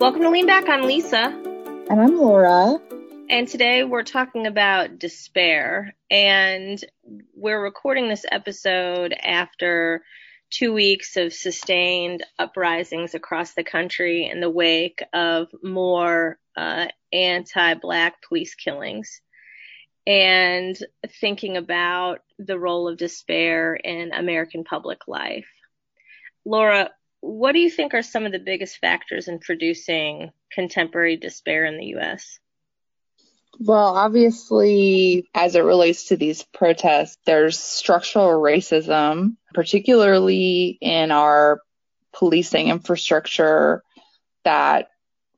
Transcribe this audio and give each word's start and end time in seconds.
Welcome 0.00 0.22
to 0.22 0.30
Lean 0.30 0.46
Back. 0.46 0.68
I'm 0.68 0.82
Lisa. 0.82 1.24
And 1.90 2.00
I'm 2.00 2.16
Laura. 2.16 2.78
And 3.28 3.48
today 3.48 3.84
we're 3.84 4.04
talking 4.04 4.46
about 4.46 4.98
despair. 4.98 5.94
And 6.10 6.82
we're 7.34 7.60
recording 7.62 8.08
this 8.08 8.24
episode 8.30 9.12
after 9.12 10.02
two 10.50 10.72
weeks 10.72 11.16
of 11.16 11.32
sustained 11.32 12.24
uprisings 12.38 13.14
across 13.14 13.54
the 13.54 13.64
country 13.64 14.28
in 14.30 14.40
the 14.40 14.50
wake 14.50 15.02
of 15.12 15.48
more 15.62 16.38
uh, 16.56 16.86
anti 17.12 17.74
Black 17.74 18.22
police 18.22 18.54
killings. 18.54 19.20
And 20.06 20.78
thinking 21.20 21.58
about 21.58 22.20
the 22.38 22.58
role 22.58 22.88
of 22.88 22.96
despair 22.96 23.74
in 23.74 24.12
American 24.12 24.64
public 24.64 25.06
life. 25.06 25.48
Laura, 26.46 26.90
what 27.20 27.52
do 27.52 27.58
you 27.58 27.70
think 27.70 27.92
are 27.92 28.02
some 28.02 28.24
of 28.24 28.32
the 28.32 28.38
biggest 28.38 28.78
factors 28.78 29.28
in 29.28 29.38
producing 29.38 30.30
contemporary 30.50 31.16
despair 31.16 31.66
in 31.66 31.76
the 31.76 31.86
U.S.? 31.86 32.38
Well, 33.60 33.96
obviously, 33.96 35.28
as 35.34 35.56
it 35.56 35.64
relates 35.64 36.06
to 36.06 36.16
these 36.16 36.44
protests, 36.54 37.18
there's 37.26 37.58
structural 37.58 38.30
racism, 38.30 39.36
particularly 39.52 40.78
in 40.80 41.10
our 41.10 41.60
policing 42.12 42.68
infrastructure, 42.68 43.82
that 44.44 44.88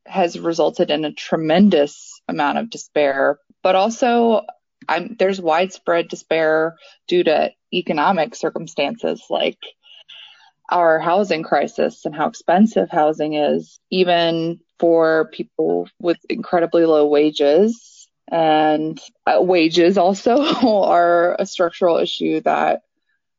has 0.07 0.39
resulted 0.39 0.91
in 0.91 1.05
a 1.05 1.13
tremendous 1.13 2.21
amount 2.29 2.59
of 2.59 2.69
despair. 2.69 3.39
But 3.63 3.75
also, 3.75 4.43
I'm, 4.89 5.17
there's 5.19 5.41
widespread 5.41 6.09
despair 6.09 6.77
due 7.09 7.25
to 7.25 7.53
economic 7.73 8.35
circumstances 8.35 9.23
like 9.31 9.59
our 10.71 10.99
housing 10.99 11.43
crisis 11.43 12.05
and 12.05 12.15
how 12.15 12.29
expensive 12.29 12.91
housing 12.91 13.35
is, 13.35 13.81
even 13.91 14.61
for 14.79 15.31
people 15.33 15.89
with 15.99 16.19
incredibly 16.29 16.85
low 16.85 17.07
wages. 17.07 18.00
And 18.31 19.01
uh, 19.27 19.43
wages 19.43 19.99
also 19.99 20.43
are 20.87 21.37
a 21.39 21.47
structural 21.47 21.99
issue 21.99 22.41
that 22.43 22.83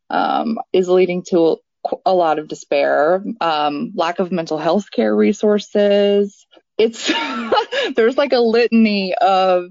um, 0.10 0.60
is 0.74 0.90
leading 0.90 1.24
to 1.30 1.58
a 2.06 2.14
lot 2.14 2.40
of 2.40 2.48
despair, 2.48 3.24
um, 3.40 3.94
lack 3.96 4.20
of 4.20 4.32
mental 4.32 4.58
health 4.58 4.92
care 4.92 5.16
resources. 5.16 6.46
It's 6.78 7.12
there's 7.96 8.18
like 8.18 8.34
a 8.34 8.40
litany 8.40 9.16
of 9.16 9.70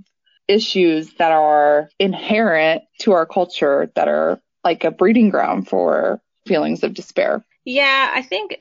issues 0.49 1.15
that 1.15 1.31
are 1.31 1.89
inherent 1.99 2.83
to 3.01 3.13
our 3.13 3.27
culture 3.27 3.93
that 3.95 4.09
are 4.09 4.41
like 4.65 4.85
a 4.85 4.91
breeding 4.91 5.31
ground 5.31 5.69
for 5.69 6.21
feelings 6.47 6.83
of 6.83 6.95
despair. 6.95 7.45
Yeah, 7.65 8.11
I 8.13 8.23
think 8.23 8.57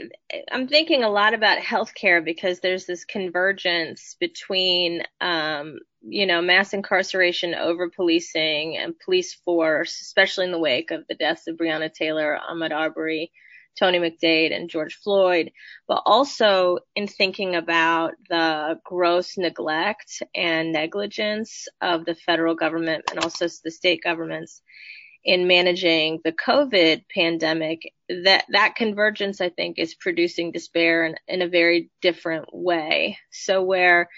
I'm 0.52 0.68
thinking 0.68 1.04
a 1.04 1.10
lot 1.10 1.34
about 1.34 1.60
healthcare 1.60 2.24
because 2.24 2.60
there's 2.60 2.86
this 2.86 3.06
convergence 3.06 4.16
between, 4.20 5.04
um, 5.22 5.80
you 6.02 6.26
know, 6.26 6.42
mass 6.42 6.74
incarceration, 6.74 7.56
over 7.56 7.90
policing, 7.90 8.78
and 8.78 9.00
police 9.00 9.34
force, 9.34 10.02
especially 10.02 10.46
in 10.46 10.52
the 10.52 10.60
wake 10.60 10.92
of 10.92 11.06
the 11.08 11.16
deaths 11.16 11.48
of 11.48 11.58
Breonna 11.58 11.94
Taylor, 11.94 12.40
Ahmaud 12.50 12.72
Arbery, 12.72 13.32
Tony 13.78 14.00
McDade, 14.00 14.54
and 14.56 14.70
George 14.70 14.96
Floyd, 14.96 15.52
but 15.88 16.02
also 16.06 16.80
in 16.96 17.08
thinking 17.08 17.56
about 17.56 18.14
the 18.30 18.80
gross 18.84 19.38
neglect 19.38 20.22
and 20.36 20.72
negligence 20.72 21.68
of 21.82 22.06
the 22.06 22.16
federal 22.16 22.56
government 22.56 23.06
and 23.10 23.20
also 23.20 23.48
the 23.64 23.72
state 23.72 24.02
governments 24.04 24.62
in 25.24 25.48
managing 25.48 26.20
the 26.24 26.32
COVID 26.32 27.04
pandemic, 27.14 27.94
that 28.08 28.46
that 28.50 28.76
convergence, 28.76 29.42
I 29.42 29.50
think, 29.50 29.78
is 29.78 29.94
producing 29.94 30.52
despair 30.52 31.06
in, 31.06 31.16
in 31.28 31.42
a 31.42 31.48
very 31.48 31.92
different 32.02 32.46
way. 32.54 33.18
So 33.32 33.62
where, 33.62 34.10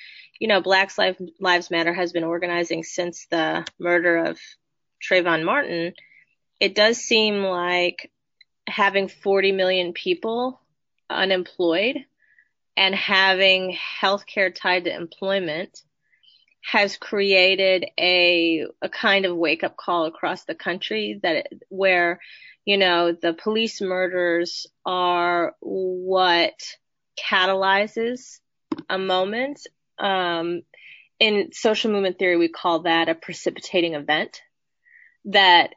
you 0.42 0.48
know, 0.48 0.60
Black 0.60 0.92
Lives 1.40 1.70
Matter 1.70 1.94
has 1.94 2.14
been 2.14 2.24
organizing 2.24 2.82
since 2.82 3.28
the 3.30 3.64
murder 3.78 4.18
of 4.18 4.40
Trayvon 5.00 5.46
Martin, 5.46 5.94
it 6.60 6.74
does 6.74 6.98
seem 6.98 7.44
like 7.44 8.12
having 8.68 9.08
40 9.08 9.52
million 9.52 9.94
people 9.94 10.60
unemployed 11.12 11.98
and 12.76 12.96
having 12.96 13.78
healthcare 14.02 14.54
tied 14.54 14.86
to 14.86 14.96
employment 14.96 15.80
has 16.64 16.98
created 16.98 17.86
a 18.00 18.66
a 18.82 18.90
kind 18.90 19.26
of 19.26 19.38
wake 19.38 19.64
up 19.64 19.78
call 19.78 20.06
across 20.06 20.46
the 20.46 20.56
country 20.56 21.20
that 21.22 21.36
it, 21.36 21.64
where 21.70 22.20
you 22.66 22.78
know 22.78 23.12
the 23.12 23.34
police 23.34 23.80
murders 23.80 24.66
are 24.86 25.56
what 25.60 26.56
catalyzes 27.20 28.40
a 28.90 28.98
moment 28.98 29.68
um, 30.02 30.62
in 31.20 31.52
social 31.54 31.92
movement 31.92 32.20
theory 32.20 32.38
we 32.38 32.50
call 32.50 32.82
that 32.82 33.10
a 33.10 33.16
precipitating 33.16 33.94
event 33.94 34.42
that 35.26 35.76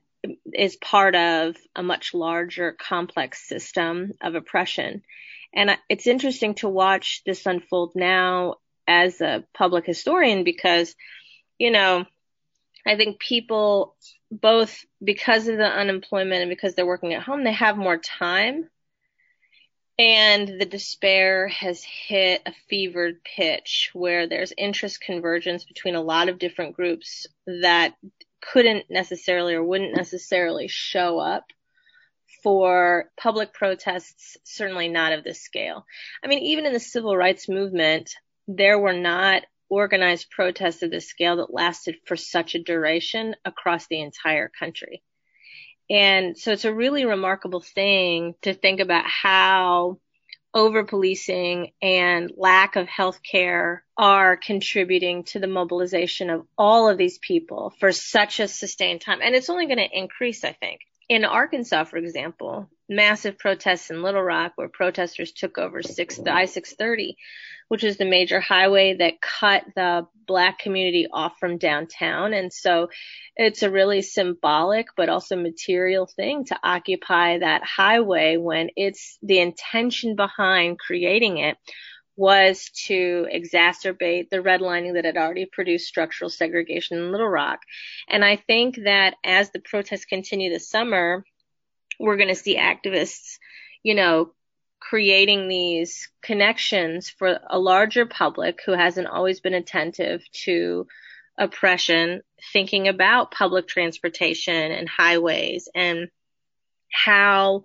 is 0.54 0.76
part 0.76 1.14
of 1.14 1.54
a 1.76 1.82
much 1.82 2.14
larger 2.14 2.72
complex 2.72 3.46
system 3.46 4.12
of 4.22 4.34
oppression 4.34 5.02
and 5.54 5.76
it's 5.88 6.06
interesting 6.06 6.54
to 6.56 6.68
watch 6.68 7.22
this 7.24 7.46
unfold 7.46 7.92
now 7.94 8.56
as 8.88 9.20
a 9.20 9.44
public 9.54 9.86
historian 9.86 10.44
because, 10.44 10.94
you 11.58 11.70
know, 11.70 12.04
I 12.86 12.96
think 12.96 13.18
people 13.20 13.96
both 14.30 14.84
because 15.02 15.46
of 15.48 15.56
the 15.56 15.64
unemployment 15.64 16.42
and 16.42 16.50
because 16.50 16.74
they're 16.74 16.84
working 16.84 17.14
at 17.14 17.22
home, 17.22 17.44
they 17.44 17.52
have 17.52 17.76
more 17.78 17.98
time. 17.98 18.68
And 19.98 20.60
the 20.60 20.66
despair 20.66 21.46
has 21.48 21.84
hit 21.84 22.42
a 22.46 22.52
fevered 22.68 23.22
pitch 23.22 23.90
where 23.92 24.26
there's 24.26 24.52
interest 24.58 25.00
convergence 25.00 25.64
between 25.64 25.94
a 25.94 26.02
lot 26.02 26.28
of 26.28 26.40
different 26.40 26.74
groups 26.74 27.26
that 27.46 27.94
couldn't 28.40 28.90
necessarily 28.90 29.54
or 29.54 29.62
wouldn't 29.62 29.96
necessarily 29.96 30.66
show 30.66 31.18
up 31.20 31.44
for 32.42 33.10
public 33.16 33.54
protests, 33.54 34.36
certainly 34.44 34.88
not 34.88 35.12
of 35.12 35.24
this 35.24 35.40
scale. 35.40 35.86
I 36.22 36.26
mean, 36.26 36.40
even 36.40 36.66
in 36.66 36.72
the 36.72 36.80
civil 36.80 37.16
rights 37.16 37.48
movement, 37.48 38.14
there 38.48 38.78
were 38.78 38.92
not 38.92 39.42
organized 39.70 40.30
protests 40.30 40.82
of 40.82 40.90
this 40.90 41.08
scale 41.08 41.36
that 41.36 41.54
lasted 41.54 41.96
for 42.04 42.16
such 42.16 42.54
a 42.54 42.62
duration 42.62 43.34
across 43.44 43.86
the 43.86 44.00
entire 44.00 44.48
country. 44.48 45.02
And 45.90 46.36
so 46.38 46.52
it's 46.52 46.64
a 46.64 46.74
really 46.74 47.04
remarkable 47.04 47.60
thing 47.60 48.34
to 48.42 48.54
think 48.54 48.80
about 48.80 49.04
how 49.06 49.98
over 50.54 50.84
policing 50.84 51.72
and 51.82 52.32
lack 52.36 52.76
of 52.76 52.86
health 52.86 53.20
care 53.22 53.84
are 53.98 54.36
contributing 54.36 55.24
to 55.24 55.40
the 55.40 55.48
mobilization 55.48 56.30
of 56.30 56.46
all 56.56 56.88
of 56.88 56.96
these 56.96 57.18
people 57.18 57.74
for 57.80 57.90
such 57.90 58.38
a 58.38 58.46
sustained 58.46 59.00
time. 59.00 59.18
And 59.20 59.34
it's 59.34 59.50
only 59.50 59.66
going 59.66 59.78
to 59.78 59.98
increase, 59.98 60.44
I 60.44 60.52
think. 60.52 60.80
In 61.08 61.24
Arkansas, 61.24 61.84
for 61.84 61.96
example, 61.96 62.70
massive 62.88 63.36
protests 63.36 63.90
in 63.90 64.02
Little 64.02 64.22
Rock 64.22 64.52
where 64.54 64.68
protesters 64.68 65.32
took 65.32 65.58
over 65.58 65.82
six, 65.82 66.16
the 66.16 66.32
I-630 66.32 67.16
which 67.68 67.84
is 67.84 67.96
the 67.96 68.04
major 68.04 68.40
highway 68.40 68.94
that 68.94 69.20
cut 69.20 69.64
the 69.74 70.06
black 70.26 70.58
community 70.58 71.06
off 71.12 71.38
from 71.38 71.58
downtown. 71.58 72.32
And 72.32 72.52
so 72.52 72.88
it's 73.36 73.62
a 73.62 73.70
really 73.70 74.02
symbolic 74.02 74.86
but 74.96 75.08
also 75.08 75.36
material 75.36 76.06
thing 76.06 76.44
to 76.46 76.58
occupy 76.62 77.38
that 77.38 77.62
highway 77.64 78.36
when 78.36 78.70
it's 78.76 79.18
the 79.22 79.40
intention 79.40 80.16
behind 80.16 80.78
creating 80.78 81.38
it 81.38 81.56
was 82.16 82.70
to 82.86 83.26
exacerbate 83.32 84.30
the 84.30 84.36
redlining 84.36 84.94
that 84.94 85.04
had 85.04 85.16
already 85.16 85.46
produced 85.46 85.88
structural 85.88 86.30
segregation 86.30 86.96
in 86.96 87.10
Little 87.10 87.28
Rock. 87.28 87.60
And 88.08 88.24
I 88.24 88.36
think 88.36 88.78
that 88.84 89.16
as 89.24 89.50
the 89.50 89.58
protests 89.58 90.04
continue 90.04 90.50
this 90.50 90.68
summer, 90.68 91.24
we're 91.98 92.16
going 92.16 92.28
to 92.28 92.34
see 92.34 92.56
activists, 92.56 93.38
you 93.82 93.94
know, 93.94 94.32
creating 94.88 95.48
these 95.48 96.10
connections 96.20 97.08
for 97.08 97.40
a 97.48 97.58
larger 97.58 98.04
public 98.04 98.60
who 98.64 98.72
hasn't 98.72 99.08
always 99.08 99.40
been 99.40 99.54
attentive 99.54 100.22
to 100.32 100.86
oppression, 101.38 102.22
thinking 102.52 102.86
about 102.86 103.30
public 103.30 103.66
transportation 103.66 104.72
and 104.72 104.88
highways 104.88 105.68
and 105.74 106.08
how 106.92 107.64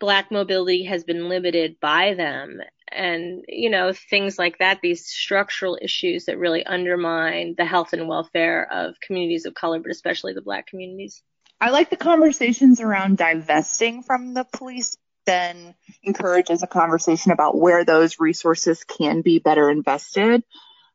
black 0.00 0.30
mobility 0.30 0.84
has 0.84 1.04
been 1.04 1.28
limited 1.28 1.78
by 1.80 2.14
them. 2.14 2.60
And 2.90 3.44
you 3.48 3.70
know 3.70 3.92
things 3.92 4.38
like 4.38 4.58
that 4.58 4.80
these 4.80 5.06
structural 5.06 5.78
issues 5.80 6.26
that 6.26 6.38
really 6.38 6.64
undermine 6.64 7.54
the 7.56 7.64
health 7.64 7.92
and 7.92 8.08
welfare 8.08 8.70
of 8.70 9.00
communities 9.00 9.46
of 9.46 9.54
color 9.54 9.80
but 9.80 9.90
especially 9.90 10.32
the 10.32 10.42
black 10.42 10.66
communities. 10.66 11.22
I 11.60 11.70
like 11.70 11.90
the 11.90 11.96
conversations 11.96 12.80
around 12.80 13.16
divesting 13.16 14.02
from 14.02 14.34
the 14.34 14.44
police 14.44 14.96
then 15.26 15.74
encourages 16.02 16.62
a 16.62 16.66
conversation 16.66 17.32
about 17.32 17.56
where 17.56 17.84
those 17.84 18.20
resources 18.20 18.84
can 18.84 19.22
be 19.22 19.38
better 19.38 19.70
invested. 19.70 20.42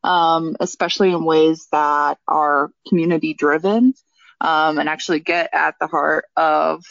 um, 0.02 0.56
especially 0.60 1.10
in 1.10 1.24
ways 1.24 1.66
that 1.72 2.18
are 2.26 2.72
community 2.88 3.34
driven 3.34 3.94
um, 4.40 4.78
and 4.78 4.88
actually 4.88 5.20
get 5.20 5.50
at 5.52 5.74
the 5.78 5.86
heart 5.86 6.24
of 6.36 6.84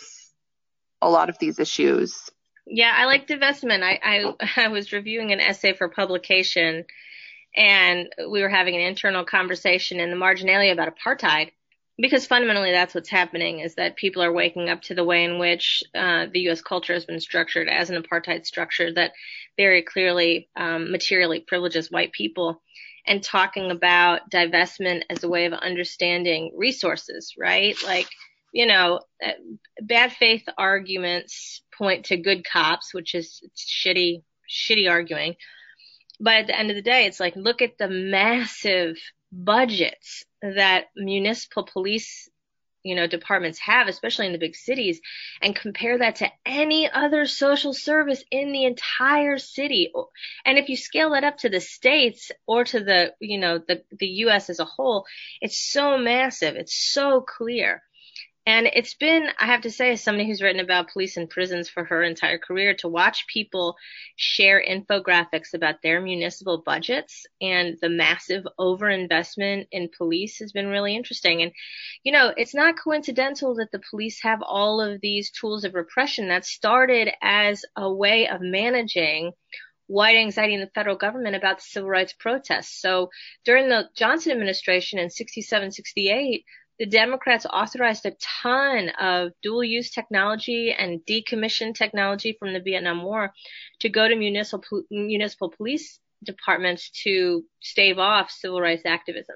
a 1.02 1.10
lot 1.10 1.30
of 1.30 1.40
these 1.40 1.60
issues. 1.60 2.30
Yeah, 2.68 2.94
I 2.96 3.06
like 3.06 3.28
divestment. 3.28 3.82
I, 3.84 4.00
I, 4.04 4.34
I 4.66 4.68
was 4.68 4.92
reviewing 4.94 5.32
an 5.32 5.40
essay 5.40 5.74
for 5.74 5.90
publication 5.90 6.86
and 7.56 8.10
we 8.30 8.42
were 8.42 8.50
having 8.50 8.76
an 8.76 8.82
internal 8.82 9.26
conversation 9.26 10.00
in 10.00 10.12
the 10.12 10.16
marginalia 10.16 10.72
about 10.72 10.94
apartheid 10.96 11.52
because 12.00 12.26
fundamentally 12.26 12.72
that's 12.72 12.96
what's 12.96 13.10
happening 13.10 13.60
is 13.60 13.76
that 13.76 13.98
people 13.98 14.24
are 14.24 14.32
waking 14.32 14.70
up 14.70 14.82
to 14.84 14.96
the 14.96 15.04
way 15.04 15.24
in 15.26 15.38
which 15.38 15.84
uh, 15.94 16.28
the 16.32 16.42
U.S. 16.42 16.62
culture 16.62 16.94
has 16.94 17.06
been 17.06 17.20
structured 17.20 17.68
as 17.68 17.90
an 17.90 18.02
apartheid 18.02 18.46
structure 18.46 18.94
that 18.94 19.12
very 19.58 19.82
clearly 19.82 20.50
um, 20.56 20.92
materially 20.92 21.42
privileges 21.42 21.92
white 21.92 22.14
people 22.14 22.62
and 23.06 23.22
talking 23.22 23.72
about 23.72 24.30
divestment 24.32 25.02
as 25.10 25.24
a 25.24 25.30
way 25.30 25.46
of 25.46 25.54
understanding 25.54 26.54
resources, 26.56 27.34
right? 27.38 27.76
Like, 27.84 28.08
you 28.54 28.66
know, 28.66 29.02
uh, 29.26 29.32
bad 29.82 30.14
faith 30.14 30.44
arguments 30.58 31.62
point 31.78 32.06
to 32.06 32.18
good 32.18 32.46
cops, 32.46 32.94
which 32.94 33.14
is 33.14 33.42
shitty, 33.58 34.24
shitty 34.50 34.90
arguing. 34.90 35.36
But 36.20 36.36
at 36.36 36.48
the 36.48 36.58
end 36.58 36.70
of 36.70 36.76
the 36.76 36.82
day, 36.82 37.06
it's 37.06 37.20
like, 37.20 37.36
look 37.36 37.62
at 37.62 37.78
the 37.78 37.90
massive 37.90 38.98
budgets 39.32 40.24
that 40.42 40.86
municipal 40.96 41.64
police 41.64 42.30
you 42.84 42.96
know 42.96 43.08
departments 43.08 43.60
have 43.60 43.88
especially 43.88 44.26
in 44.26 44.32
the 44.32 44.38
big 44.38 44.56
cities 44.56 45.02
and 45.42 45.56
compare 45.56 45.98
that 45.98 46.16
to 46.16 46.28
any 46.46 46.90
other 46.90 47.26
social 47.26 47.74
service 47.74 48.24
in 48.32 48.52
the 48.52 48.66
entire 48.66 49.38
city. 49.38 49.92
And 50.46 50.58
if 50.58 50.70
you 50.70 50.78
scale 50.78 51.12
that 51.12 51.24
up 51.24 51.38
to 51.40 51.50
the 51.50 51.60
states 51.60 52.32
or 52.48 52.64
to 52.66 52.80
the 52.80 53.14
you 53.20 53.40
know 53.40 53.58
the 53.60 53.84
the 54.00 54.08
US 54.08 54.50
as 54.50 54.60
a 54.60 54.66
whole 54.66 55.06
it's 55.42 55.58
so 55.58 55.98
massive. 55.98 56.56
It's 56.56 56.76
so 56.76 57.22
clear 57.22 57.84
and 58.50 58.68
it's 58.74 58.96
been, 58.96 59.28
I 59.38 59.46
have 59.46 59.62
to 59.62 59.70
say, 59.70 59.92
as 59.92 60.02
somebody 60.02 60.28
who's 60.28 60.42
written 60.42 60.60
about 60.60 60.92
police 60.92 61.18
and 61.18 61.30
prisons 61.30 61.70
for 61.70 61.84
her 61.84 62.02
entire 62.02 62.40
career, 62.40 62.74
to 62.80 62.88
watch 62.88 63.28
people 63.28 63.76
share 64.16 64.60
infographics 64.60 65.54
about 65.54 65.84
their 65.84 66.02
municipal 66.02 66.64
budgets 66.66 67.28
and 67.40 67.78
the 67.80 67.90
massive 67.90 68.48
overinvestment 68.60 69.68
in 69.72 69.92
police 69.96 70.40
has 70.40 70.52
been 70.52 70.66
really 70.66 70.96
interesting. 70.96 71.44
And, 71.44 71.52
you 72.04 72.12
know, 72.12 72.34
it's 72.36 72.56
not 72.56 72.74
coincidental 72.84 73.54
that 73.58 73.72
the 73.72 73.84
police 73.92 74.20
have 74.24 74.42
all 74.42 74.82
of 74.82 75.00
these 75.00 75.30
tools 75.30 75.64
of 75.64 75.76
repression 75.76 76.30
that 76.30 76.44
started 76.44 77.12
as 77.22 77.64
a 77.76 77.94
way 77.94 78.30
of 78.30 78.42
managing 78.42 79.32
white 79.86 80.18
anxiety 80.18 80.56
in 80.56 80.60
the 80.60 80.72
federal 80.74 80.96
government 80.96 81.36
about 81.36 81.58
the 81.58 81.64
civil 81.64 81.90
rights 81.90 82.14
protests. 82.14 82.82
So 82.82 83.12
during 83.46 83.70
the 83.70 83.90
Johnson 83.96 84.32
administration 84.32 84.98
in 84.98 85.12
67, 85.12 85.72
68, 85.72 86.46
the 86.80 86.86
Democrats 86.86 87.46
authorized 87.46 88.06
a 88.06 88.16
ton 88.42 88.90
of 89.00 89.32
dual 89.44 89.64
use 89.64 89.92
technology 89.92 90.74
and 90.78 91.02
decommissioned 91.06 91.76
technology 91.76 92.38
from 92.40 92.54
the 92.54 92.62
Vietnam 92.62 93.04
War 93.04 93.34
to 93.82 93.90
go 93.90 94.08
to 94.08 94.16
municipal, 94.16 94.84
municipal 94.90 95.50
police 95.50 96.00
departments 96.24 96.90
to 97.04 97.44
stave 97.62 97.98
off 97.98 98.32
civil 98.32 98.62
rights 98.62 98.84
activism. 98.86 99.36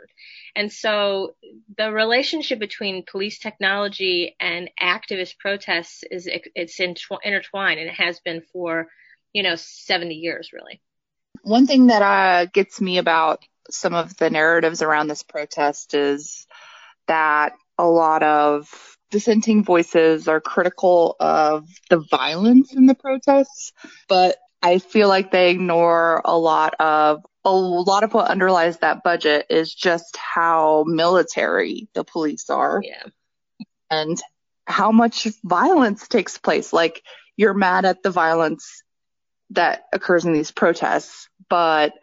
And 0.55 0.71
so 0.71 1.35
the 1.77 1.91
relationship 1.91 2.59
between 2.59 3.05
police 3.09 3.39
technology 3.39 4.35
and 4.39 4.69
activist 4.81 5.37
protests 5.37 6.03
is 6.09 6.29
it's 6.31 6.79
intertwined 6.79 7.79
and 7.79 7.89
it 7.89 7.95
has 7.95 8.19
been 8.21 8.41
for, 8.53 8.87
you 9.33 9.43
know, 9.43 9.55
70 9.55 10.15
years 10.15 10.51
really. 10.53 10.81
One 11.41 11.67
thing 11.67 11.87
that 11.87 12.01
uh, 12.01 12.45
gets 12.53 12.79
me 12.79 12.99
about 12.99 13.43
some 13.69 13.93
of 13.93 14.15
the 14.17 14.29
narratives 14.29 14.81
around 14.81 15.07
this 15.07 15.23
protest 15.23 15.93
is 15.93 16.47
that 17.07 17.53
a 17.77 17.85
lot 17.85 18.23
of 18.23 18.69
dissenting 19.11 19.63
voices 19.63 20.27
are 20.27 20.41
critical 20.41 21.15
of 21.19 21.67
the 21.89 22.03
violence 22.09 22.73
in 22.73 22.85
the 22.85 22.95
protests, 22.95 23.71
but 24.07 24.37
I 24.61 24.79
feel 24.79 25.07
like 25.07 25.31
they 25.31 25.51
ignore 25.51 26.21
a 26.23 26.37
lot 26.37 26.75
of 26.79 27.23
a 27.45 27.51
lot 27.51 28.03
of 28.03 28.13
what 28.13 28.29
underlies 28.29 28.77
that 28.77 29.03
budget 29.03 29.47
is 29.49 29.73
just 29.73 30.15
how 30.15 30.85
military 30.87 31.89
the 31.93 32.05
police 32.05 32.49
are. 32.49 32.81
Yeah. 32.83 33.03
And 33.91 34.17
how 34.65 34.91
much 34.91 35.27
violence 35.43 36.07
takes 36.07 36.37
place. 36.37 36.71
Like 36.71 37.03
you're 37.35 37.53
mad 37.53 37.85
at 37.85 38.01
the 38.01 38.11
violence 38.11 38.83
that 39.51 39.83
occurs 39.91 40.25
in 40.25 40.33
these 40.33 40.51
protests, 40.51 41.27
but 41.49 41.93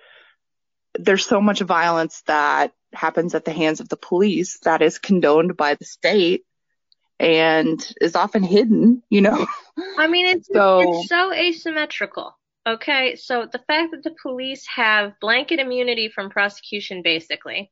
there's 0.98 1.24
so 1.24 1.40
much 1.40 1.60
violence 1.60 2.22
that 2.26 2.72
happens 2.92 3.34
at 3.34 3.44
the 3.44 3.52
hands 3.52 3.80
of 3.80 3.88
the 3.88 3.96
police 3.96 4.58
that 4.60 4.82
is 4.82 4.98
condoned 4.98 5.56
by 5.56 5.74
the 5.74 5.84
state 5.84 6.44
and 7.18 7.94
is 8.00 8.16
often 8.16 8.42
hidden, 8.42 9.02
you 9.10 9.20
know. 9.20 9.46
I 9.98 10.08
mean, 10.08 10.26
it's 10.26 10.48
so, 10.52 10.80
it's 10.80 11.08
so 11.08 11.32
asymmetrical. 11.32 12.36
Okay, 12.66 13.16
so 13.16 13.46
the 13.50 13.60
fact 13.66 13.92
that 13.92 14.02
the 14.02 14.14
police 14.22 14.66
have 14.66 15.18
blanket 15.20 15.60
immunity 15.60 16.10
from 16.14 16.30
prosecution, 16.30 17.02
basically, 17.02 17.70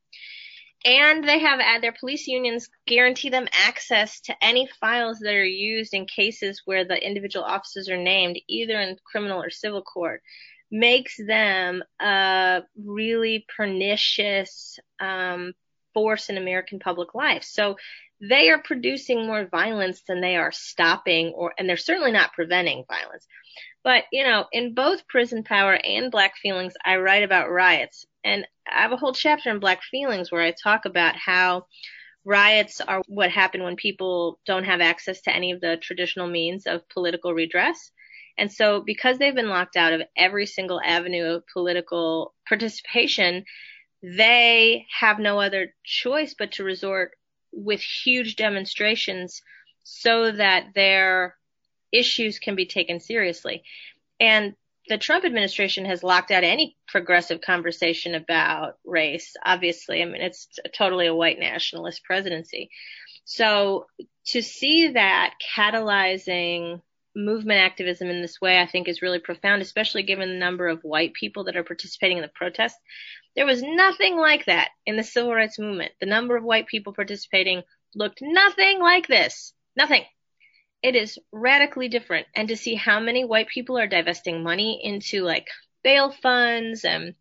and 0.85 1.27
they 1.27 1.39
have 1.41 1.61
uh, 1.61 1.81
their 1.81 1.95
police 1.99 2.27
unions 2.27 2.71
guarantee 2.87 3.29
them 3.29 3.49
access 3.53 4.21
to 4.23 4.35
any 4.43 4.69
files 4.81 5.19
that 5.19 5.35
are 5.35 5.45
used 5.45 5.93
in 5.93 6.07
cases 6.07 6.63
where 6.65 6.85
the 6.85 7.05
individual 7.05 7.45
officers 7.45 7.89
are 7.89 7.97
named, 7.97 8.39
either 8.49 8.79
in 8.81 8.97
criminal 9.05 9.43
or 9.43 9.51
civil 9.51 9.83
court 9.83 10.23
makes 10.71 11.17
them 11.27 11.83
a 12.01 12.63
really 12.85 13.47
pernicious 13.57 14.79
um, 15.01 15.53
force 15.95 16.29
in 16.29 16.37
American 16.37 16.79
public 16.79 17.15
life. 17.15 17.45
So 17.45 17.77
they 18.21 18.51
are 18.51 18.61
producing 18.63 19.27
more 19.27 19.47
violence 19.47 20.03
than 20.07 20.21
they 20.21 20.37
are 20.37 20.53
stopping 20.53 21.29
or 21.29 21.55
and 21.57 21.69
they're 21.69 21.77
certainly 21.77 22.13
not 22.13 22.33
preventing 22.33 22.85
violence. 22.89 23.27
But, 23.85 24.05
you 24.13 24.25
know, 24.25 24.47
in 24.53 24.75
both 24.75 25.07
prison 25.07 25.45
power 25.45 25.79
and 25.83 26.11
black 26.11 26.37
feelings, 26.37 26.75
I 26.85 26.97
write 26.97 27.23
about 27.23 27.51
riots. 27.51 28.05
And 28.25 28.47
I 28.71 28.83
have 28.83 28.93
a 28.93 28.97
whole 28.97 29.13
chapter 29.13 29.51
in 29.51 29.61
black 29.61 29.83
feelings 29.83 30.31
where 30.31 30.43
I 30.43 30.51
talk 30.53 30.85
about 30.85 31.17
how 31.17 31.67
riots 32.25 32.81
are 32.81 33.03
what 33.07 33.31
happen 33.31 33.63
when 33.63 33.77
people 33.77 34.41
don't 34.45 34.65
have 34.65 34.81
access 34.81 35.23
to 35.23 35.35
any 35.35 35.53
of 35.53 35.61
the 35.61 35.79
traditional 35.81 36.27
means 36.27 36.67
of 36.67 36.89
political 36.89 37.33
redress. 37.33 37.91
And 38.37 38.53
so 38.53 38.83
because 38.85 39.19
they've 39.19 39.35
been 39.35 39.49
locked 39.49 39.77
out 39.77 39.93
of 39.93 40.03
every 40.17 40.47
single 40.47 40.81
avenue 40.85 41.25
of 41.25 41.47
political 41.47 42.35
participation, 42.47 43.45
they 44.03 44.87
have 44.99 45.19
no 45.19 45.41
other 45.41 45.75
choice 45.85 46.35
but 46.39 46.53
to 46.53 46.65
resort 46.65 47.13
with 47.53 47.81
huge 47.81 48.37
demonstrations 48.37 49.43
so 49.83 50.31
that 50.33 50.69
their 50.75 51.35
issues 51.93 52.39
can 52.39 52.55
be 52.55 52.67
taken 52.67 53.01
seriously. 53.01 53.63
And 54.21 54.55
the 54.89 54.99
Trump 54.99 55.25
administration 55.25 55.85
has 55.85 56.03
locked 56.03 56.31
out 56.31 56.45
any 56.45 56.77
progressive 56.87 57.41
conversation 57.41 58.15
about 58.15 58.79
race. 58.85 59.35
Obviously, 59.45 60.03
I 60.03 60.07
mean, 60.07 60.23
it's 60.23 60.49
totally 60.75 61.07
a 61.07 61.15
white 61.15 61.39
nationalist 61.39 62.05
presidency. 62.05 62.71
So 63.25 63.87
to 64.29 64.43
see 64.43 64.93
that 64.93 65.35
catalyzing 65.55 66.81
movement 67.15 67.61
activism 67.61 68.09
in 68.09 68.23
this 68.23 68.41
way, 68.41 68.61
I 68.61 68.67
think 68.67 68.89
is 68.89 69.03
really 69.03 69.19
profound, 69.19 69.61
especially 69.61 70.03
given 70.03 70.29
the 70.29 70.39
number 70.39 70.69
of 70.69 70.81
white 70.83 71.13
people 71.15 71.45
that 71.45 71.57
are 71.57 71.65
participating 71.65 72.19
in 72.19 72.23
the 72.23 72.31
protests. 72.35 72.79
There 73.37 73.47
was 73.47 73.63
nothing 73.63 74.17
like 74.17 74.47
that 74.47 74.71
in 74.85 74.97
the 74.97 75.05
civil 75.05 75.35
rights 75.35 75.59
movement. 75.59 75.93
The 76.01 76.07
number 76.07 76.37
of 76.37 76.45
white 76.45 76.67
people 76.67 76.93
participating 76.93 77.63
looked 77.95 78.21
nothing 78.21 78.81
like 78.81 79.07
this. 79.07 79.53
Nothing. 79.77 80.05
It 80.83 80.97
is 80.97 81.19
radically 81.33 81.89
different. 81.89 82.27
And 82.35 82.49
to 82.49 82.57
see 82.57 82.75
how 82.75 83.01
many 83.01 83.25
white 83.25 83.49
people 83.49 83.79
are 83.79 83.87
divesting 83.87 84.43
money 84.43 84.81
into 84.83 85.23
like 85.23 85.49
bail 85.83 86.11
funds 86.11 86.85
and 86.85 87.15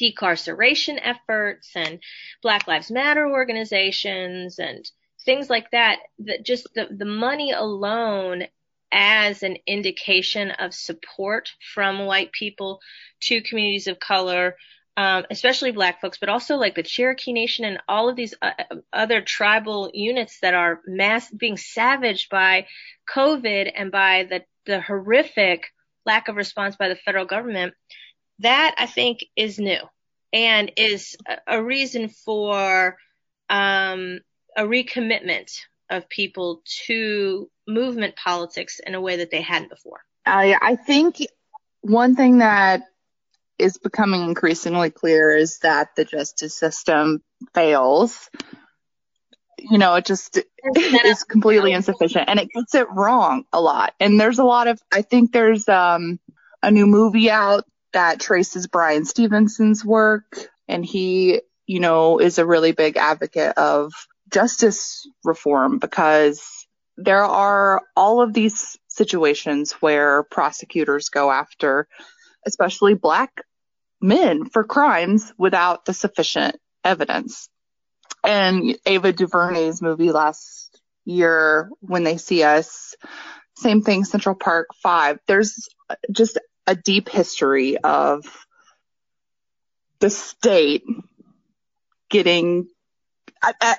decarceration 0.00 0.98
efforts 1.02 1.70
and 1.74 2.00
Black 2.42 2.66
Lives 2.66 2.90
Matter 2.90 3.28
organizations 3.28 4.58
and 4.58 4.88
things 5.24 5.50
like 5.50 5.70
that, 5.70 5.98
that 6.20 6.44
just 6.44 6.68
the, 6.74 6.86
the 6.90 7.06
money 7.06 7.52
alone 7.52 8.44
as 8.92 9.42
an 9.42 9.56
indication 9.66 10.50
of 10.52 10.72
support 10.72 11.50
from 11.74 12.06
white 12.06 12.32
people 12.32 12.80
to 13.20 13.42
communities 13.42 13.88
of 13.88 13.98
color, 13.98 14.56
um, 14.96 15.24
especially 15.30 15.72
black 15.72 16.00
folks, 16.00 16.18
but 16.18 16.28
also 16.28 16.56
like 16.56 16.74
the 16.74 16.82
Cherokee 16.82 17.32
Nation 17.32 17.64
and 17.64 17.78
all 17.88 18.08
of 18.08 18.16
these 18.16 18.34
uh, 18.40 18.52
other 18.92 19.20
tribal 19.20 19.90
units 19.92 20.40
that 20.40 20.54
are 20.54 20.80
mass 20.86 21.30
being 21.30 21.56
savaged 21.56 22.30
by 22.30 22.66
COVID 23.14 23.70
and 23.74 23.92
by 23.92 24.26
the, 24.28 24.44
the 24.64 24.80
horrific 24.80 25.66
lack 26.06 26.28
of 26.28 26.36
response 26.36 26.76
by 26.76 26.88
the 26.88 26.96
federal 26.96 27.26
government. 27.26 27.74
That 28.38 28.74
I 28.78 28.86
think 28.86 29.24
is 29.34 29.58
new 29.58 29.80
and 30.32 30.72
is 30.76 31.16
a, 31.26 31.58
a 31.58 31.62
reason 31.62 32.08
for 32.08 32.96
um, 33.50 34.20
a 34.56 34.62
recommitment 34.62 35.60
of 35.90 36.08
people 36.08 36.62
to 36.86 37.50
movement 37.68 38.16
politics 38.16 38.80
in 38.84 38.94
a 38.94 39.00
way 39.00 39.18
that 39.18 39.30
they 39.30 39.42
hadn't 39.42 39.68
before? 39.68 40.00
I, 40.24 40.56
I 40.60 40.76
think 40.76 41.18
one 41.82 42.16
thing 42.16 42.38
that 42.38 42.82
is 43.58 43.78
becoming 43.78 44.22
increasingly 44.22 44.90
clear 44.90 45.34
is 45.34 45.58
that 45.60 45.96
the 45.96 46.04
justice 46.04 46.56
system 46.56 47.22
fails. 47.54 48.28
You 49.58 49.78
know, 49.78 49.94
it 49.94 50.04
just 50.04 50.38
is 51.04 51.24
completely 51.24 51.72
insufficient 51.72 52.28
and 52.28 52.38
it 52.38 52.50
gets 52.54 52.74
it 52.74 52.86
wrong 52.90 53.44
a 53.52 53.60
lot. 53.60 53.94
And 53.98 54.20
there's 54.20 54.38
a 54.38 54.44
lot 54.44 54.68
of, 54.68 54.80
I 54.92 55.02
think 55.02 55.32
there's 55.32 55.68
um, 55.68 56.20
a 56.62 56.70
new 56.70 56.86
movie 56.86 57.30
out 57.30 57.64
that 57.92 58.20
traces 58.20 58.66
Bryan 58.66 59.04
Stevenson's 59.04 59.84
work 59.84 60.36
and 60.68 60.84
he, 60.84 61.40
you 61.66 61.80
know, 61.80 62.18
is 62.18 62.38
a 62.38 62.46
really 62.46 62.72
big 62.72 62.96
advocate 62.96 63.56
of 63.56 63.92
justice 64.30 65.08
reform 65.24 65.78
because 65.78 66.66
there 66.96 67.24
are 67.24 67.82
all 67.96 68.20
of 68.20 68.32
these 68.32 68.78
situations 68.88 69.72
where 69.72 70.22
prosecutors 70.24 71.08
go 71.08 71.30
after 71.30 71.88
especially 72.46 72.94
black 72.94 73.42
men 74.00 74.44
for 74.44 74.64
crimes 74.64 75.32
without 75.36 75.84
the 75.84 75.92
sufficient 75.92 76.56
evidence. 76.84 77.48
And 78.24 78.78
Ava 78.86 79.12
DuVernay's 79.12 79.82
movie 79.82 80.12
last 80.12 80.80
year, 81.04 81.70
When 81.80 82.04
They 82.04 82.16
See 82.16 82.42
Us, 82.42 82.94
same 83.56 83.82
thing, 83.82 84.04
Central 84.04 84.34
Park 84.34 84.68
5. 84.82 85.18
There's 85.26 85.68
just 86.10 86.38
a 86.66 86.74
deep 86.74 87.08
history 87.08 87.78
of 87.78 88.24
the 89.98 90.10
state 90.10 90.84
getting, 92.10 92.68
uh, 93.42 93.52
uh, 93.60 93.74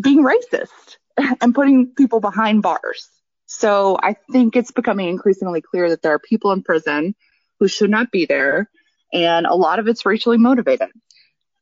being 0.00 0.24
racist 0.24 0.96
and 1.40 1.54
putting 1.54 1.88
people 1.94 2.20
behind 2.20 2.62
bars. 2.62 3.08
So 3.46 3.98
I 4.00 4.14
think 4.32 4.56
it's 4.56 4.70
becoming 4.70 5.08
increasingly 5.08 5.60
clear 5.60 5.90
that 5.90 6.02
there 6.02 6.14
are 6.14 6.20
people 6.20 6.52
in 6.52 6.62
prison 6.62 7.14
who 7.60 7.68
should 7.68 7.90
not 7.90 8.10
be 8.10 8.26
there. 8.26 8.68
And 9.12 9.46
a 9.46 9.54
lot 9.54 9.78
of 9.78 9.86
it's 9.86 10.06
racially 10.06 10.38
motivated. 10.38 10.88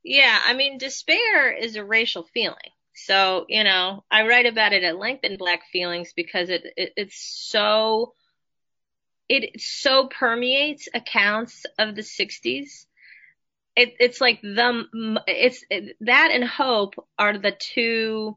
Yeah, 0.04 0.38
I 0.46 0.54
mean, 0.54 0.78
despair 0.78 1.52
is 1.52 1.76
a 1.76 1.84
racial 1.84 2.26
feeling. 2.32 2.56
So, 2.94 3.46
you 3.48 3.64
know, 3.64 4.04
I 4.10 4.26
write 4.26 4.46
about 4.46 4.72
it 4.72 4.84
at 4.84 4.98
length 4.98 5.24
in 5.24 5.36
Black 5.36 5.62
Feelings 5.72 6.12
because 6.14 6.48
it, 6.50 6.64
it 6.76 6.92
it's 6.96 7.48
so 7.48 8.14
it 9.28 9.60
so 9.60 10.08
permeates 10.08 10.88
accounts 10.94 11.64
of 11.78 11.94
the 11.94 12.02
60s. 12.02 12.86
It, 13.76 13.94
it's 14.00 14.20
like 14.20 14.40
the 14.42 15.20
it's 15.26 15.64
it, 15.70 15.96
that 16.00 16.30
and 16.32 16.44
hope 16.44 16.94
are 17.18 17.38
the 17.38 17.52
two 17.52 18.36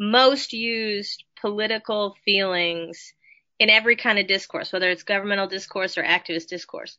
most 0.00 0.52
used 0.52 1.24
political 1.40 2.16
feelings 2.24 3.12
in 3.58 3.70
every 3.70 3.96
kind 3.96 4.18
of 4.18 4.26
discourse, 4.26 4.72
whether 4.72 4.88
it's 4.88 5.02
governmental 5.02 5.48
discourse 5.48 5.98
or 5.98 6.02
activist 6.02 6.46
discourse. 6.46 6.98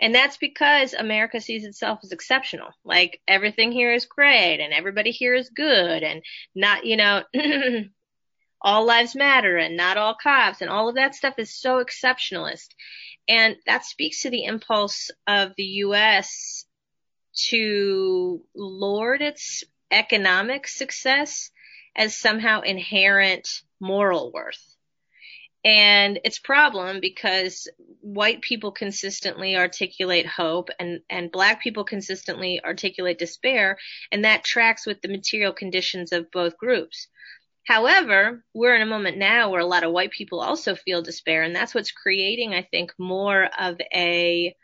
And 0.00 0.14
that's 0.14 0.38
because 0.38 0.94
America 0.94 1.40
sees 1.40 1.64
itself 1.64 2.00
as 2.02 2.12
exceptional. 2.12 2.70
Like 2.84 3.20
everything 3.28 3.70
here 3.70 3.92
is 3.92 4.06
great 4.06 4.60
and 4.60 4.72
everybody 4.72 5.10
here 5.10 5.34
is 5.34 5.50
good 5.50 6.02
and 6.02 6.22
not, 6.54 6.84
you 6.86 6.96
know, 6.96 7.22
all 8.62 8.84
lives 8.86 9.14
matter 9.14 9.56
and 9.56 9.76
not 9.76 9.96
all 9.96 10.16
cops 10.20 10.62
and 10.62 10.70
all 10.70 10.88
of 10.88 10.96
that 10.96 11.14
stuff 11.14 11.34
is 11.38 11.54
so 11.54 11.84
exceptionalist. 11.84 12.68
And 13.28 13.56
that 13.66 13.84
speaks 13.84 14.22
to 14.22 14.30
the 14.30 14.44
impulse 14.44 15.10
of 15.26 15.52
the 15.56 15.64
U.S. 15.64 16.64
to 17.48 18.42
lord 18.54 19.22
its 19.22 19.64
economic 19.90 20.66
success 20.66 21.50
as 21.94 22.16
somehow 22.16 22.62
inherent 22.62 23.48
moral 23.80 24.32
worth. 24.32 24.69
And 25.64 26.20
it's 26.24 26.38
problem 26.38 27.00
because 27.00 27.68
white 28.00 28.40
people 28.40 28.72
consistently 28.72 29.56
articulate 29.56 30.26
hope 30.26 30.70
and, 30.78 31.00
and 31.10 31.30
black 31.30 31.62
people 31.62 31.84
consistently 31.84 32.60
articulate 32.64 33.18
despair, 33.18 33.76
and 34.10 34.24
that 34.24 34.44
tracks 34.44 34.86
with 34.86 35.02
the 35.02 35.08
material 35.08 35.52
conditions 35.52 36.12
of 36.12 36.30
both 36.30 36.56
groups. 36.56 37.08
However, 37.66 38.42
we're 38.54 38.74
in 38.74 38.82
a 38.82 38.86
moment 38.86 39.18
now 39.18 39.50
where 39.50 39.60
a 39.60 39.66
lot 39.66 39.84
of 39.84 39.92
white 39.92 40.12
people 40.12 40.40
also 40.40 40.74
feel 40.74 41.02
despair, 41.02 41.42
and 41.42 41.54
that's 41.54 41.74
what's 41.74 41.92
creating, 41.92 42.54
I 42.54 42.62
think, 42.62 42.92
more 42.98 43.50
of 43.58 43.78
a 43.94 44.56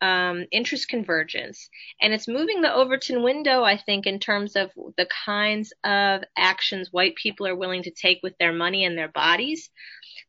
um, 0.00 0.46
interest 0.52 0.88
convergence. 0.88 1.68
And 2.00 2.12
it's 2.12 2.28
moving 2.28 2.60
the 2.60 2.72
Overton 2.72 3.22
window, 3.22 3.62
I 3.64 3.76
think, 3.76 4.06
in 4.06 4.18
terms 4.18 4.54
of 4.54 4.70
the 4.96 5.08
kinds 5.24 5.72
of 5.82 6.22
actions 6.36 6.92
white 6.92 7.16
people 7.16 7.46
are 7.46 7.56
willing 7.56 7.82
to 7.84 7.90
take 7.90 8.20
with 8.22 8.36
their 8.38 8.52
money 8.52 8.84
and 8.84 8.96
their 8.96 9.08
bodies. 9.08 9.70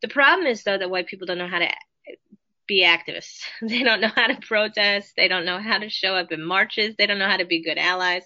The 0.02 0.08
problem 0.08 0.48
is, 0.48 0.64
though, 0.64 0.78
that 0.78 0.90
white 0.90 1.08
people 1.08 1.28
don't 1.28 1.38
know 1.38 1.48
how 1.48 1.60
to 1.60 1.70
be 2.68 2.84
activists. 2.84 3.42
They 3.62 3.84
don't 3.84 4.02
know 4.02 4.12
how 4.16 4.28
to 4.28 4.40
protest. 4.48 5.14
They 5.16 5.28
don't 5.28 5.46
know 5.46 5.60
how 5.60 5.78
to 5.80 5.90
show 5.90 6.16
up 6.16 6.32
in 6.32 6.44
marches. 6.44 6.96
They 6.98 7.08
don't 7.08 7.20
know 7.20 7.30
how 7.30 7.38
to 7.38 7.46
be 7.46 7.64
good 7.64 7.78
allies. 7.78 8.24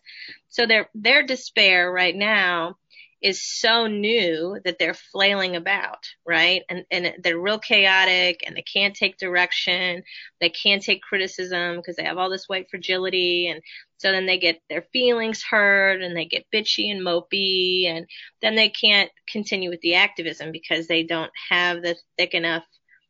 So 0.48 0.66
their 0.66 0.90
their 0.96 1.26
despair 1.26 1.92
right 1.92 2.16
now 2.16 2.78
is 3.22 3.44
so 3.44 3.88
new 3.88 4.60
that 4.64 4.78
they're 4.80 4.94
flailing 4.94 5.56
about, 5.56 6.08
right? 6.26 6.64
And, 6.70 6.86
and 6.90 7.16
they're 7.22 7.40
real 7.40 7.60
chaotic 7.60 8.42
and 8.46 8.56
they 8.56 8.62
can't 8.62 8.96
take 8.96 9.18
direction. 9.18 10.04
They 10.40 10.50
can't 10.50 10.82
take 10.82 11.02
criticism 11.02 11.78
because 11.78 11.98
they 11.98 12.04
have 12.04 12.18
all 12.18 12.30
this 12.30 12.48
white 12.48 12.70
fragility. 12.70 13.48
And 13.48 13.62
so 13.98 14.12
then 14.12 14.26
they 14.26 14.38
get 14.38 14.62
their 14.70 14.86
feelings 14.94 15.44
hurt 15.44 16.02
and 16.02 16.16
they 16.16 16.26
get 16.26 16.46
bitchy 16.54 16.92
and 16.92 17.02
mopey 17.02 17.88
and 17.88 18.06
then 18.42 18.56
they 18.56 18.70
can't 18.70 19.12
continue 19.30 19.70
with 19.70 19.82
the 19.82 19.96
activism 19.96 20.52
because 20.52 20.88
they 20.88 21.04
don't 21.04 21.32
have 21.50 21.82
the 21.82 21.98
thick 22.18 22.34
enough 22.34 22.64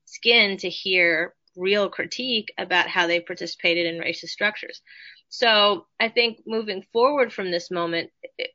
skin 0.05 0.57
to 0.57 0.69
hear 0.69 1.35
real 1.55 1.89
critique 1.89 2.51
about 2.57 2.87
how 2.87 3.05
they 3.05 3.19
participated 3.19 3.85
in 3.85 4.01
racist 4.01 4.29
structures. 4.29 4.81
So 5.29 5.85
I 5.99 6.09
think 6.09 6.39
moving 6.47 6.83
forward 6.91 7.31
from 7.31 7.51
this 7.51 7.69
moment 7.69 8.09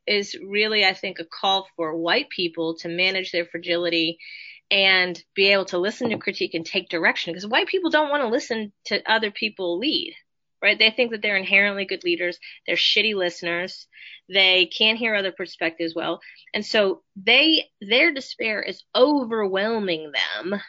is 0.05 0.35
really, 0.45 0.85
I 0.85 0.93
think, 0.93 1.19
a 1.19 1.25
call 1.25 1.67
for 1.75 1.95
white 1.95 2.29
people 2.29 2.75
to 2.79 2.89
manage 2.89 3.31
their 3.31 3.45
fragility 3.45 4.19
and 4.69 5.21
be 5.35 5.53
able 5.53 5.65
to 5.65 5.77
listen 5.77 6.09
to 6.09 6.17
critique 6.17 6.53
and 6.53 6.65
take 6.65 6.89
direction 6.89 7.31
because 7.31 7.47
white 7.47 7.67
people 7.67 7.91
don't 7.91 8.09
want 8.09 8.23
to 8.23 8.29
listen 8.29 8.73
to 8.85 9.01
other 9.09 9.31
people 9.31 9.77
lead, 9.77 10.15
right? 10.61 10.77
They 10.77 10.89
think 10.91 11.11
that 11.11 11.21
they're 11.21 11.37
inherently 11.37 11.85
good 11.85 12.03
leaders. 12.03 12.39
They're 12.67 12.75
shitty 12.75 13.15
listeners. 13.15 13.87
They 14.27 14.65
can't 14.65 14.97
hear 14.97 15.15
other 15.15 15.31
perspectives 15.31 15.95
well. 15.95 16.19
And 16.53 16.65
so 16.65 17.03
they, 17.15 17.69
their 17.79 18.11
despair 18.11 18.61
is 18.61 18.83
overwhelming 18.93 20.11
them 20.11 20.59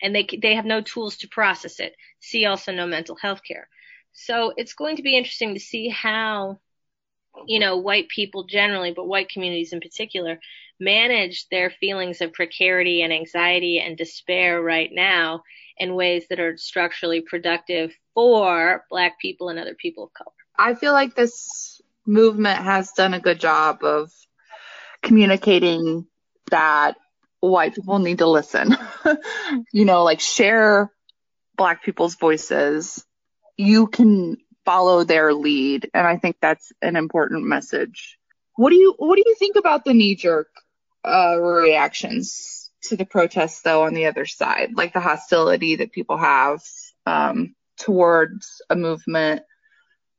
and 0.00 0.14
they, 0.14 0.28
they 0.40 0.54
have 0.54 0.66
no 0.66 0.80
tools 0.80 1.16
to 1.18 1.28
process 1.28 1.80
it. 1.80 1.94
See 2.20 2.46
also 2.46 2.70
no 2.70 2.86
mental 2.86 3.16
health 3.16 3.40
care. 3.46 3.68
So 4.12 4.52
it's 4.56 4.74
going 4.74 4.96
to 4.96 5.02
be 5.02 5.16
interesting 5.16 5.54
to 5.54 5.60
see 5.60 5.88
how, 5.88 6.58
you 7.46 7.58
know, 7.58 7.78
white 7.78 8.08
people 8.08 8.44
generally, 8.44 8.92
but 8.92 9.06
white 9.06 9.28
communities 9.28 9.72
in 9.72 9.80
particular, 9.80 10.40
manage 10.78 11.48
their 11.48 11.70
feelings 11.70 12.20
of 12.20 12.32
precarity 12.32 13.02
and 13.02 13.12
anxiety 13.12 13.78
and 13.80 13.96
despair 13.96 14.60
right 14.60 14.90
now 14.92 15.42
in 15.76 15.94
ways 15.94 16.26
that 16.28 16.40
are 16.40 16.56
structurally 16.56 17.20
productive 17.20 17.92
for 18.14 18.84
black 18.90 19.20
people 19.20 19.48
and 19.48 19.58
other 19.58 19.74
people 19.74 20.04
of 20.04 20.12
color. 20.12 20.32
I 20.58 20.74
feel 20.74 20.92
like 20.92 21.14
this 21.14 21.80
movement 22.06 22.58
has 22.58 22.92
done 22.92 23.14
a 23.14 23.20
good 23.20 23.40
job 23.40 23.82
of 23.82 24.10
communicating 25.02 26.06
that 26.50 26.96
white 27.40 27.74
people 27.74 27.98
need 27.98 28.18
to 28.18 28.26
listen. 28.26 28.76
you 29.72 29.84
know, 29.84 30.04
like 30.04 30.20
share 30.20 30.90
black 31.56 31.82
people's 31.82 32.16
voices 32.16 33.04
you 33.60 33.86
can 33.86 34.38
follow 34.64 35.04
their 35.04 35.34
lead. 35.34 35.90
And 35.92 36.06
I 36.06 36.16
think 36.16 36.36
that's 36.40 36.72
an 36.80 36.96
important 36.96 37.44
message. 37.44 38.18
What 38.56 38.70
do 38.70 38.76
you, 38.76 38.94
what 38.96 39.16
do 39.16 39.22
you 39.26 39.34
think 39.38 39.56
about 39.56 39.84
the 39.84 39.94
knee 39.94 40.14
jerk, 40.14 40.48
uh, 41.04 41.38
reactions 41.40 42.70
to 42.84 42.96
the 42.96 43.04
protests 43.04 43.62
though 43.62 43.84
on 43.84 43.94
the 43.94 44.06
other 44.06 44.26
side? 44.26 44.70
Like 44.74 44.92
the 44.92 45.00
hostility 45.00 45.76
that 45.76 45.92
people 45.92 46.16
have, 46.16 46.62
um, 47.06 47.54
towards 47.78 48.62
a 48.68 48.76
movement 48.76 49.42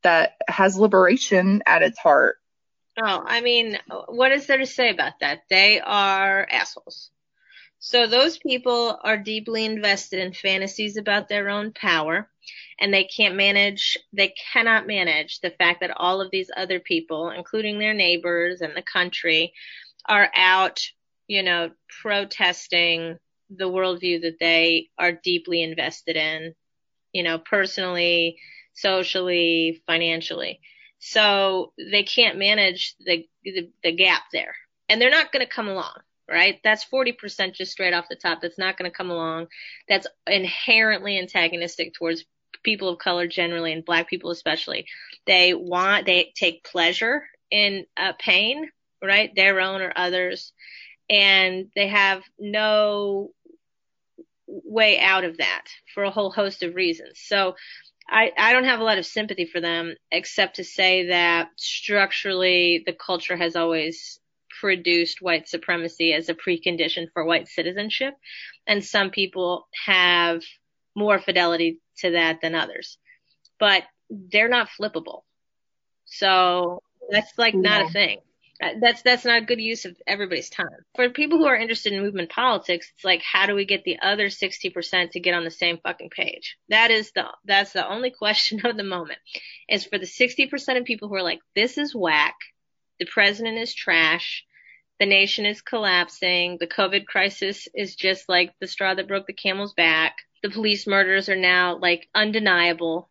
that 0.04 0.34
has 0.48 0.78
liberation 0.78 1.62
at 1.66 1.84
its 1.84 2.00
heart. 2.00 2.38
Oh, 3.02 3.24
I 3.26 3.42
mean, 3.42 3.80
what 4.08 4.32
is 4.32 4.48
there 4.48 4.58
to 4.58 4.66
say 4.66 4.90
about 4.90 5.14
that? 5.22 5.44
They 5.50 5.80
are 5.80 6.48
assholes. 6.52 7.12
So 7.84 8.06
those 8.06 8.38
people 8.38 9.00
are 9.04 9.18
deeply 9.18 9.66
invested 9.66 10.20
in 10.20 10.34
fantasies 10.34 10.98
about 10.98 11.28
their 11.28 11.50
own 11.50 11.74
power 11.74 12.30
and 12.80 12.94
they 12.94 13.06
can't 13.06 13.36
manage, 13.36 13.98
they 14.14 14.36
cannot 14.54 14.86
manage 14.86 15.40
the 15.40 15.50
fact 15.50 15.80
that 15.80 15.98
all 15.98 16.22
of 16.22 16.30
these 16.30 16.52
other 16.56 16.80
people, 16.80 17.32
including 17.32 17.80
their 17.80 17.96
neighbors 17.96 18.62
and 18.62 18.76
the 18.76 18.84
country, 18.84 19.54
are 20.06 20.30
out, 20.36 20.80
you 21.26 21.42
know, 21.42 21.72
protesting 22.04 23.18
the 23.50 23.68
worldview 23.68 24.22
that 24.22 24.38
they 24.40 24.90
are 25.00 25.12
deeply 25.12 25.64
invested 25.64 26.16
in, 26.16 26.54
you 27.14 27.24
know, 27.24 27.40
personally, 27.40 28.38
socially, 28.76 29.82
financially. 29.88 30.60
So 31.00 31.74
they 31.80 32.04
can't 32.04 32.38
manage 32.38 32.94
the, 33.00 33.28
the, 33.44 33.72
the 33.84 33.92
gap 33.92 34.22
there. 34.32 34.54
And 34.88 35.02
they're 35.02 35.10
not 35.10 35.32
going 35.32 35.44
to 35.44 35.52
come 35.52 35.68
along 35.68 35.96
right? 36.32 36.60
That's 36.64 36.86
40% 36.86 37.54
just 37.54 37.72
straight 37.72 37.94
off 37.94 38.10
the 38.10 38.16
top. 38.16 38.42
That's 38.42 38.58
not 38.58 38.78
going 38.78 38.90
to 38.90 38.96
come 38.96 39.12
along. 39.12 39.48
That's 39.90 40.08
inherently 40.26 41.20
antagonistic 41.20 41.94
towards 41.94 42.26
people 42.64 42.90
of 42.90 43.00
color 43.00 43.28
generally 43.28 43.74
and 43.74 43.86
black 43.86 44.10
people 44.10 44.32
especially. 44.32 44.86
They 45.28 45.54
want, 45.54 46.06
they 46.06 46.32
take 46.36 46.64
pleasure 46.64 47.24
in 47.50 47.86
uh, 47.98 48.14
pain, 48.18 48.70
right? 49.04 49.32
Their 49.36 49.60
own 49.60 49.82
or 49.82 49.92
others. 49.96 50.54
And 51.10 51.68
they 51.76 51.90
have 51.90 52.24
no 52.40 53.32
way 54.48 55.00
out 55.00 55.26
of 55.26 55.38
that 55.38 55.66
for 55.94 56.04
a 56.04 56.12
whole 56.12 56.32
host 56.32 56.64
of 56.64 56.76
reasons. 56.76 57.20
So 57.26 57.56
I, 58.10 58.32
I 58.38 58.54
don't 58.54 58.66
have 58.66 58.80
a 58.80 58.86
lot 58.86 58.98
of 58.98 59.06
sympathy 59.06 59.46
for 59.46 59.60
them 59.60 59.96
except 60.12 60.58
to 60.58 60.64
say 60.64 61.08
that 61.08 61.50
structurally 61.58 62.84
the 62.86 62.94
culture 62.94 63.36
has 63.36 63.56
always 63.56 64.21
produced 64.62 65.22
white 65.22 65.50
supremacy 65.50 66.14
as 66.14 66.30
a 66.30 66.36
precondition 66.36 67.08
for 67.12 67.26
white 67.26 67.48
citizenship. 67.48 68.14
And 68.68 68.86
some 68.86 69.10
people 69.10 69.68
have 69.86 70.44
more 70.96 71.20
fidelity 71.20 71.80
to 71.98 72.12
that 72.12 72.42
than 72.42 72.54
others, 72.54 72.98
but 73.60 73.84
they're 74.10 74.48
not 74.48 74.70
flippable. 74.80 75.24
So 76.06 76.84
that's 77.10 77.32
like 77.38 77.56
not 77.56 77.90
a 77.90 77.90
thing. 77.90 78.20
That's 78.80 79.02
that's 79.02 79.26
not 79.26 79.42
a 79.42 79.46
good 79.46 79.60
use 79.60 79.86
of 79.86 79.98
everybody's 80.06 80.52
time. 80.52 80.86
For 80.96 81.10
people 81.10 81.40
who 81.40 81.46
are 81.46 81.56
interested 81.56 81.94
in 81.94 82.04
movement 82.04 82.30
politics, 82.30 82.92
it's 82.94 83.04
like 83.04 83.24
how 83.24 83.48
do 83.48 83.56
we 83.56 83.66
get 83.66 83.84
the 83.84 83.98
other 84.00 84.28
60% 84.28 85.12
to 85.12 85.20
get 85.20 85.34
on 85.34 85.44
the 85.44 85.50
same 85.50 85.80
fucking 85.82 86.12
page? 86.12 86.58
That 86.70 86.92
is 86.92 87.12
the 87.14 87.26
that's 87.46 87.74
the 87.74 87.88
only 87.88 88.12
question 88.20 88.64
of 88.66 88.78
the 88.78 88.84
moment. 88.84 89.18
Is 89.68 89.86
for 89.86 89.98
the 89.98 90.06
60% 90.06 90.78
of 90.78 90.86
people 90.86 91.08
who 91.08 91.16
are 91.16 91.24
like 91.24 91.40
this 91.56 91.80
is 91.80 91.96
whack, 91.96 92.36
the 93.00 93.08
president 93.08 93.58
is 93.58 93.74
trash, 93.74 94.46
the 95.02 95.08
nation 95.08 95.48
is 95.48 95.64
collapsing, 95.64 96.58
the 96.60 96.68
COVID 96.68 97.08
crisis 97.08 97.68
is 97.74 97.96
just 97.96 98.30
like 98.30 98.54
the 98.62 98.68
straw 98.68 98.94
that 98.94 99.08
broke 99.08 99.26
the 99.26 99.34
camel's 99.34 99.74
back. 99.74 100.18
The 100.44 100.52
police 100.52 100.86
murders 100.86 101.28
are 101.28 101.36
now 101.36 101.80
like 101.80 102.08
undeniable. 102.14 103.10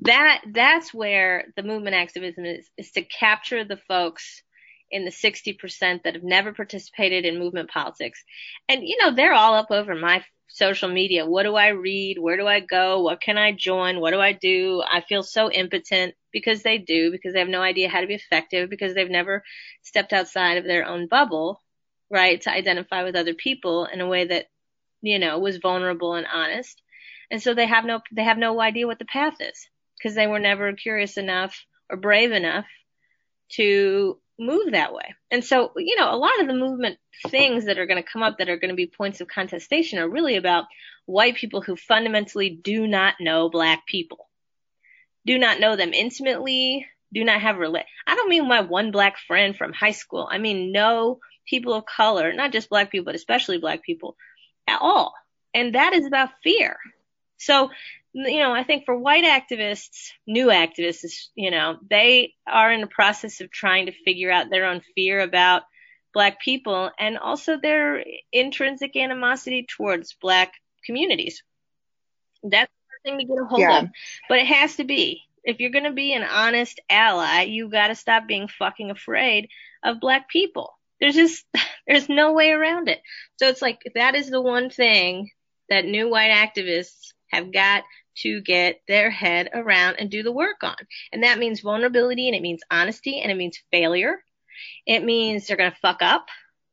That 0.00 0.40
that's 0.54 0.94
where 0.94 1.44
the 1.54 1.62
movement 1.62 1.94
activism 1.94 2.46
is 2.46 2.70
is 2.78 2.90
to 2.92 3.02
capture 3.02 3.64
the 3.64 3.76
folks 3.76 4.42
in 4.90 5.04
the 5.04 5.10
60% 5.10 6.04
that 6.04 6.14
have 6.14 6.22
never 6.22 6.54
participated 6.54 7.26
in 7.26 7.38
movement 7.38 7.68
politics. 7.68 8.24
And, 8.66 8.82
you 8.82 8.96
know, 9.02 9.14
they're 9.14 9.34
all 9.34 9.56
up 9.56 9.70
over 9.70 9.94
my 9.94 10.24
social 10.48 10.88
media. 10.88 11.26
What 11.26 11.42
do 11.42 11.54
I 11.56 11.68
read? 11.68 12.18
Where 12.18 12.36
do 12.36 12.46
I 12.46 12.60
go? 12.60 13.02
What 13.02 13.20
can 13.20 13.38
I 13.38 13.52
join? 13.52 14.00
What 14.00 14.12
do 14.12 14.20
I 14.20 14.32
do? 14.32 14.82
I 14.88 15.00
feel 15.00 15.22
so 15.22 15.50
impotent 15.50 16.14
because 16.32 16.62
they 16.62 16.78
do, 16.78 17.10
because 17.10 17.32
they 17.32 17.40
have 17.40 17.48
no 17.48 17.62
idea 17.62 17.88
how 17.88 18.00
to 18.00 18.06
be 18.06 18.14
effective, 18.14 18.70
because 18.70 18.94
they've 18.94 19.10
never 19.10 19.42
stepped 19.82 20.12
outside 20.12 20.58
of 20.58 20.64
their 20.64 20.86
own 20.86 21.08
bubble, 21.08 21.60
right? 22.10 22.40
To 22.42 22.50
identify 22.50 23.04
with 23.04 23.16
other 23.16 23.34
people 23.34 23.86
in 23.86 24.00
a 24.00 24.06
way 24.06 24.26
that, 24.26 24.46
you 25.02 25.18
know, 25.18 25.38
was 25.38 25.58
vulnerable 25.58 26.14
and 26.14 26.26
honest. 26.32 26.80
And 27.30 27.42
so 27.42 27.54
they 27.54 27.66
have 27.66 27.84
no, 27.84 28.00
they 28.12 28.24
have 28.24 28.38
no 28.38 28.60
idea 28.60 28.86
what 28.86 28.98
the 28.98 29.04
path 29.04 29.34
is 29.40 29.68
because 29.98 30.14
they 30.14 30.26
were 30.26 30.38
never 30.38 30.72
curious 30.74 31.16
enough 31.16 31.64
or 31.90 31.96
brave 31.96 32.32
enough 32.32 32.66
to 33.48 34.18
move 34.38 34.72
that 34.72 34.92
way. 34.92 35.14
And 35.30 35.44
so, 35.44 35.72
you 35.76 35.96
know, 35.96 36.12
a 36.12 36.16
lot 36.16 36.40
of 36.40 36.46
the 36.46 36.54
movement 36.54 36.98
things 37.28 37.66
that 37.66 37.78
are 37.78 37.86
going 37.86 38.02
to 38.02 38.08
come 38.08 38.22
up 38.22 38.38
that 38.38 38.48
are 38.48 38.58
going 38.58 38.70
to 38.70 38.76
be 38.76 38.86
points 38.86 39.20
of 39.20 39.28
contestation 39.28 39.98
are 39.98 40.08
really 40.08 40.36
about 40.36 40.64
white 41.06 41.36
people 41.36 41.60
who 41.60 41.76
fundamentally 41.76 42.50
do 42.50 42.86
not 42.86 43.14
know 43.20 43.48
black 43.48 43.86
people, 43.86 44.28
do 45.24 45.38
not 45.38 45.60
know 45.60 45.76
them 45.76 45.92
intimately, 45.92 46.86
do 47.12 47.24
not 47.24 47.40
have 47.40 47.56
relate. 47.56 47.86
I 48.06 48.14
don't 48.14 48.28
mean 48.28 48.48
my 48.48 48.60
one 48.60 48.90
black 48.90 49.16
friend 49.26 49.56
from 49.56 49.72
high 49.72 49.92
school. 49.92 50.28
I 50.30 50.38
mean, 50.38 50.72
know 50.72 51.20
people 51.46 51.74
of 51.74 51.86
color, 51.86 52.32
not 52.32 52.52
just 52.52 52.68
black 52.68 52.90
people, 52.90 53.06
but 53.06 53.14
especially 53.14 53.58
black 53.58 53.82
people 53.82 54.16
at 54.66 54.80
all. 54.80 55.14
And 55.54 55.74
that 55.74 55.94
is 55.94 56.06
about 56.06 56.30
fear. 56.42 56.76
So 57.38 57.70
you 58.16 58.40
know, 58.40 58.52
I 58.52 58.64
think 58.64 58.86
for 58.86 58.96
white 58.96 59.24
activists, 59.24 60.12
new 60.26 60.46
activists, 60.46 61.26
you 61.34 61.50
know, 61.50 61.76
they 61.88 62.32
are 62.46 62.72
in 62.72 62.80
the 62.80 62.86
process 62.86 63.42
of 63.42 63.50
trying 63.50 63.86
to 63.86 63.92
figure 64.04 64.30
out 64.30 64.48
their 64.48 64.64
own 64.64 64.80
fear 64.94 65.20
about 65.20 65.64
black 66.14 66.40
people 66.40 66.90
and 66.98 67.18
also 67.18 67.58
their 67.58 68.02
intrinsic 68.32 68.96
animosity 68.96 69.66
towards 69.68 70.14
black 70.14 70.54
communities. 70.86 71.42
That's 72.42 72.72
the 72.72 73.10
thing 73.10 73.18
to 73.18 73.26
get 73.26 73.36
a 73.38 73.44
hold 73.44 73.60
yeah. 73.60 73.80
of. 73.80 73.88
But 74.30 74.38
it 74.38 74.46
has 74.46 74.76
to 74.76 74.84
be. 74.84 75.22
If 75.44 75.60
you're 75.60 75.70
going 75.70 75.84
to 75.84 75.92
be 75.92 76.14
an 76.14 76.24
honest 76.24 76.80
ally, 76.88 77.42
you 77.42 77.68
got 77.68 77.88
to 77.88 77.94
stop 77.94 78.26
being 78.26 78.48
fucking 78.48 78.90
afraid 78.90 79.50
of 79.84 80.00
black 80.00 80.30
people. 80.30 80.72
There's 81.02 81.14
just, 81.14 81.44
there's 81.86 82.08
no 82.08 82.32
way 82.32 82.50
around 82.50 82.88
it. 82.88 83.02
So 83.36 83.48
it's 83.48 83.60
like, 83.60 83.80
that 83.94 84.14
is 84.14 84.30
the 84.30 84.40
one 84.40 84.70
thing 84.70 85.30
that 85.68 85.84
new 85.84 86.08
white 86.08 86.30
activists 86.30 87.12
have 87.30 87.52
got 87.52 87.84
to 88.22 88.40
get 88.40 88.80
their 88.88 89.10
head 89.10 89.50
around 89.52 89.96
and 89.98 90.10
do 90.10 90.22
the 90.22 90.32
work 90.32 90.62
on. 90.62 90.76
And 91.12 91.22
that 91.22 91.38
means 91.38 91.60
vulnerability 91.60 92.28
and 92.28 92.36
it 92.36 92.42
means 92.42 92.62
honesty 92.70 93.20
and 93.20 93.30
it 93.30 93.36
means 93.36 93.62
failure. 93.70 94.22
It 94.86 95.04
means 95.04 95.46
they're 95.46 95.56
going 95.56 95.72
to 95.72 95.78
fuck 95.78 96.02
up. 96.02 96.26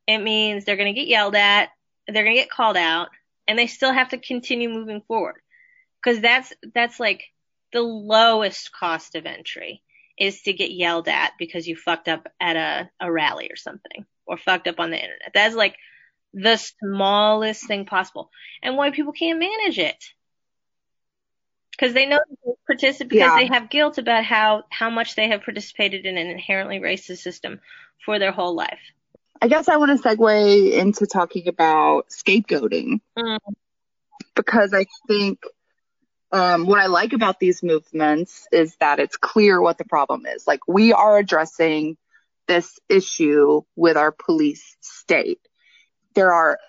It 0.07 0.19
means 0.19 0.65
they're 0.65 0.77
going 0.77 0.93
to 0.93 0.99
get 0.99 1.07
yelled 1.07 1.35
at. 1.35 1.69
They're 2.07 2.23
going 2.23 2.35
to 2.35 2.41
get 2.41 2.51
called 2.51 2.77
out 2.77 3.09
and 3.47 3.57
they 3.57 3.67
still 3.67 3.93
have 3.93 4.09
to 4.09 4.17
continue 4.17 4.69
moving 4.69 5.01
forward. 5.07 5.41
Cause 6.03 6.19
that's, 6.19 6.51
that's 6.73 6.99
like 6.99 7.23
the 7.71 7.81
lowest 7.81 8.71
cost 8.73 9.15
of 9.15 9.25
entry 9.25 9.81
is 10.19 10.41
to 10.43 10.53
get 10.53 10.71
yelled 10.71 11.07
at 11.07 11.33
because 11.39 11.67
you 11.67 11.75
fucked 11.75 12.07
up 12.07 12.27
at 12.39 12.55
a, 12.55 12.89
a 12.99 13.11
rally 13.11 13.49
or 13.51 13.55
something 13.55 14.05
or 14.25 14.37
fucked 14.37 14.67
up 14.67 14.79
on 14.79 14.91
the 14.91 14.97
internet. 14.97 15.31
That's 15.33 15.55
like 15.55 15.75
the 16.33 16.57
smallest 16.57 17.67
thing 17.67 17.85
possible. 17.85 18.29
And 18.61 18.75
why 18.75 18.91
people 18.91 19.13
can't 19.13 19.39
manage 19.39 19.79
it 19.79 20.03
because 21.77 21.93
they 21.93 22.05
know 22.05 22.19
they 22.45 22.51
participate 22.67 23.09
because 23.09 23.31
yeah. 23.31 23.37
they 23.37 23.47
have 23.47 23.69
guilt 23.69 23.97
about 23.97 24.23
how 24.23 24.63
how 24.69 24.89
much 24.89 25.15
they 25.15 25.27
have 25.29 25.43
participated 25.43 26.05
in 26.05 26.17
an 26.17 26.27
inherently 26.27 26.79
racist 26.79 27.19
system 27.19 27.59
for 28.05 28.19
their 28.19 28.31
whole 28.31 28.55
life. 28.55 28.79
I 29.41 29.47
guess 29.47 29.67
I 29.67 29.77
want 29.77 30.01
to 30.01 30.07
segue 30.07 30.71
into 30.71 31.05
talking 31.05 31.47
about 31.47 32.07
scapegoating 32.09 33.01
mm. 33.17 33.39
because 34.35 34.73
I 34.73 34.85
think 35.07 35.39
um, 36.31 36.65
what 36.65 36.79
I 36.79 36.87
like 36.87 37.13
about 37.13 37.39
these 37.39 37.61
movements 37.61 38.47
is 38.51 38.75
that 38.77 38.99
it's 38.99 39.17
clear 39.17 39.61
what 39.61 39.77
the 39.77 39.85
problem 39.85 40.25
is. 40.25 40.47
Like 40.47 40.67
we 40.67 40.93
are 40.93 41.17
addressing 41.17 41.97
this 42.47 42.79
issue 42.89 43.61
with 43.75 43.97
our 43.97 44.11
police 44.11 44.77
state. 44.81 45.39
There 46.15 46.31
are 46.31 46.59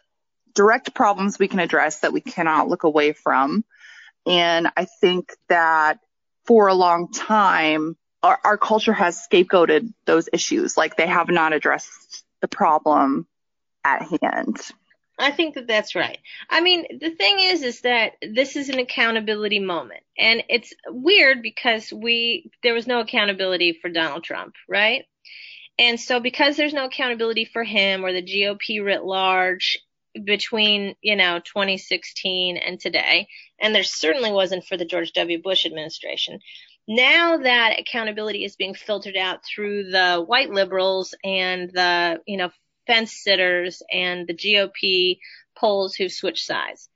direct 0.55 0.95
problems 0.95 1.38
we 1.38 1.49
can 1.49 1.61
address 1.61 2.01
that 2.01 2.12
we 2.12 2.21
cannot 2.21 2.69
look 2.69 2.85
away 2.85 3.12
from. 3.12 3.64
And 4.26 4.68
I 4.76 4.87
think 4.87 5.32
that 5.48 5.98
for 6.44 6.68
a 6.68 6.74
long 6.74 7.10
time, 7.12 7.96
our, 8.22 8.38
our 8.44 8.58
culture 8.58 8.92
has 8.92 9.26
scapegoated 9.30 9.92
those 10.06 10.28
issues. 10.32 10.76
Like 10.76 10.96
they 10.96 11.06
have 11.06 11.28
not 11.28 11.52
addressed 11.52 12.24
the 12.40 12.48
problem 12.48 13.26
at 13.84 14.02
hand. 14.02 14.58
I 15.18 15.30
think 15.30 15.54
that 15.54 15.68
that's 15.68 15.94
right. 15.94 16.18
I 16.50 16.60
mean, 16.60 16.98
the 17.00 17.10
thing 17.10 17.38
is, 17.38 17.62
is 17.62 17.82
that 17.82 18.14
this 18.20 18.56
is 18.56 18.68
an 18.68 18.80
accountability 18.80 19.60
moment, 19.60 20.02
and 20.18 20.42
it's 20.48 20.72
weird 20.88 21.40
because 21.40 21.92
we 21.92 22.50
there 22.64 22.74
was 22.74 22.88
no 22.88 22.98
accountability 22.98 23.78
for 23.80 23.88
Donald 23.88 24.24
Trump, 24.24 24.54
right? 24.68 25.04
And 25.78 26.00
so, 26.00 26.18
because 26.18 26.56
there's 26.56 26.72
no 26.72 26.87
accountability 26.87 27.44
for 27.44 27.62
him 27.62 28.04
or 28.04 28.12
the 28.12 28.22
GOP 28.22 28.84
writ 28.84 29.04
large, 29.04 29.78
between, 30.22 30.94
you 31.02 31.16
know, 31.16 31.40
2016 31.40 32.56
and 32.56 32.78
today, 32.78 33.28
and 33.64 33.74
there 33.74 33.83
certainly 33.83 34.31
wasn't 34.31 34.66
for 34.66 34.77
the 34.77 34.85
George 34.85 35.12
W. 35.12 35.40
Bush 35.40 35.64
administration. 35.64 36.38
Now 36.87 37.38
that 37.38 37.81
accountability 37.81 38.44
is 38.44 38.57
being 38.57 38.74
filtered 38.74 39.16
out 39.16 39.40
through 39.42 39.90
the 39.90 40.22
white 40.24 40.50
liberals 40.50 41.14
and 41.24 41.70
the, 41.70 42.20
you 42.27 42.37
know, 42.37 42.50
fence 42.87 43.12
sitters 43.24 43.83
and 43.90 44.29
the 44.29 44.35
GOP 44.35 45.18
polls 45.57 45.94
who've 45.94 46.12
switched 46.12 46.44
sides. 46.44 46.90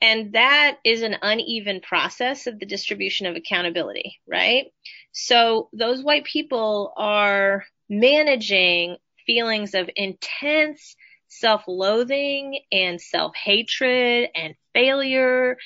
And 0.00 0.32
that 0.32 0.78
is 0.84 1.02
an 1.02 1.14
uneven 1.22 1.80
process 1.80 2.48
of 2.48 2.58
the 2.58 2.66
distribution 2.66 3.26
of 3.26 3.36
accountability, 3.36 4.18
right? 4.28 4.72
So 5.12 5.68
those 5.72 6.02
white 6.02 6.24
people 6.24 6.92
are 6.96 7.64
managing 7.88 8.96
feelings 9.24 9.74
of 9.74 9.88
intense 9.94 10.96
self-loathing 11.28 12.58
and 12.72 13.00
self-hatred 13.00 14.30
and 14.34 14.54
failure 14.78 15.56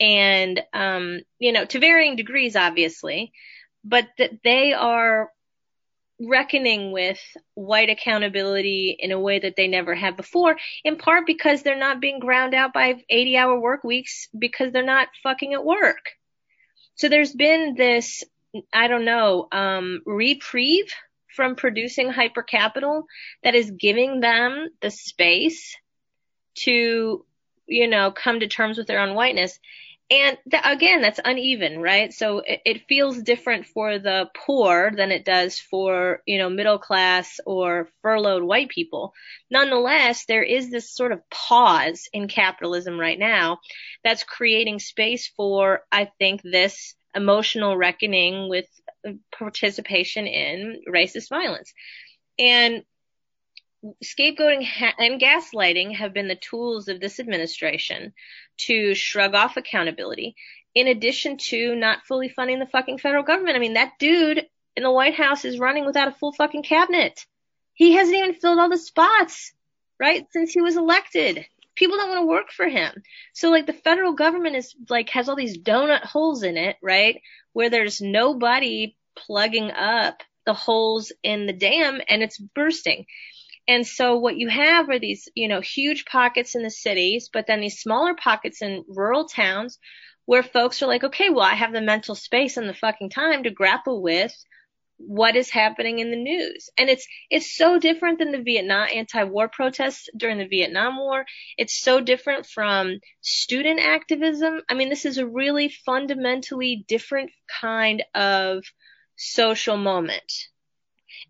and 0.00 0.62
um, 0.72 1.20
you 1.38 1.52
know 1.52 1.64
to 1.64 1.78
varying 1.78 2.16
degrees 2.16 2.56
obviously 2.56 3.32
but 3.84 4.06
that 4.18 4.30
they 4.42 4.72
are 4.72 5.30
reckoning 6.20 6.92
with 6.92 7.18
white 7.54 7.90
accountability 7.90 8.96
in 8.98 9.10
a 9.10 9.20
way 9.20 9.40
that 9.40 9.54
they 9.56 9.68
never 9.68 9.94
have 9.94 10.16
before 10.16 10.56
in 10.84 10.96
part 10.96 11.26
because 11.26 11.62
they're 11.62 11.78
not 11.78 12.00
being 12.00 12.20
ground 12.20 12.54
out 12.54 12.72
by 12.72 12.94
80 13.10 13.36
hour 13.36 13.60
work 13.60 13.84
weeks 13.84 14.28
because 14.38 14.72
they're 14.72 14.84
not 14.84 15.08
fucking 15.24 15.54
at 15.54 15.64
work. 15.64 16.12
So 16.94 17.08
there's 17.08 17.34
been 17.34 17.74
this 17.76 18.22
i 18.72 18.86
don't 18.86 19.04
know 19.04 19.48
um, 19.50 20.00
reprieve 20.06 20.86
from 21.34 21.56
producing 21.56 22.12
hypercapital 22.12 23.02
that 23.42 23.56
is 23.56 23.72
giving 23.72 24.20
them 24.20 24.68
the 24.80 24.90
space 24.90 25.76
to, 26.54 27.24
you 27.66 27.88
know, 27.88 28.10
come 28.10 28.40
to 28.40 28.48
terms 28.48 28.78
with 28.78 28.86
their 28.86 29.00
own 29.00 29.14
whiteness. 29.14 29.58
And 30.10 30.36
th- 30.50 30.62
again, 30.66 31.00
that's 31.00 31.20
uneven, 31.24 31.80
right? 31.80 32.12
So 32.12 32.40
it, 32.40 32.60
it, 32.66 32.88
feels 32.88 33.22
different 33.22 33.66
for 33.66 33.98
the 33.98 34.28
poor 34.36 34.92
than 34.94 35.10
it 35.10 35.24
does 35.24 35.58
for, 35.58 36.20
you 36.26 36.36
know, 36.36 36.50
middle 36.50 36.78
class 36.78 37.40
or 37.46 37.88
furloughed 38.02 38.42
white 38.42 38.68
people. 38.68 39.14
Nonetheless, 39.50 40.26
there 40.26 40.42
is 40.42 40.70
this 40.70 40.94
sort 40.94 41.12
of 41.12 41.28
pause 41.30 42.06
in 42.12 42.28
capitalism 42.28 43.00
right 43.00 43.18
now 43.18 43.60
that's 44.02 44.24
creating 44.24 44.78
space 44.78 45.32
for, 45.36 45.80
I 45.90 46.10
think, 46.18 46.42
this 46.42 46.94
emotional 47.14 47.76
reckoning 47.76 48.50
with 48.50 48.66
participation 49.36 50.26
in 50.26 50.82
racist 50.88 51.30
violence. 51.30 51.72
And 52.38 52.82
scapegoating 54.02 54.66
and 54.98 55.20
gaslighting 55.20 55.94
have 55.96 56.12
been 56.12 56.28
the 56.28 56.36
tools 56.36 56.88
of 56.88 57.00
this 57.00 57.20
administration 57.20 58.12
to 58.56 58.94
shrug 58.94 59.34
off 59.34 59.56
accountability 59.56 60.36
in 60.74 60.88
addition 60.88 61.36
to 61.36 61.76
not 61.76 62.04
fully 62.06 62.28
funding 62.28 62.58
the 62.58 62.66
fucking 62.66 62.98
federal 62.98 63.22
government. 63.22 63.56
I 63.56 63.60
mean, 63.60 63.74
that 63.74 63.98
dude 63.98 64.46
in 64.76 64.82
the 64.82 64.90
White 64.90 65.14
House 65.14 65.44
is 65.44 65.58
running 65.58 65.86
without 65.86 66.08
a 66.08 66.12
full 66.12 66.32
fucking 66.32 66.62
cabinet. 66.62 67.24
He 67.74 67.92
hasn't 67.92 68.16
even 68.16 68.34
filled 68.34 68.58
all 68.58 68.68
the 68.68 68.78
spots, 68.78 69.52
right? 69.98 70.26
Since 70.32 70.52
he 70.52 70.60
was 70.60 70.76
elected. 70.76 71.46
People 71.76 71.96
don't 71.96 72.08
want 72.08 72.22
to 72.22 72.26
work 72.26 72.50
for 72.50 72.68
him. 72.68 73.02
So 73.32 73.50
like 73.50 73.66
the 73.66 73.72
federal 73.72 74.12
government 74.12 74.56
is 74.56 74.74
like 74.88 75.10
has 75.10 75.28
all 75.28 75.36
these 75.36 75.58
donut 75.58 76.02
holes 76.02 76.42
in 76.42 76.56
it, 76.56 76.76
right? 76.82 77.20
Where 77.52 77.70
there's 77.70 78.00
nobody 78.00 78.96
plugging 79.16 79.70
up 79.70 80.22
the 80.46 80.54
holes 80.54 81.12
in 81.22 81.46
the 81.46 81.52
dam 81.52 82.00
and 82.08 82.22
it's 82.22 82.38
bursting. 82.38 83.06
And 83.66 83.86
so 83.86 84.16
what 84.18 84.36
you 84.36 84.48
have 84.48 84.88
are 84.90 84.98
these, 84.98 85.28
you 85.34 85.48
know, 85.48 85.60
huge 85.60 86.04
pockets 86.04 86.54
in 86.54 86.62
the 86.62 86.70
cities, 86.70 87.30
but 87.32 87.46
then 87.46 87.60
these 87.60 87.80
smaller 87.80 88.14
pockets 88.14 88.60
in 88.60 88.84
rural 88.88 89.26
towns 89.26 89.78
where 90.26 90.42
folks 90.42 90.82
are 90.82 90.86
like, 90.86 91.04
okay, 91.04 91.30
well, 91.30 91.44
I 91.44 91.54
have 91.54 91.72
the 91.72 91.80
mental 91.80 92.14
space 92.14 92.56
and 92.56 92.68
the 92.68 92.74
fucking 92.74 93.10
time 93.10 93.42
to 93.44 93.50
grapple 93.50 94.02
with 94.02 94.32
what 94.96 95.34
is 95.34 95.50
happening 95.50 95.98
in 95.98 96.10
the 96.10 96.16
news. 96.16 96.70
And 96.78 96.88
it's, 96.88 97.06
it's 97.30 97.56
so 97.56 97.78
different 97.78 98.18
than 98.18 98.32
the 98.32 98.42
Vietnam 98.42 98.88
anti-war 98.94 99.48
protests 99.48 100.08
during 100.16 100.38
the 100.38 100.46
Vietnam 100.46 100.96
War. 100.98 101.24
It's 101.58 101.78
so 101.80 102.00
different 102.00 102.46
from 102.46 103.00
student 103.20 103.80
activism. 103.80 104.60
I 104.68 104.74
mean, 104.74 104.90
this 104.90 105.04
is 105.04 105.18
a 105.18 105.26
really 105.26 105.68
fundamentally 105.84 106.84
different 106.86 107.32
kind 107.60 108.04
of 108.14 108.62
social 109.16 109.76
moment. 109.76 110.32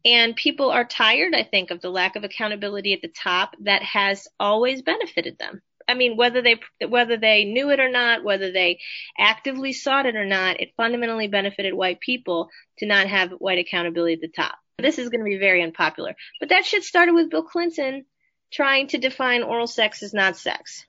And 0.05 0.37
people 0.37 0.71
are 0.71 0.85
tired, 0.85 1.35
I 1.35 1.45
think, 1.45 1.71
of 1.71 1.81
the 1.81 1.91
lack 1.91 2.17
of 2.17 2.25
accountability 2.25 2.93
at 2.93 3.01
the 3.01 3.09
top 3.09 3.57
that 3.61 3.83
has 3.83 4.29
always 4.39 4.83
benefited 4.83 5.39
them. 5.39 5.63
I 5.87 5.95
mean, 5.95 6.17
whether 6.17 6.43
they 6.43 6.61
whether 6.87 7.17
they 7.17 7.45
knew 7.45 7.71
it 7.71 7.81
or 7.81 7.91
not, 7.91 8.25
whether 8.25 8.53
they 8.53 8.81
actively 9.19 9.73
sought 9.73 10.07
it 10.07 10.17
or 10.17 10.25
not, 10.25 10.61
it 10.61 10.75
fundamentally 10.77 11.29
benefited 11.29 11.75
white 11.75 12.01
people 12.01 12.51
to 12.79 12.87
not 12.87 13.07
have 13.07 13.33
white 13.33 13.59
accountability 13.59 14.15
at 14.15 14.21
the 14.21 14.29
top. 14.29 14.57
This 14.79 14.99
is 14.99 15.09
going 15.09 15.21
to 15.21 15.29
be 15.29 15.39
very 15.39 15.63
unpopular, 15.63 16.17
but 16.41 16.49
that 16.49 16.65
shit 16.65 16.85
started 16.85 17.15
with 17.15 17.31
Bill 17.31 17.43
Clinton 17.43 18.07
trying 18.53 18.89
to 18.89 18.99
define 18.99 19.43
oral 19.43 19.67
sex 19.67 20.03
as 20.03 20.15
not 20.15 20.37
sex 20.37 20.87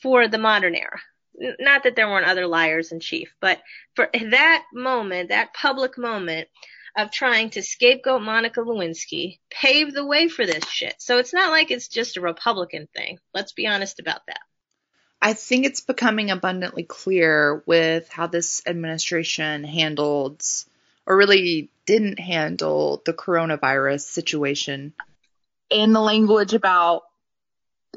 for 0.00 0.28
the 0.28 0.38
modern 0.38 0.74
era. 0.74 1.00
Not 1.58 1.84
that 1.84 1.96
there 1.96 2.08
weren't 2.08 2.26
other 2.26 2.46
liars 2.46 2.92
in 2.92 3.00
chief, 3.00 3.32
but 3.40 3.60
for 3.94 4.10
that 4.12 4.64
moment, 4.74 5.30
that 5.30 5.54
public 5.54 5.96
moment, 5.96 6.48
of 6.96 7.10
trying 7.10 7.50
to 7.50 7.62
scapegoat 7.62 8.22
Monica 8.22 8.60
Lewinsky 8.60 9.38
paved 9.50 9.94
the 9.94 10.04
way 10.04 10.28
for 10.28 10.44
this 10.44 10.66
shit. 10.66 10.94
So 10.98 11.18
it's 11.18 11.32
not 11.32 11.50
like 11.50 11.70
it's 11.70 11.88
just 11.88 12.16
a 12.16 12.20
Republican 12.20 12.88
thing. 12.94 13.18
Let's 13.32 13.52
be 13.52 13.66
honest 13.66 13.98
about 13.98 14.26
that. 14.26 14.40
I 15.20 15.34
think 15.34 15.64
it's 15.64 15.80
becoming 15.80 16.30
abundantly 16.30 16.82
clear 16.82 17.62
with 17.66 18.08
how 18.08 18.26
this 18.26 18.60
administration 18.66 19.64
handled 19.64 20.42
or 21.06 21.16
really 21.16 21.70
didn't 21.86 22.18
handle 22.18 23.02
the 23.06 23.12
coronavirus 23.12 24.02
situation. 24.02 24.92
In 25.70 25.92
the 25.92 26.00
language 26.00 26.54
about 26.54 27.02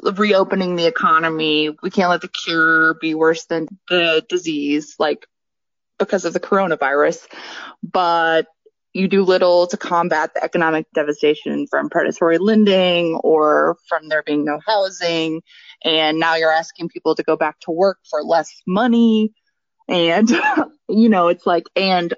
reopening 0.03 0.75
the 0.75 0.85
economy, 0.85 1.75
we 1.81 1.89
can't 1.89 2.09
let 2.09 2.21
the 2.21 2.27
cure 2.27 2.93
be 2.95 3.15
worse 3.15 3.45
than 3.45 3.67
the 3.89 4.23
disease, 4.29 4.95
like 4.99 5.27
because 5.97 6.25
of 6.25 6.33
the 6.33 6.39
coronavirus. 6.39 7.25
But 7.83 8.47
you 8.95 9.09
do 9.09 9.23
little 9.23 9.67
to 9.67 9.75
combat 9.75 10.33
the 10.33 10.41
economic 10.41 10.85
devastation 10.93 11.67
from 11.67 11.89
predatory 11.89 12.37
lending 12.37 13.15
or 13.15 13.75
from 13.89 14.07
there 14.07 14.23
being 14.23 14.45
no 14.45 14.57
housing. 14.65 15.41
And 15.83 16.17
now 16.17 16.35
you're 16.35 16.51
asking 16.51 16.87
people 16.87 17.13
to 17.15 17.23
go 17.23 17.35
back 17.35 17.59
to 17.61 17.71
work 17.71 17.97
for 18.09 18.23
less 18.23 18.61
money. 18.65 19.33
And, 19.89 20.29
you 20.87 21.09
know, 21.09 21.27
it's 21.27 21.45
like, 21.45 21.65
and 21.75 22.13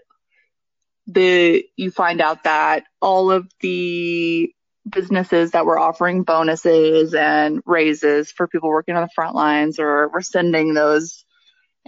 the, 1.07 1.65
you 1.77 1.89
find 1.89 2.21
out 2.21 2.43
that 2.43 2.83
all 3.01 3.31
of 3.31 3.49
the 3.61 4.53
businesses 4.87 5.51
that 5.51 5.65
were 5.65 5.79
offering 5.79 6.21
bonuses 6.21 7.15
and 7.15 7.59
raises 7.65 8.31
for 8.31 8.47
people 8.47 8.69
working 8.69 8.95
on 8.95 9.01
the 9.01 9.09
front 9.15 9.33
lines 9.33 9.79
are 9.79 10.09
rescinding 10.09 10.75
those 10.75 11.25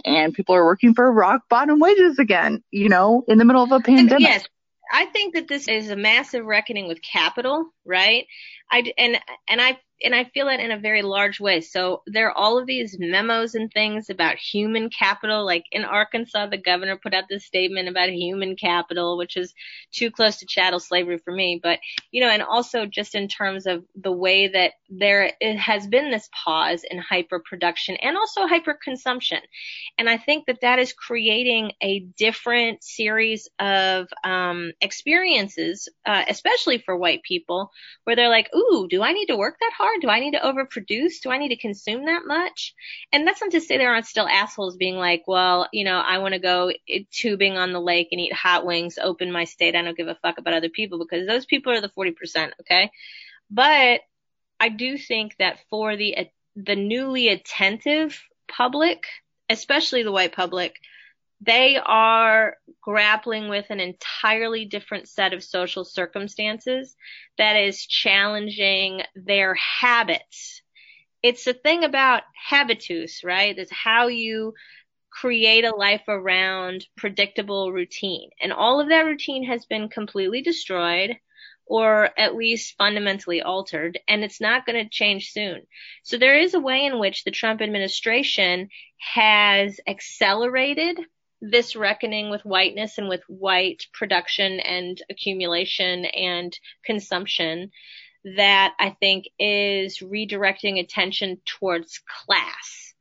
and 0.04 0.34
people 0.34 0.54
are 0.54 0.64
working 0.64 0.94
for 0.94 1.10
rock 1.12 1.42
bottom 1.48 1.78
wages 1.78 2.18
again, 2.18 2.62
you 2.70 2.88
know, 2.88 3.24
in 3.28 3.38
the 3.38 3.44
middle 3.44 3.62
of 3.62 3.72
a 3.72 3.80
pandemic. 3.80 4.20
Yes, 4.20 4.44
I 4.92 5.06
think 5.06 5.34
that 5.34 5.48
this 5.48 5.68
is 5.68 5.90
a 5.90 5.96
massive 5.96 6.44
reckoning 6.44 6.88
with 6.88 7.00
capital, 7.02 7.66
right? 7.84 8.26
I 8.70 8.92
and 8.98 9.18
and 9.48 9.60
I 9.60 9.78
and 10.02 10.14
I 10.14 10.24
feel 10.24 10.46
that 10.46 10.60
in 10.60 10.70
a 10.70 10.78
very 10.78 11.02
large 11.02 11.40
way. 11.40 11.60
So 11.60 12.02
there 12.06 12.28
are 12.28 12.36
all 12.36 12.58
of 12.58 12.66
these 12.66 12.96
memos 12.98 13.54
and 13.54 13.70
things 13.70 14.08
about 14.08 14.36
human 14.36 14.88
capital. 14.88 15.44
Like 15.44 15.64
in 15.72 15.84
Arkansas, 15.84 16.46
the 16.46 16.56
governor 16.56 16.96
put 16.96 17.14
out 17.14 17.24
this 17.28 17.44
statement 17.44 17.88
about 17.88 18.08
human 18.08 18.56
capital, 18.56 19.18
which 19.18 19.36
is 19.36 19.54
too 19.92 20.10
close 20.10 20.38
to 20.38 20.46
chattel 20.46 20.80
slavery 20.80 21.18
for 21.18 21.32
me. 21.32 21.60
But, 21.62 21.80
you 22.10 22.20
know, 22.20 22.30
and 22.30 22.42
also 22.42 22.86
just 22.86 23.14
in 23.14 23.28
terms 23.28 23.66
of 23.66 23.84
the 23.94 24.12
way 24.12 24.48
that 24.48 24.72
there 24.88 25.32
has 25.40 25.86
been 25.86 26.10
this 26.10 26.28
pause 26.44 26.84
in 26.88 26.98
hyper 26.98 27.40
production 27.40 27.96
and 27.96 28.16
also 28.16 28.46
hyper 28.46 28.78
consumption. 28.82 29.40
And 29.98 30.08
I 30.08 30.16
think 30.16 30.46
that 30.46 30.62
that 30.62 30.78
is 30.78 30.92
creating 30.92 31.72
a 31.82 32.00
different 32.00 32.82
series 32.82 33.48
of 33.58 34.08
um, 34.24 34.72
experiences, 34.80 35.88
uh, 36.06 36.24
especially 36.28 36.78
for 36.78 36.96
white 36.96 37.22
people, 37.22 37.70
where 38.04 38.16
they're 38.16 38.28
like, 38.28 38.48
ooh, 38.54 38.86
do 38.88 39.02
I 39.02 39.12
need 39.12 39.26
to 39.26 39.36
work 39.36 39.56
that 39.60 39.72
hard? 39.76 39.89
Do 40.00 40.08
I 40.08 40.20
need 40.20 40.32
to 40.32 40.40
overproduce? 40.40 41.20
Do 41.22 41.30
I 41.30 41.38
need 41.38 41.48
to 41.50 41.56
consume 41.56 42.06
that 42.06 42.22
much? 42.26 42.74
And 43.12 43.26
that's 43.26 43.40
not 43.40 43.50
to 43.52 43.60
say 43.60 43.78
there 43.78 43.92
aren't 43.92 44.06
still 44.06 44.28
assholes 44.28 44.76
being 44.76 44.96
like, 44.96 45.24
well, 45.26 45.68
you 45.72 45.84
know, 45.84 45.98
I 45.98 46.18
want 46.18 46.34
to 46.34 46.40
go 46.40 46.72
tubing 47.10 47.56
on 47.56 47.72
the 47.72 47.80
lake 47.80 48.08
and 48.12 48.20
eat 48.20 48.32
hot 48.32 48.64
wings, 48.64 48.98
open 49.02 49.32
my 49.32 49.44
state. 49.44 49.74
I 49.74 49.82
don't 49.82 49.96
give 49.96 50.08
a 50.08 50.16
fuck 50.16 50.38
about 50.38 50.54
other 50.54 50.68
people 50.68 50.98
because 50.98 51.26
those 51.26 51.46
people 51.46 51.72
are 51.72 51.80
the 51.80 51.88
40%. 51.88 52.52
Okay. 52.60 52.90
But 53.50 54.00
I 54.58 54.68
do 54.68 54.98
think 54.98 55.36
that 55.38 55.58
for 55.70 55.96
the, 55.96 56.28
the 56.56 56.76
newly 56.76 57.28
attentive 57.28 58.22
public, 58.48 59.06
especially 59.48 60.02
the 60.02 60.12
white 60.12 60.32
public, 60.32 60.76
they 61.40 61.78
are 61.78 62.56
grappling 62.82 63.48
with 63.48 63.66
an 63.70 63.80
entirely 63.80 64.64
different 64.66 65.08
set 65.08 65.32
of 65.32 65.42
social 65.42 65.84
circumstances 65.84 66.94
that 67.38 67.56
is 67.56 67.86
challenging 67.86 69.02
their 69.14 69.54
habits. 69.54 70.62
It's 71.22 71.44
the 71.44 71.54
thing 71.54 71.84
about 71.84 72.22
habitus, 72.34 73.24
right? 73.24 73.56
It's 73.56 73.72
how 73.72 74.08
you 74.08 74.54
create 75.10 75.64
a 75.64 75.74
life 75.74 76.04
around 76.08 76.86
predictable 76.96 77.72
routine. 77.72 78.30
And 78.40 78.52
all 78.52 78.80
of 78.80 78.88
that 78.88 79.04
routine 79.06 79.44
has 79.44 79.66
been 79.66 79.88
completely 79.88 80.42
destroyed 80.42 81.16
or 81.66 82.10
at 82.18 82.34
least 82.34 82.74
fundamentally 82.76 83.42
altered, 83.42 83.96
and 84.08 84.24
it's 84.24 84.40
not 84.40 84.66
going 84.66 84.82
to 84.82 84.90
change 84.90 85.30
soon. 85.30 85.62
So 86.02 86.18
there 86.18 86.36
is 86.36 86.54
a 86.54 86.60
way 86.60 86.84
in 86.84 86.98
which 86.98 87.22
the 87.22 87.30
Trump 87.30 87.62
administration 87.62 88.70
has 88.98 89.78
accelerated 89.86 90.98
this 91.40 91.74
reckoning 91.74 92.30
with 92.30 92.44
whiteness 92.44 92.98
and 92.98 93.08
with 93.08 93.22
white 93.28 93.86
production 93.92 94.60
and 94.60 95.00
accumulation 95.10 96.04
and 96.04 96.58
consumption 96.84 97.70
that 98.36 98.74
I 98.78 98.96
think 99.00 99.26
is 99.38 99.98
redirecting 99.98 100.78
attention 100.78 101.40
towards 101.46 102.00
class. 102.06 102.94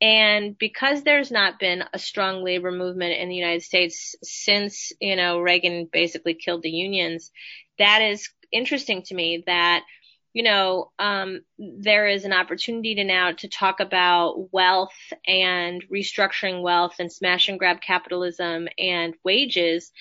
And 0.00 0.58
because 0.58 1.02
there's 1.02 1.30
not 1.30 1.60
been 1.60 1.84
a 1.92 1.98
strong 1.98 2.42
labor 2.42 2.72
movement 2.72 3.20
in 3.20 3.28
the 3.28 3.36
United 3.36 3.62
States 3.62 4.16
since, 4.22 4.92
you 5.00 5.14
know, 5.14 5.38
Reagan 5.38 5.88
basically 5.92 6.34
killed 6.34 6.62
the 6.62 6.70
unions, 6.70 7.30
that 7.78 8.02
is 8.02 8.28
interesting 8.50 9.02
to 9.02 9.14
me 9.14 9.44
that 9.46 9.84
you 10.32 10.42
know, 10.42 10.90
um, 10.98 11.40
there 11.58 12.06
is 12.06 12.24
an 12.24 12.32
opportunity 12.32 12.94
to 12.94 13.04
now 13.04 13.32
to 13.32 13.48
talk 13.48 13.80
about 13.80 14.52
wealth 14.52 14.94
and 15.26 15.84
restructuring 15.90 16.62
wealth 16.62 16.94
and 16.98 17.12
smash 17.12 17.48
and 17.48 17.58
grab 17.58 17.80
capitalism 17.80 18.66
and 18.78 19.14
wages 19.24 19.92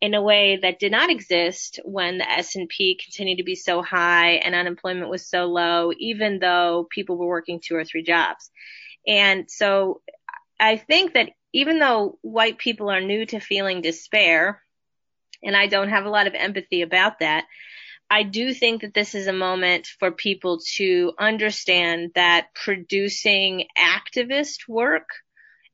in 0.00 0.14
a 0.14 0.22
way 0.22 0.58
that 0.62 0.78
did 0.78 0.92
not 0.92 1.10
exist 1.10 1.80
when 1.84 2.18
the 2.18 2.30
S&P 2.30 2.98
continued 3.02 3.36
to 3.36 3.44
be 3.44 3.56
so 3.56 3.82
high 3.82 4.32
and 4.32 4.54
unemployment 4.54 5.10
was 5.10 5.28
so 5.28 5.46
low, 5.46 5.92
even 5.98 6.38
though 6.38 6.86
people 6.90 7.18
were 7.18 7.26
working 7.26 7.60
two 7.60 7.74
or 7.74 7.84
three 7.84 8.02
jobs. 8.02 8.50
And 9.06 9.50
so 9.50 10.00
I 10.58 10.76
think 10.76 11.14
that 11.14 11.30
even 11.52 11.78
though 11.80 12.18
white 12.22 12.58
people 12.58 12.90
are 12.90 13.00
new 13.00 13.26
to 13.26 13.40
feeling 13.40 13.82
despair, 13.82 14.62
and 15.42 15.56
I 15.56 15.66
don't 15.66 15.88
have 15.88 16.04
a 16.04 16.10
lot 16.10 16.26
of 16.26 16.34
empathy 16.34 16.82
about 16.82 17.18
that, 17.18 17.44
I 18.10 18.24
do 18.24 18.52
think 18.52 18.82
that 18.82 18.92
this 18.92 19.14
is 19.14 19.28
a 19.28 19.32
moment 19.32 19.86
for 19.86 20.10
people 20.10 20.58
to 20.76 21.12
understand 21.18 22.10
that 22.16 22.48
producing 22.54 23.66
activist 23.78 24.68
work 24.68 25.08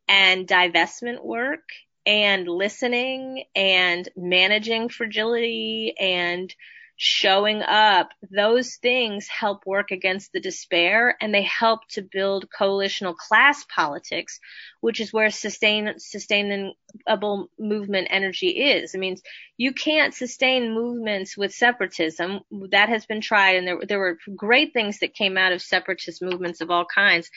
and 0.06 0.46
divestment 0.46 1.24
work 1.24 1.62
and 2.04 2.46
listening 2.46 3.44
and 3.56 4.08
managing 4.16 4.90
fragility 4.90 5.94
and 5.98 6.54
showing 6.96 7.60
up, 7.62 8.08
those 8.30 8.76
things 8.76 9.28
help 9.28 9.66
work 9.66 9.90
against 9.90 10.32
the 10.32 10.40
despair 10.40 11.14
and 11.20 11.34
they 11.34 11.42
help 11.42 11.86
to 11.88 12.00
build 12.00 12.48
coalitional 12.58 13.14
class 13.14 13.64
politics, 13.64 14.40
which 14.80 15.00
is 15.00 15.12
where 15.12 15.30
sustain, 15.30 15.92
sustainable 15.98 17.50
movement 17.58 18.08
energy 18.10 18.48
is. 18.48 18.94
I 18.94 18.98
mean, 18.98 19.16
you 19.58 19.72
can't 19.72 20.14
sustain 20.14 20.72
movements 20.72 21.36
with 21.36 21.52
separatism. 21.52 22.40
That 22.70 22.88
has 22.88 23.04
been 23.04 23.20
tried 23.20 23.56
and 23.56 23.66
there, 23.66 23.78
there 23.86 23.98
were 23.98 24.18
great 24.34 24.72
things 24.72 25.00
that 25.00 25.14
came 25.14 25.36
out 25.36 25.52
of 25.52 25.60
separatist 25.60 26.22
movements 26.22 26.62
of 26.62 26.70
all 26.70 26.86
kinds, 26.86 27.30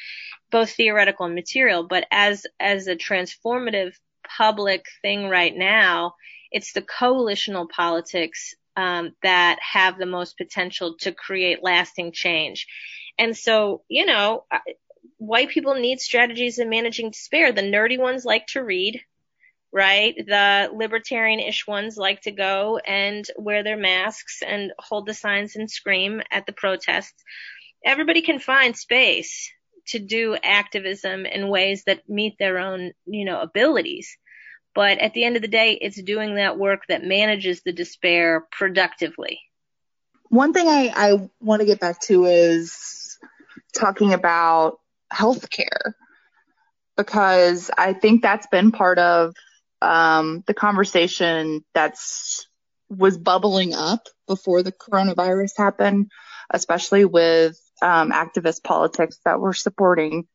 both 0.52 0.72
theoretical 0.72 1.26
and 1.26 1.36
material, 1.36 1.86
but 1.86 2.06
as, 2.12 2.46
as 2.62 2.88
a 2.88 2.96
transformative 2.96 3.94
public 4.38 4.86
thing 5.02 5.28
right 5.28 5.56
now, 5.56 6.14
it's 6.52 6.74
the 6.74 6.82
coalitional 6.82 7.70
politics 7.70 8.56
um, 8.80 9.14
that 9.24 9.60
have 9.62 9.98
the 9.98 10.06
most 10.06 10.38
potential 10.38 10.96
to 11.00 11.12
create 11.12 11.62
lasting 11.62 12.14
change. 12.14 12.66
And 13.18 13.36
so, 13.36 13.84
you 13.90 14.06
know, 14.06 14.46
white 15.18 15.50
people 15.50 15.76
need 15.76 16.00
strategies 16.00 16.60
in 16.60 16.70
managing 16.70 17.12
despair. 17.12 17.52
The 17.52 17.62
nerdy 17.62 18.00
ones 18.00 18.24
like 18.24 18.48
to 18.48 18.64
read, 18.64 19.02
right? 19.74 20.16
The 20.16 20.70
libertarian-ish 20.74 21.68
ones 21.68 21.98
like 21.98 22.22
to 22.22 22.32
go 22.32 22.78
and 22.78 23.26
wear 23.38 23.64
their 23.64 23.76
masks 23.76 24.42
and 24.42 24.72
hold 24.80 25.06
the 25.06 25.14
signs 25.14 25.58
and 25.58 25.70
scream 25.70 26.22
at 26.32 26.46
the 26.46 26.54
protests. 26.54 27.22
Everybody 27.84 28.22
can 28.22 28.40
find 28.40 28.78
space 28.78 29.52
to 29.88 30.00
do 30.00 30.38
activism 30.42 31.26
in 31.26 31.50
ways 31.50 31.84
that 31.86 32.08
meet 32.08 32.38
their 32.40 32.60
own, 32.60 32.94
you 33.06 33.26
know, 33.26 33.42
abilities. 33.42 34.18
But 34.80 35.00
at 35.00 35.14
the 35.14 35.26
end 35.26 35.36
of 35.36 35.42
the 35.42 35.50
day, 35.50 35.74
it's 35.74 36.02
doing 36.02 36.36
that 36.36 36.58
work 36.58 36.84
that 36.88 37.04
manages 37.04 37.64
the 37.64 37.74
despair 37.74 38.48
productively. 38.50 39.42
One 40.30 40.54
thing 40.54 40.70
I, 40.70 40.94
I 40.96 41.30
want 41.42 41.60
to 41.60 41.66
get 41.66 41.82
back 41.82 42.00
to 42.04 42.24
is 42.24 43.18
talking 43.78 44.14
about 44.14 44.80
healthcare 45.14 45.96
because 46.96 47.70
I 47.78 47.92
think 47.92 48.22
that's 48.22 48.48
been 48.48 48.72
part 48.72 49.00
of 49.00 49.36
um, 49.82 50.46
the 50.48 50.54
conversation 50.54 51.66
that's 51.74 52.48
was 52.90 53.18
bubbling 53.18 53.74
up 53.74 54.08
before 54.30 54.64
the 54.64 54.72
coronavirus 54.72 55.58
happened, 55.58 56.10
especially 56.52 57.04
with 57.04 57.60
um, 57.82 58.12
activist 58.12 58.64
politics 58.64 59.20
that 59.26 59.42
were 59.42 59.54
supporting 59.54 60.26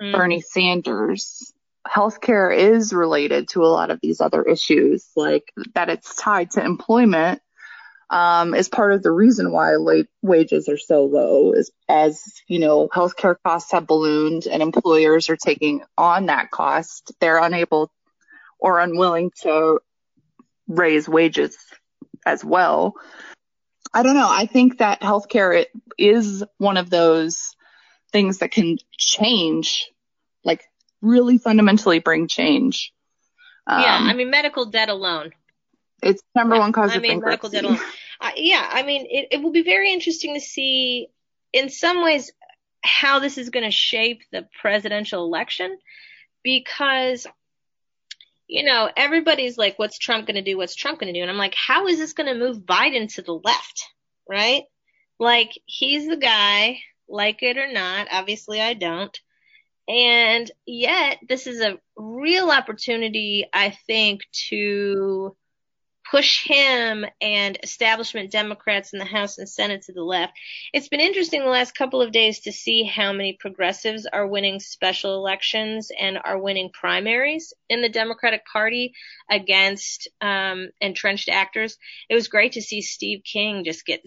mm. 0.00 0.12
Bernie 0.14 0.40
Sanders 0.40 1.52
healthcare 1.86 2.56
is 2.56 2.92
related 2.92 3.48
to 3.48 3.64
a 3.64 3.68
lot 3.68 3.90
of 3.90 3.98
these 4.02 4.20
other 4.20 4.42
issues, 4.42 5.08
like 5.16 5.52
that 5.74 5.88
it's 5.88 6.14
tied 6.14 6.50
to 6.52 6.64
employment, 6.64 7.40
um, 8.10 8.54
is 8.54 8.68
part 8.68 8.92
of 8.92 9.02
the 9.02 9.10
reason 9.10 9.52
why 9.52 9.74
wages 10.20 10.68
are 10.68 10.78
so 10.78 11.04
low 11.04 11.52
is 11.52 11.70
as, 11.88 12.22
you 12.46 12.58
know, 12.58 12.88
healthcare 12.88 13.36
costs 13.44 13.72
have 13.72 13.86
ballooned 13.86 14.46
and 14.46 14.62
employers 14.62 15.30
are 15.30 15.36
taking 15.36 15.82
on 15.96 16.26
that 16.26 16.50
cost. 16.50 17.12
They're 17.20 17.42
unable 17.42 17.90
or 18.58 18.78
unwilling 18.78 19.32
to 19.42 19.80
raise 20.68 21.08
wages 21.08 21.56
as 22.24 22.44
well. 22.44 22.94
I 23.94 24.02
don't 24.02 24.14
know. 24.14 24.28
I 24.30 24.46
think 24.46 24.78
that 24.78 25.00
healthcare 25.00 25.64
is 25.98 26.44
one 26.58 26.76
of 26.76 26.90
those 26.90 27.56
things 28.12 28.38
that 28.38 28.50
can 28.50 28.78
change 28.96 29.90
like 30.44 30.64
really 31.02 31.36
fundamentally 31.36 31.98
bring 31.98 32.28
change. 32.28 32.92
Um, 33.66 33.82
yeah, 33.82 33.98
I 34.00 34.14
mean, 34.14 34.30
medical 34.30 34.64
debt 34.64 34.88
alone. 34.88 35.32
It's 36.02 36.22
number 36.34 36.58
one 36.58 36.72
cause 36.72 36.92
I 36.92 36.96
of 36.96 37.02
mean, 37.02 37.20
bankruptcy. 37.20 37.56
Medical 37.56 37.76
debt 37.76 37.82
alone. 37.82 37.92
Uh, 38.20 38.30
yeah, 38.36 38.66
I 38.72 38.82
mean, 38.82 39.06
it, 39.10 39.28
it 39.32 39.42
will 39.42 39.52
be 39.52 39.62
very 39.62 39.92
interesting 39.92 40.34
to 40.34 40.40
see, 40.40 41.08
in 41.52 41.68
some 41.68 42.02
ways, 42.02 42.32
how 42.82 43.18
this 43.18 43.36
is 43.36 43.50
going 43.50 43.64
to 43.64 43.70
shape 43.70 44.22
the 44.32 44.48
presidential 44.60 45.24
election, 45.24 45.76
because 46.42 47.26
you 48.48 48.64
know, 48.64 48.90
everybody's 48.94 49.56
like, 49.56 49.78
what's 49.78 49.96
Trump 49.98 50.26
going 50.26 50.34
to 50.34 50.42
do? 50.42 50.58
What's 50.58 50.74
Trump 50.74 51.00
going 51.00 51.10
to 51.10 51.18
do? 51.18 51.22
And 51.22 51.30
I'm 51.30 51.38
like, 51.38 51.54
how 51.54 51.86
is 51.86 51.96
this 51.96 52.12
going 52.12 52.26
to 52.26 52.38
move 52.38 52.58
Biden 52.58 53.10
to 53.14 53.22
the 53.22 53.32
left? 53.32 53.88
Right? 54.28 54.64
Like, 55.18 55.52
he's 55.64 56.06
the 56.06 56.18
guy, 56.18 56.80
like 57.08 57.42
it 57.42 57.56
or 57.56 57.72
not. 57.72 58.08
Obviously, 58.10 58.60
I 58.60 58.74
don't. 58.74 59.18
And 59.88 60.50
yet, 60.66 61.18
this 61.28 61.46
is 61.46 61.60
a 61.60 61.78
real 61.96 62.50
opportunity, 62.50 63.46
I 63.52 63.70
think, 63.86 64.22
to 64.48 65.36
push 66.12 66.44
him 66.44 67.06
and 67.20 67.58
establishment 67.62 68.30
Democrats 68.30 68.92
in 68.92 68.98
the 68.98 69.04
House 69.04 69.38
and 69.38 69.48
Senate 69.48 69.82
to 69.82 69.92
the 69.92 70.02
left. 70.02 70.34
It's 70.72 70.88
been 70.88 71.00
interesting 71.00 71.40
the 71.40 71.48
last 71.48 71.74
couple 71.74 72.02
of 72.02 72.12
days 72.12 72.40
to 72.40 72.52
see 72.52 72.84
how 72.84 73.12
many 73.12 73.36
progressives 73.40 74.06
are 74.06 74.26
winning 74.26 74.60
special 74.60 75.14
elections 75.14 75.90
and 75.98 76.18
are 76.22 76.38
winning 76.38 76.70
primaries 76.72 77.54
in 77.68 77.80
the 77.80 77.88
Democratic 77.88 78.44
Party 78.44 78.94
against 79.30 80.08
um, 80.20 80.68
entrenched 80.80 81.30
actors. 81.30 81.78
It 82.10 82.14
was 82.14 82.28
great 82.28 82.52
to 82.52 82.62
see 82.62 82.82
Steve 82.82 83.22
King 83.24 83.64
just 83.64 83.86
get 83.86 84.02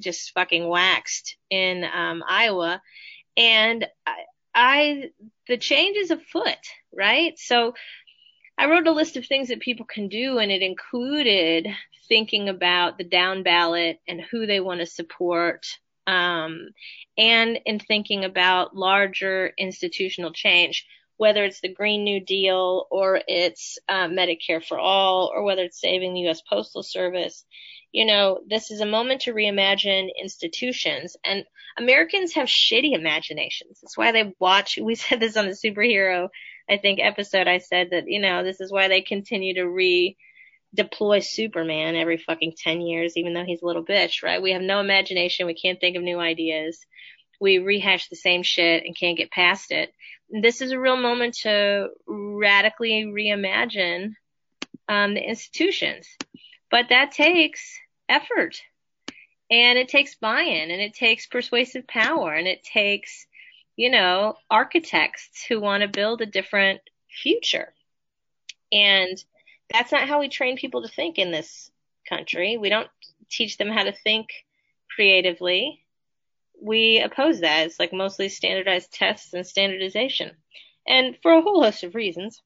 just 0.00 0.32
fucking 0.32 0.66
waxed 0.66 1.36
in 1.50 1.84
um, 1.84 2.22
Iowa. 2.26 2.80
And 3.36 3.86
I, 4.54 5.10
the 5.48 5.56
change 5.56 5.96
is 5.96 6.10
afoot, 6.10 6.58
right? 6.94 7.38
So 7.38 7.74
I 8.58 8.66
wrote 8.66 8.86
a 8.86 8.92
list 8.92 9.16
of 9.16 9.26
things 9.26 9.48
that 9.48 9.60
people 9.60 9.86
can 9.86 10.08
do, 10.08 10.38
and 10.38 10.52
it 10.52 10.62
included 10.62 11.68
thinking 12.08 12.48
about 12.48 12.98
the 12.98 13.04
down 13.04 13.42
ballot 13.42 13.98
and 14.06 14.20
who 14.20 14.46
they 14.46 14.60
want 14.60 14.80
to 14.80 14.86
support, 14.86 15.66
um, 16.06 16.68
and 17.16 17.58
in 17.64 17.78
thinking 17.78 18.24
about 18.24 18.76
larger 18.76 19.52
institutional 19.56 20.32
change, 20.32 20.86
whether 21.16 21.44
it's 21.44 21.60
the 21.60 21.72
Green 21.72 22.04
New 22.04 22.20
Deal 22.20 22.86
or 22.90 23.20
it's 23.26 23.78
uh, 23.88 24.08
Medicare 24.08 24.64
for 24.64 24.78
all, 24.78 25.32
or 25.34 25.44
whether 25.44 25.62
it's 25.62 25.80
saving 25.80 26.14
the 26.14 26.22
U.S. 26.22 26.42
Postal 26.42 26.82
Service 26.82 27.44
you 27.92 28.06
know, 28.06 28.40
this 28.48 28.70
is 28.70 28.80
a 28.80 28.86
moment 28.86 29.22
to 29.22 29.34
reimagine 29.34 30.08
institutions. 30.20 31.16
And 31.24 31.44
Americans 31.78 32.34
have 32.34 32.48
shitty 32.48 32.94
imaginations. 32.94 33.80
That's 33.80 33.96
why 33.96 34.12
they 34.12 34.32
watch, 34.38 34.78
we 34.80 34.94
said 34.96 35.20
this 35.20 35.36
on 35.36 35.46
the 35.46 35.52
superhero, 35.52 36.28
I 36.68 36.78
think, 36.78 37.00
episode. 37.00 37.46
I 37.46 37.58
said 37.58 37.90
that, 37.90 38.04
you 38.06 38.20
know, 38.20 38.42
this 38.42 38.60
is 38.60 38.72
why 38.72 38.88
they 38.88 39.02
continue 39.02 39.54
to 39.54 39.68
re 39.68 40.16
deploy 40.74 41.18
Superman 41.18 41.96
every 41.96 42.16
fucking 42.16 42.54
10 42.56 42.80
years, 42.80 43.18
even 43.18 43.34
though 43.34 43.44
he's 43.44 43.60
a 43.60 43.66
little 43.66 43.84
bitch, 43.84 44.22
right? 44.22 44.40
We 44.40 44.52
have 44.52 44.62
no 44.62 44.80
imagination. 44.80 45.46
We 45.46 45.54
can't 45.54 45.78
think 45.78 45.96
of 45.96 46.02
new 46.02 46.18
ideas. 46.18 46.86
We 47.42 47.58
rehash 47.58 48.08
the 48.08 48.16
same 48.16 48.42
shit 48.42 48.84
and 48.86 48.96
can't 48.96 49.18
get 49.18 49.30
past 49.30 49.70
it. 49.70 49.92
This 50.30 50.62
is 50.62 50.70
a 50.70 50.80
real 50.80 50.96
moment 50.96 51.34
to 51.42 51.88
radically 52.06 53.04
reimagine 53.04 54.14
um, 54.88 55.12
the 55.12 55.20
institutions. 55.20 56.08
But 56.72 56.88
that 56.88 57.12
takes 57.12 57.78
effort 58.08 58.62
and 59.50 59.78
it 59.78 59.88
takes 59.88 60.14
buy-in 60.14 60.70
and 60.70 60.80
it 60.80 60.94
takes 60.94 61.26
persuasive 61.26 61.86
power 61.86 62.32
and 62.32 62.48
it 62.48 62.64
takes, 62.64 63.26
you 63.76 63.90
know, 63.90 64.36
architects 64.50 65.44
who 65.46 65.60
want 65.60 65.82
to 65.82 65.88
build 65.88 66.22
a 66.22 66.26
different 66.26 66.80
future. 67.22 67.74
And 68.72 69.22
that's 69.70 69.92
not 69.92 70.08
how 70.08 70.18
we 70.18 70.30
train 70.30 70.56
people 70.56 70.80
to 70.80 70.88
think 70.88 71.18
in 71.18 71.30
this 71.30 71.70
country. 72.08 72.56
We 72.56 72.70
don't 72.70 72.88
teach 73.28 73.58
them 73.58 73.68
how 73.68 73.84
to 73.84 73.92
think 73.92 74.28
creatively. 74.96 75.84
We 76.58 77.00
oppose 77.00 77.40
that. 77.40 77.66
It's 77.66 77.78
like 77.78 77.92
mostly 77.92 78.30
standardized 78.30 78.94
tests 78.94 79.34
and 79.34 79.46
standardization. 79.46 80.30
And 80.88 81.18
for 81.20 81.32
a 81.32 81.42
whole 81.42 81.62
host 81.62 81.84
of 81.84 81.94
reasons 81.94 82.40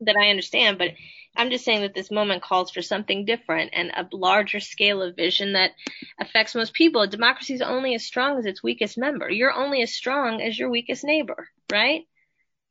that 0.00 0.16
I 0.16 0.30
understand, 0.30 0.78
but 0.78 0.90
I'm 1.36 1.50
just 1.50 1.64
saying 1.64 1.80
that 1.80 1.94
this 1.94 2.10
moment 2.10 2.42
calls 2.42 2.70
for 2.70 2.82
something 2.82 3.24
different 3.24 3.70
and 3.72 3.90
a 3.90 4.06
larger 4.12 4.60
scale 4.60 5.02
of 5.02 5.16
vision 5.16 5.54
that 5.54 5.72
affects 6.20 6.54
most 6.54 6.72
people. 6.74 7.06
Democracy 7.06 7.54
is 7.54 7.62
only 7.62 7.94
as 7.94 8.04
strong 8.04 8.38
as 8.38 8.46
its 8.46 8.62
weakest 8.62 8.96
member. 8.96 9.28
You're 9.28 9.52
only 9.52 9.82
as 9.82 9.92
strong 9.92 10.40
as 10.40 10.58
your 10.58 10.70
weakest 10.70 11.02
neighbor, 11.02 11.48
right? 11.72 12.06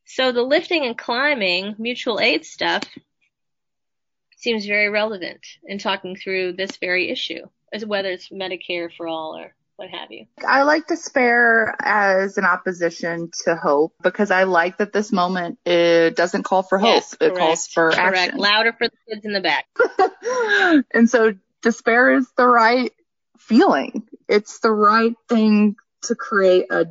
So 0.05 0.31
the 0.31 0.43
lifting 0.43 0.85
and 0.85 0.97
climbing 0.97 1.75
mutual 1.77 2.19
aid 2.19 2.45
stuff 2.45 2.83
seems 4.37 4.65
very 4.65 4.89
relevant 4.89 5.45
in 5.65 5.77
talking 5.77 6.15
through 6.15 6.53
this 6.53 6.77
very 6.77 7.09
issue, 7.09 7.45
as 7.71 7.85
whether 7.85 8.09
it's 8.09 8.29
Medicare 8.29 8.89
for 8.95 9.07
all 9.07 9.37
or 9.37 9.55
what 9.83 9.99
have 9.99 10.11
you. 10.11 10.25
I 10.47 10.63
like 10.63 10.87
despair 10.87 11.75
as 11.81 12.37
an 12.37 12.45
opposition 12.45 13.31
to 13.43 13.55
hope 13.55 13.93
because 14.01 14.31
I 14.31 14.43
like 14.43 14.77
that 14.77 14.93
this 14.93 15.11
moment 15.11 15.59
it 15.65 16.15
doesn't 16.15 16.43
call 16.43 16.63
for 16.63 16.77
hope. 16.77 16.95
Yes, 16.95 17.17
it 17.19 17.35
calls 17.35 17.67
for 17.67 17.91
correct. 17.91 18.17
action. 18.17 18.37
Louder 18.37 18.73
for 18.73 18.87
the 18.87 18.97
kids 19.09 19.25
in 19.25 19.33
the 19.33 19.41
back. 19.41 19.65
and 20.93 21.09
so 21.09 21.33
despair 21.61 22.15
is 22.15 22.27
the 22.37 22.47
right 22.47 22.93
feeling. 23.37 24.07
It's 24.29 24.59
the 24.59 24.71
right 24.71 25.15
thing 25.27 25.75
to 26.03 26.15
create 26.15 26.67
a 26.71 26.85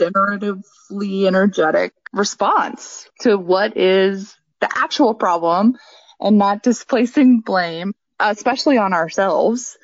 generatively 0.00 1.26
energetic 1.26 1.92
response 2.12 3.08
to 3.20 3.36
what 3.36 3.76
is 3.76 4.36
the 4.60 4.68
actual 4.74 5.14
problem 5.14 5.76
and 6.18 6.36
not 6.38 6.64
displacing 6.64 7.40
blame, 7.40 7.92
especially 8.18 8.76
on 8.76 8.92
ourselves 8.92 9.76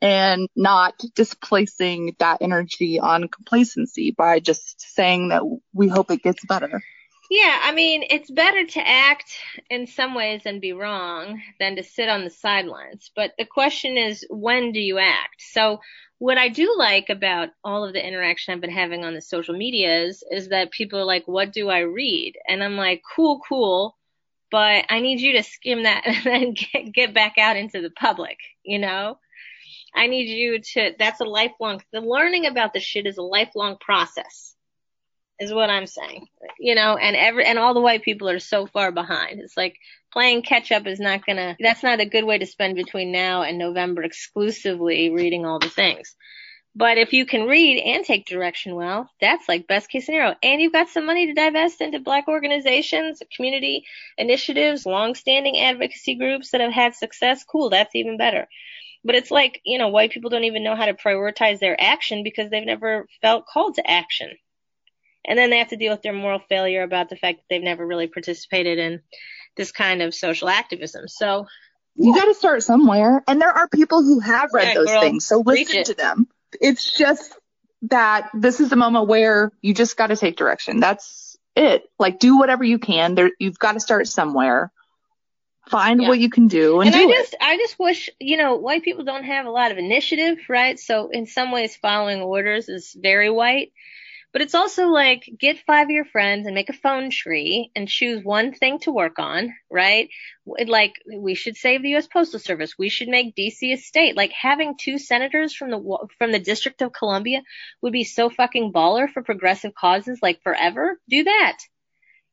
and 0.00 0.48
not 0.56 0.94
displacing 1.14 2.14
that 2.18 2.42
energy 2.42 3.00
on 3.00 3.28
complacency 3.28 4.10
by 4.10 4.40
just 4.40 4.80
saying 4.94 5.28
that 5.28 5.42
we 5.72 5.88
hope 5.88 6.10
it 6.10 6.22
gets 6.22 6.44
better. 6.44 6.82
Yeah, 7.30 7.60
I 7.62 7.72
mean, 7.72 8.04
it's 8.08 8.30
better 8.30 8.64
to 8.64 8.88
act 8.88 9.30
in 9.68 9.86
some 9.86 10.14
ways 10.14 10.42
and 10.46 10.62
be 10.62 10.72
wrong 10.72 11.42
than 11.60 11.76
to 11.76 11.82
sit 11.82 12.08
on 12.08 12.24
the 12.24 12.30
sidelines. 12.30 13.10
But 13.14 13.34
the 13.36 13.44
question 13.44 13.98
is, 13.98 14.24
when 14.30 14.72
do 14.72 14.80
you 14.80 14.98
act? 14.98 15.42
So 15.52 15.80
what 16.18 16.38
I 16.38 16.48
do 16.48 16.74
like 16.78 17.10
about 17.10 17.50
all 17.62 17.84
of 17.84 17.92
the 17.92 18.06
interaction 18.06 18.54
I've 18.54 18.62
been 18.62 18.70
having 18.70 19.04
on 19.04 19.14
the 19.14 19.20
social 19.20 19.54
medias 19.54 20.24
is 20.30 20.48
that 20.48 20.70
people 20.70 20.98
are 20.98 21.04
like, 21.04 21.28
what 21.28 21.52
do 21.52 21.68
I 21.68 21.80
read? 21.80 22.34
And 22.48 22.64
I'm 22.64 22.76
like, 22.76 23.02
cool, 23.14 23.40
cool. 23.46 23.96
But 24.50 24.86
I 24.88 25.00
need 25.00 25.20
you 25.20 25.34
to 25.34 25.42
skim 25.42 25.82
that 25.82 26.02
and 26.06 26.24
then 26.24 26.54
get, 26.54 26.92
get 26.92 27.14
back 27.14 27.36
out 27.36 27.58
into 27.58 27.82
the 27.82 27.90
public, 27.90 28.38
you 28.64 28.78
know? 28.78 29.18
I 29.94 30.06
need 30.06 30.28
you 30.28 30.60
to, 30.60 30.94
that's 30.98 31.20
a 31.20 31.24
lifelong, 31.24 31.82
the 31.92 32.00
learning 32.00 32.46
about 32.46 32.72
the 32.72 32.80
shit 32.80 33.06
is 33.06 33.18
a 33.18 33.22
lifelong 33.22 33.76
process 33.80 34.54
is 35.38 35.52
what 35.52 35.70
I'm 35.70 35.86
saying. 35.86 36.26
You 36.58 36.74
know, 36.74 36.96
and 36.96 37.16
every 37.16 37.44
and 37.44 37.58
all 37.58 37.74
the 37.74 37.80
white 37.80 38.02
people 38.02 38.28
are 38.28 38.38
so 38.38 38.66
far 38.66 38.90
behind. 38.92 39.40
It's 39.40 39.56
like 39.56 39.76
playing 40.12 40.42
catch 40.42 40.72
up 40.72 40.86
is 40.86 41.00
not 41.00 41.24
gonna 41.24 41.56
that's 41.60 41.82
not 41.82 42.00
a 42.00 42.06
good 42.06 42.24
way 42.24 42.38
to 42.38 42.46
spend 42.46 42.74
between 42.74 43.12
now 43.12 43.42
and 43.42 43.58
November 43.58 44.02
exclusively 44.02 45.10
reading 45.10 45.46
all 45.46 45.58
the 45.58 45.68
things. 45.68 46.14
But 46.74 46.98
if 46.98 47.12
you 47.12 47.26
can 47.26 47.48
read 47.48 47.82
and 47.82 48.04
take 48.04 48.26
direction 48.26 48.74
well, 48.74 49.10
that's 49.20 49.48
like 49.48 49.66
best 49.66 49.88
case 49.88 50.06
scenario. 50.06 50.36
And 50.42 50.60
you've 50.60 50.72
got 50.72 50.88
some 50.88 51.06
money 51.06 51.26
to 51.26 51.34
divest 51.34 51.80
into 51.80 51.98
black 51.98 52.28
organizations, 52.28 53.20
community 53.34 53.84
initiatives, 54.16 54.86
long-standing 54.86 55.58
advocacy 55.58 56.14
groups 56.14 56.50
that 56.50 56.60
have 56.60 56.72
had 56.72 56.94
success. 56.94 57.42
Cool, 57.42 57.70
that's 57.70 57.96
even 57.96 58.16
better. 58.16 58.46
But 59.08 59.16
it's 59.16 59.32
like, 59.32 59.60
you 59.64 59.78
know, 59.78 59.88
white 59.88 60.12
people 60.12 60.30
don't 60.30 60.44
even 60.44 60.62
know 60.62 60.76
how 60.76 60.86
to 60.86 60.94
prioritize 60.94 61.58
their 61.58 61.76
action 61.80 62.22
because 62.22 62.48
they've 62.50 62.64
never 62.64 63.06
felt 63.20 63.46
called 63.46 63.74
to 63.74 63.90
action 63.90 64.30
and 65.28 65.38
then 65.38 65.50
they 65.50 65.58
have 65.58 65.68
to 65.68 65.76
deal 65.76 65.92
with 65.92 66.02
their 66.02 66.14
moral 66.14 66.40
failure 66.48 66.82
about 66.82 67.10
the 67.10 67.16
fact 67.16 67.38
that 67.38 67.44
they've 67.50 67.62
never 67.62 67.86
really 67.86 68.06
participated 68.06 68.78
in 68.78 69.00
this 69.56 69.70
kind 69.70 70.00
of 70.00 70.14
social 70.14 70.48
activism. 70.48 71.06
So 71.06 71.46
you 71.96 72.14
got 72.14 72.24
to 72.24 72.34
start 72.34 72.62
somewhere. 72.62 73.22
And 73.28 73.40
there 73.40 73.50
are 73.50 73.68
people 73.68 74.02
who 74.02 74.20
have 74.20 74.50
read 74.54 74.68
Yeah, 74.68 74.74
those 74.74 74.86
girl, 74.86 75.00
things. 75.00 75.26
So 75.26 75.42
listen 75.44 75.84
to 75.84 75.94
them. 75.94 76.28
It's 76.60 76.96
just 76.96 77.36
that 77.82 78.30
this 78.32 78.60
is 78.60 78.70
the 78.70 78.76
moment 78.76 79.06
where 79.06 79.52
you 79.60 79.74
just 79.74 79.96
got 79.96 80.06
to 80.08 80.16
take 80.16 80.36
direction. 80.36 80.80
That's 80.80 81.36
it. 81.54 81.82
Like 81.98 82.18
do 82.20 82.38
whatever 82.38 82.64
you 82.64 82.78
can. 82.78 83.14
There, 83.14 83.30
you've 83.38 83.58
got 83.58 83.72
to 83.72 83.80
start 83.80 84.06
somewhere. 84.06 84.72
Find 85.70 86.00
Yeah. 86.02 86.08
what 86.08 86.18
you 86.18 86.30
can 86.30 86.48
do 86.48 86.80
and, 86.80 86.94
and 86.94 86.96
I 86.96 87.06
just 87.06 87.32
it. 87.34 87.38
I 87.40 87.56
just 87.56 87.78
wish 87.78 88.10
you 88.20 88.36
know 88.36 88.56
white 88.56 88.82
people 88.82 89.04
don't 89.04 89.24
have 89.24 89.46
a 89.46 89.50
lot 89.50 89.70
of 89.70 89.78
initiative, 89.78 90.38
right? 90.48 90.78
So 90.78 91.10
in 91.10 91.26
some 91.26 91.52
ways, 91.52 91.76
following 91.76 92.20
orders 92.22 92.68
is 92.68 92.96
very 92.98 93.30
white. 93.30 93.72
But 94.30 94.42
it's 94.42 94.54
also 94.54 94.88
like 94.88 95.28
get 95.40 95.64
five 95.66 95.86
of 95.86 95.90
your 95.90 96.04
friends 96.04 96.46
and 96.46 96.54
make 96.54 96.68
a 96.68 96.74
phone 96.74 97.08
tree 97.10 97.70
and 97.74 97.88
choose 97.88 98.22
one 98.22 98.52
thing 98.52 98.78
to 98.80 98.92
work 98.92 99.18
on, 99.18 99.54
right? 99.70 100.10
Like 100.44 100.92
we 101.10 101.34
should 101.34 101.56
save 101.56 101.82
the 101.82 101.88
U.S. 101.90 102.06
Postal 102.06 102.38
Service. 102.38 102.74
We 102.78 102.90
should 102.90 103.08
make 103.08 103.34
D.C. 103.34 103.72
a 103.72 103.78
state. 103.78 104.16
Like 104.16 104.32
having 104.32 104.76
two 104.78 104.98
senators 104.98 105.54
from 105.54 105.70
the 105.70 106.08
from 106.18 106.30
the 106.32 106.38
District 106.38 106.82
of 106.82 106.92
Columbia 106.92 107.42
would 107.80 107.92
be 107.94 108.04
so 108.04 108.28
fucking 108.28 108.70
baller 108.70 109.10
for 109.10 109.22
progressive 109.22 109.74
causes, 109.74 110.18
like 110.20 110.42
forever. 110.42 111.00
Do 111.08 111.24
that 111.24 111.56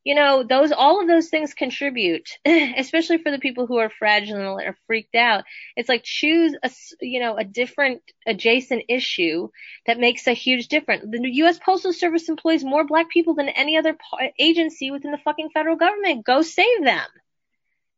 you 0.06 0.14
know, 0.14 0.44
those, 0.44 0.72
all 0.72 1.02
of 1.02 1.08
those 1.08 1.30
things 1.30 1.56
contribute, 1.56 2.30
especially 2.46 3.18
for 3.18 3.32
the 3.32 3.40
people 3.40 3.66
who 3.66 3.78
are 3.78 3.90
fragile 3.90 4.60
or 4.60 4.78
freaked 4.86 5.16
out. 5.16 5.44
It's 5.76 5.90
like 5.90 6.04
choose 6.04 6.56
a, 6.64 6.70
you 7.02 7.20
know, 7.20 7.36
a 7.36 7.44
different 7.44 8.04
adjacent 8.26 8.84
issue 8.88 9.50
that 9.88 10.00
makes 10.00 10.28
a 10.28 10.34
huge 10.34 10.68
difference. 10.68 11.06
The 11.10 11.28
U.S. 11.38 11.58
Postal 11.58 11.92
Service 11.92 12.30
employs 12.30 12.64
more 12.64 12.86
black 12.86 13.10
people 13.10 13.34
than 13.34 13.50
any 13.50 13.78
other 13.78 13.98
agency 14.40 14.92
within 14.92 15.12
the 15.12 15.18
fucking 15.18 15.50
federal 15.54 15.76
government. 15.76 16.24
Go 16.24 16.44
save 16.44 16.84
them. 16.84 17.08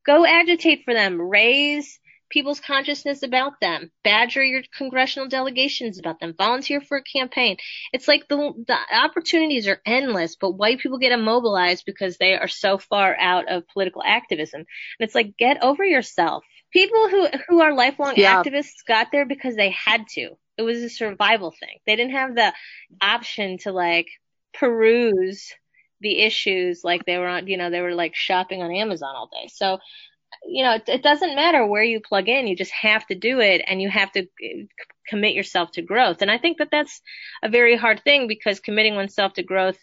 Go 0.06 0.26
agitate 0.26 0.86
for 0.86 0.93
them. 0.93 1.22
Raise 1.22 2.00
people's 2.30 2.60
consciousness 2.60 3.24
about 3.24 3.60
them. 3.62 3.92
Badger 4.04 4.44
your 4.44 4.62
congressional 4.78 5.28
delegations 5.28 6.00
about 6.00 6.20
them. 6.20 6.34
Volunteer 6.38 6.82
for 6.82 6.98
a 6.98 7.04
campaign. 7.04 7.58
It's 7.94 8.08
like 8.08 8.28
the 8.28 8.54
the 8.68 8.78
opportunities 8.96 9.68
are 9.68 9.82
endless, 9.86 10.36
but 10.36 10.52
white 10.52 10.80
people 10.80 10.98
get 11.00 11.12
immobilized 11.12 11.84
because 11.86 12.18
they 12.18 12.36
are 12.36 12.48
so 12.48 12.78
far 12.78 13.16
out 13.20 13.48
of 13.50 13.68
political 13.68 14.04
activism. 14.06 14.60
And 14.62 14.68
it's 15.08 15.16
like 15.16 15.38
get 15.38 15.63
over 15.63 15.84
yourself. 15.86 16.44
People 16.72 17.10
who 17.10 17.28
who 17.48 17.62
are 17.62 17.74
lifelong 17.74 18.16
Yeah. 18.16 18.44
activists 18.44 18.86
got 18.88 19.08
there 19.12 19.26
because 19.26 19.56
they 19.56 19.70
had 19.72 20.08
to. 20.10 20.32
It 20.58 20.63
was 20.63 20.80
a 20.84 20.90
survival 20.90 21.52
thing. 21.52 21.78
They 21.86 21.96
didn't 21.96 22.13
have 22.13 22.36
the 22.36 22.54
option 23.02 23.58
to 23.60 23.72
like 23.72 24.08
peruse 24.54 25.54
the 26.02 26.20
issues 26.22 26.82
like 26.84 27.06
they 27.06 27.18
were 27.18 27.28
on, 27.28 27.48
you 27.48 27.58
know, 27.58 27.70
they 27.70 27.82
were 27.82 27.96
like 27.96 28.16
shopping 28.16 28.62
on 28.62 28.72
Amazon 28.72 29.16
all 29.16 29.28
day. 29.28 29.48
So 29.52 29.80
you 30.48 30.64
know, 30.64 30.76
it, 30.76 30.88
it 30.88 31.04
doesn't 31.04 31.36
matter 31.36 31.66
where 31.66 31.84
you 31.84 32.00
plug 32.00 32.30
in. 32.30 32.48
You 32.48 32.56
just 32.56 32.72
have 32.72 33.06
to 33.08 33.16
do 33.16 33.40
it 33.40 33.62
and 33.68 33.82
you 33.82 33.90
have 33.90 34.12
to 34.14 34.22
uh, 34.22 34.66
commit 35.08 35.34
yourself 35.34 35.72
to 35.74 35.82
growth. 35.82 36.22
And 36.22 36.32
I 36.32 36.38
think 36.38 36.58
that 36.60 36.70
that's 36.72 37.02
a 37.44 37.50
very 37.50 37.76
hard 37.76 38.04
thing 38.04 38.28
because 38.28 38.60
committing 38.60 38.96
oneself 38.96 39.34
to 39.34 39.44
growth 39.44 39.78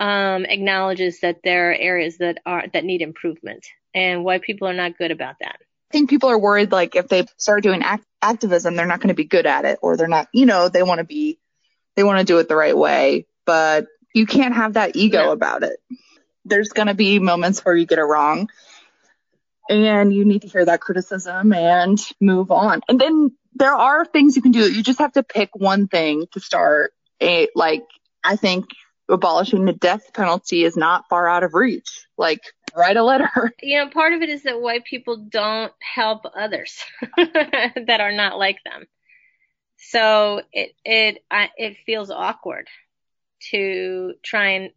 um, 0.00 0.44
acknowledges 0.44 1.20
that 1.20 1.38
there 1.44 1.70
are 1.70 1.74
areas 1.74 2.18
that 2.18 2.38
are 2.44 2.64
that 2.72 2.84
need 2.84 3.02
improvement, 3.02 3.64
and 3.94 4.24
why 4.24 4.38
people 4.38 4.66
are 4.66 4.74
not 4.74 4.98
good 4.98 5.12
about 5.12 5.36
that. 5.40 5.56
I 5.60 5.92
think 5.92 6.10
people 6.10 6.30
are 6.30 6.38
worried 6.38 6.72
like 6.72 6.96
if 6.96 7.06
they 7.08 7.26
start 7.36 7.62
doing 7.62 7.82
act- 7.82 8.06
activism, 8.20 8.74
they're 8.74 8.86
not 8.86 9.00
going 9.00 9.08
to 9.08 9.14
be 9.14 9.24
good 9.24 9.46
at 9.46 9.64
it 9.64 9.78
or 9.82 9.96
they're 9.96 10.08
not, 10.08 10.26
you 10.32 10.46
know, 10.46 10.68
they 10.68 10.82
want 10.82 10.98
to 10.98 11.04
be, 11.04 11.38
they 11.94 12.02
want 12.02 12.18
to 12.18 12.24
do 12.24 12.38
it 12.38 12.48
the 12.48 12.56
right 12.56 12.76
way, 12.76 13.26
but 13.44 13.86
you 14.14 14.26
can't 14.26 14.54
have 14.54 14.72
that 14.72 14.96
ego 14.96 15.24
No. 15.26 15.30
about 15.32 15.62
it. 15.62 15.78
There's 16.46 16.70
going 16.70 16.88
to 16.88 16.94
be 16.94 17.18
moments 17.18 17.60
where 17.60 17.76
you 17.76 17.86
get 17.86 17.98
it 17.98 18.04
wrong 18.04 18.48
and 19.68 20.12
you 20.12 20.24
need 20.24 20.42
to 20.42 20.48
hear 20.48 20.64
that 20.64 20.80
criticism 20.80 21.52
and 21.52 21.98
move 22.20 22.50
on. 22.50 22.80
And 22.88 23.00
then 23.00 23.32
there 23.54 23.74
are 23.74 24.04
things 24.04 24.36
you 24.36 24.42
can 24.42 24.52
do. 24.52 24.70
You 24.72 24.82
just 24.82 24.98
have 24.98 25.12
to 25.12 25.22
pick 25.22 25.50
one 25.54 25.88
thing 25.88 26.26
to 26.32 26.40
start. 26.40 26.92
A, 27.20 27.48
like, 27.54 27.84
I 28.24 28.36
think 28.36 28.66
abolishing 29.08 29.64
the 29.64 29.72
death 29.72 30.12
penalty 30.12 30.64
is 30.64 30.76
not 30.76 31.08
far 31.08 31.28
out 31.28 31.44
of 31.44 31.54
reach. 31.54 32.06
Like, 32.16 32.40
write 32.76 32.96
a 32.96 33.04
letter. 33.04 33.30
You 33.62 33.78
know, 33.78 33.90
part 33.90 34.12
of 34.12 34.22
it 34.22 34.28
is 34.28 34.42
that 34.42 34.60
white 34.60 34.84
people 34.84 35.16
don't 35.16 35.72
help 35.80 36.24
others 36.36 36.82
that 37.16 37.98
are 38.00 38.12
not 38.12 38.38
like 38.38 38.58
them. 38.64 38.86
So 39.76 40.42
it 40.52 40.74
it 40.84 41.24
I, 41.30 41.50
it 41.56 41.76
feels 41.84 42.10
awkward 42.10 42.68
to 43.50 44.14
try 44.22 44.50
and 44.50 44.70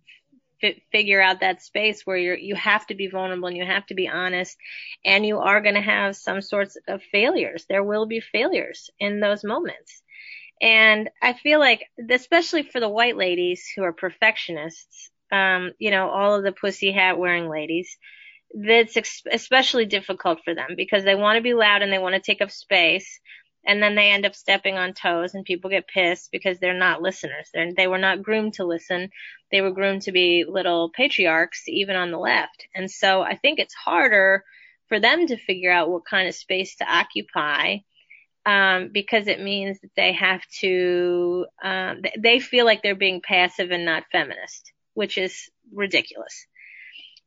fi- 0.62 0.82
figure 0.91 1.22
out 1.22 1.41
that 1.41 1.62
space 1.62 2.02
where 2.06 2.18
you're 2.18 2.38
you 2.38 2.56
have 2.56 2.86
to 2.88 2.96
be 2.96 3.08
vulnerable 3.08 3.48
and 3.48 3.58
you 3.58 3.65
have 3.65 3.86
to 3.88 3.96
be 3.96 4.08
honest 4.08 4.58
and 5.04 5.26
you 5.26 5.39
are 5.39 5.62
going 5.62 5.76
to 5.76 5.82
have 5.82 6.15
some 6.15 6.41
sorts 6.41 6.78
of 6.88 7.02
failures. 7.12 7.65
There 7.68 7.84
will 7.84 8.06
be 8.06 8.20
failures 8.20 8.89
in 9.00 9.20
those 9.20 9.44
moments. 9.44 10.02
And 10.62 11.10
I 11.22 11.34
feel 11.34 11.60
like, 11.60 11.86
especially 12.10 12.63
for 12.63 12.80
the 12.80 12.89
white 12.89 13.18
ladies 13.18 13.68
who 13.76 13.84
are 13.84 13.94
perfectionists, 13.94 15.10
um, 15.32 15.72
you 15.80 15.91
know, 15.91 16.10
all 16.10 16.36
of 16.36 16.44
the 16.44 16.52
pussy 16.54 16.92
hat 16.92 17.17
wearing 17.17 17.50
ladies, 17.50 17.98
that's 18.54 18.98
especially 19.32 19.86
difficult 19.86 20.40
for 20.46 20.56
them 20.56 20.75
because 20.77 21.04
they 21.04 21.15
want 21.15 21.38
to 21.38 21.44
be 21.44 21.54
loud 21.54 21.82
and 21.82 21.92
they 21.92 21.98
want 21.98 22.15
to 22.15 22.21
take 22.21 22.42
up 22.42 22.52
space. 22.52 23.19
And 23.68 23.82
then 23.82 23.96
they 23.96 24.12
end 24.12 24.26
up 24.26 24.36
stepping 24.36 24.78
on 24.78 24.94
toes 24.94 25.34
and 25.34 25.44
people 25.44 25.70
get 25.70 25.88
pissed 25.88 26.32
because 26.32 26.60
they're 26.60 26.78
not 26.78 27.02
listeners. 27.02 27.50
They're, 27.54 27.74
they 27.74 27.88
were 27.88 27.98
not 27.98 28.22
groomed 28.22 28.54
to 28.56 28.66
listen. 28.66 29.10
They 29.52 29.62
were 29.62 29.72
groomed 29.72 30.04
to 30.04 30.12
be 30.12 30.46
little 30.48 30.90
patriarchs, 30.90 31.63
even 31.68 31.96
on 31.96 32.12
the 32.12 32.20
left. 32.20 32.68
And 32.76 32.90
so 32.90 33.22
I 33.22 33.36
think 33.36 33.60
it's 33.60 33.74
harder 33.74 34.44
for 34.88 35.00
them 35.00 35.28
to 35.28 35.38
figure 35.38 35.72
out 35.72 35.90
what 35.90 36.06
kind 36.06 36.28
of 36.28 36.36
space 36.36 36.76
to 36.78 36.86
occupy 36.86 37.78
um, 38.46 38.90
because 38.94 39.28
it 39.28 39.42
means 39.42 39.80
that 39.82 39.92
they 39.96 40.13
have 40.13 40.42
to, 40.60 41.48
um, 41.63 42.04
th- 42.04 42.16
they 42.20 42.40
feel 42.40 42.66
like 42.66 42.84
they're 42.84 42.96
being 42.96 43.22
passive 43.22 43.72
and 43.72 43.86
not 43.86 44.04
feminist, 44.12 44.72
which 44.94 45.18
is 45.18 45.50
ridiculous, 45.74 46.46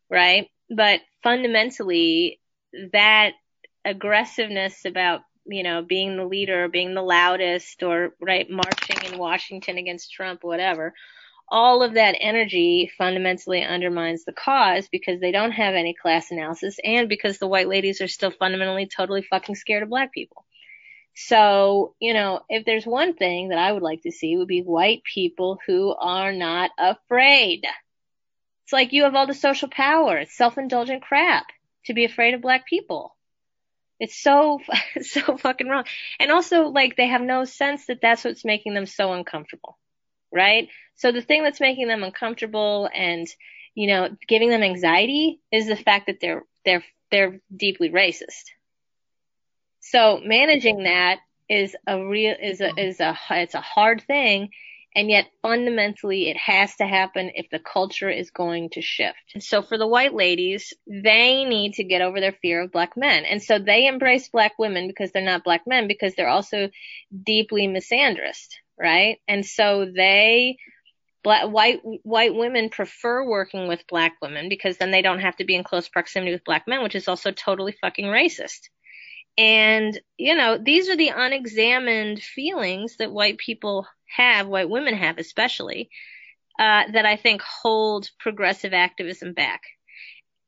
right? 0.09 0.47
But 0.70 1.01
fundamentally, 1.24 2.41
that 2.93 3.32
aggressiveness 3.84 4.84
about 4.84 5.22
you 5.49 5.62
know, 5.62 5.82
being 5.82 6.16
the 6.16 6.24
leader, 6.24 6.68
being 6.68 6.94
the 6.94 7.03
loudest, 7.03 7.82
or 7.82 8.14
right, 8.20 8.49
marching 8.49 9.12
in 9.12 9.18
Washington 9.18 9.78
against 9.78 10.12
Trump, 10.12 10.44
whatever. 10.44 10.94
All 11.51 11.82
of 11.82 11.94
that 11.94 12.16
energy 12.20 12.90
fundamentally 12.99 13.64
undermines 13.64 14.24
the 14.24 14.32
cause 14.32 14.88
because 14.88 15.18
they 15.20 15.32
don't 15.32 15.53
have 15.53 15.74
any 15.74 15.94
class 15.94 16.30
analysis 16.30 16.76
and 16.84 17.09
because 17.09 17.38
the 17.38 17.49
white 17.49 17.68
ladies 17.68 18.03
are 18.03 18.09
still 18.09 18.30
fundamentally 18.30 18.86
totally 18.86 19.22
fucking 19.22 19.55
scared 19.55 19.82
of 19.82 19.88
black 19.88 20.12
people. 20.12 20.44
So, 21.14 21.94
you 21.99 22.14
know, 22.14 22.42
if 22.49 22.64
there's 22.64 22.86
one 22.86 23.14
thing 23.14 23.49
that 23.49 23.59
I 23.59 23.72
would 23.72 23.82
like 23.82 24.03
to 24.03 24.12
see 24.12 24.36
would 24.36 24.46
be 24.46 24.61
white 24.61 25.03
people 25.03 25.59
who 25.66 25.92
are 25.94 26.32
not 26.32 26.70
afraid. 26.78 27.64
It's 28.64 28.72
like 28.72 28.92
you 28.92 29.05
have 29.05 29.14
all 29.16 29.26
the 29.26 29.34
social 29.34 29.68
power. 29.68 30.18
It's 30.18 30.36
self-indulgent 30.36 31.03
crap 31.03 31.46
to 31.86 31.94
be 31.94 32.05
afraid 32.05 32.34
of 32.34 32.42
black 32.42 32.66
people. 32.66 33.16
It's 34.01 34.20
so, 34.20 34.61
so 35.03 35.36
fucking 35.36 35.68
wrong. 35.68 35.84
And 36.20 36.30
also, 36.30 36.68
like, 36.68 36.96
they 36.96 37.09
have 37.09 37.22
no 37.22 37.44
sense 37.44 37.86
that 37.86 38.01
that's 38.01 38.24
what's 38.24 38.44
making 38.44 38.74
them 38.74 38.86
so 38.86 39.12
uncomfortable, 39.12 39.78
right? 40.32 40.68
So 40.96 41.12
the 41.12 41.22
thing 41.22 41.42
that's 41.42 41.61
making 41.61 41.88
them 41.88 42.03
uncomfortable 42.03 42.88
and, 42.94 43.26
you 43.74 43.88
know, 43.88 44.09
giving 44.26 44.51
them 44.51 44.62
anxiety 44.62 45.40
is 45.53 45.66
the 45.66 45.76
fact 45.76 46.07
that 46.07 46.18
they're, 46.20 46.44
they're, 46.64 46.84
they're 47.11 47.40
deeply 47.55 47.90
racist. 47.90 48.44
So 49.80 50.20
managing 50.22 50.84
that 50.84 51.18
is 51.49 51.74
a 51.86 52.05
real, 52.05 52.34
is 52.40 52.61
a, 52.61 52.78
is 52.78 53.01
a, 53.01 53.16
it's 53.30 53.55
a 53.55 53.61
hard 53.61 54.03
thing 54.03 54.51
and 54.95 55.11
yet 55.11 55.26
fundamentally 55.43 56.28
it 56.28 56.36
has 56.36 56.74
to 56.76 56.86
happen 56.86 57.30
if 57.34 57.49
the 57.51 57.59
culture 57.59 58.09
is 58.09 58.30
going 58.30 58.70
to 58.70 58.82
shift. 58.82 59.18
And 59.34 59.43
so 59.43 59.62
for 59.62 59.78
the 59.78 59.86
white 59.86 60.14
ladies, 60.14 60.72
they 60.86 61.45
need 61.45 61.74
to 61.74 61.84
get 61.84 62.03
over 62.03 62.20
their 62.20 62.36
fear 62.41 62.62
of 62.62 62.72
black 62.72 62.97
men. 62.97 63.24
And 63.24 63.43
so 63.43 63.59
they 63.59 63.86
embrace 63.86 64.28
black 64.28 64.59
women 64.59 64.89
because 64.89 65.12
they're 65.12 65.22
not 65.22 65.45
black 65.45 65.62
men 65.66 65.89
because 65.89 66.14
they're 66.14 66.28
also 66.28 66.70
deeply 67.24 67.68
misandrist, 67.68 68.49
right? 68.78 69.18
And 69.28 69.45
so 69.45 69.91
they 69.95 70.57
Black, 71.24 71.49
white 71.49 71.80
white 72.05 72.34
women 72.34 72.70
prefer 72.70 73.24
working 73.24 73.66
with 73.66 73.86
black 73.89 74.14
women 74.22 74.49
because 74.49 74.78
then 74.78 74.93
they 74.93 75.03
don't 75.03 75.18
have 75.18 75.36
to 75.36 75.45
be 75.45 75.57
in 75.57 75.64
close 75.64 75.89
proximity 75.89 76.32
with 76.32 76.45
black 76.45 76.66
men, 76.68 76.82
which 76.82 76.95
is 76.95 77.09
also 77.09 77.32
totally 77.32 77.72
fucking 77.80 78.07
racist. 78.07 78.68
And 79.39 79.99
you 80.18 80.34
know, 80.34 80.59
these 80.59 80.89
are 80.89 80.97
the 80.97 81.12
unexamined 81.16 82.20
feelings 82.20 82.97
that 82.99 83.12
white 83.12 83.39
people 83.39 83.86
have, 84.16 84.49
white 84.49 84.68
women 84.68 84.95
have 84.95 85.18
especially, 85.18 85.91
uh, 86.59 86.84
that 86.93 87.07
I 87.07 87.16
think 87.16 87.41
hold 87.41 88.11
progressive 88.18 88.74
activism 88.74 89.32
back. 89.32 89.62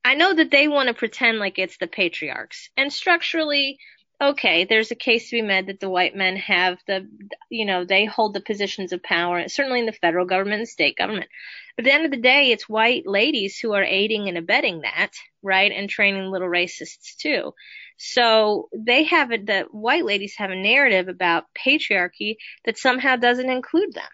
I 0.05 0.15
know 0.15 0.35
that 0.35 0.51
they 0.51 0.67
want 0.67 0.89
to 0.89 0.95
pretend 0.95 1.39
like 1.39 1.59
it's 1.59 1.77
the 1.79 1.87
patriarchs, 1.87 2.69
and 2.77 2.93
structurally, 2.93 3.79
okay, 4.21 4.65
there's 4.65 4.91
a 4.91 4.97
case 4.97 5.31
to 5.31 5.37
be 5.37 5.43
made 5.43 5.69
that 5.69 5.79
the 5.79 5.89
white 5.89 6.17
men 6.17 6.37
have 6.37 6.79
the, 6.87 7.09
you 7.49 7.65
know, 7.65 7.85
they 7.85 8.07
hold 8.07 8.35
the 8.35 8.41
positions 8.41 8.93
of 8.93 9.03
power, 9.03 9.49
certainly 9.49 9.81
in 9.81 9.87
the 9.87 9.93
federal 9.93 10.27
government 10.27 10.61
and 10.61 10.69
state 10.69 10.97
government. 10.97 11.29
But 11.77 11.87
at 11.87 11.89
the 11.89 11.95
end 11.95 12.05
of 12.07 12.11
the 12.11 12.17
day, 12.17 12.51
it's 12.51 12.69
white 12.69 13.07
ladies 13.07 13.59
who 13.59 13.73
are 13.73 13.85
aiding 13.85 14.29
and 14.29 14.37
abetting 14.37 14.81
that, 14.81 15.13
right? 15.43 15.71
And 15.71 15.89
training 15.89 16.31
little 16.31 16.49
racists 16.49 17.17
too. 17.19 17.55
So 18.03 18.71
they 18.73 19.05
have 19.05 19.29
the 19.29 19.67
white 19.73 20.07
ladies 20.07 20.35
have 20.39 20.51
a 20.51 20.57
narrative 20.57 21.09
about 21.09 21.45
patriarchy 21.55 22.37
that 22.65 22.79
somehow 22.79 23.17
doesn't 23.17 23.51
include 23.51 23.93
them. 23.93 24.09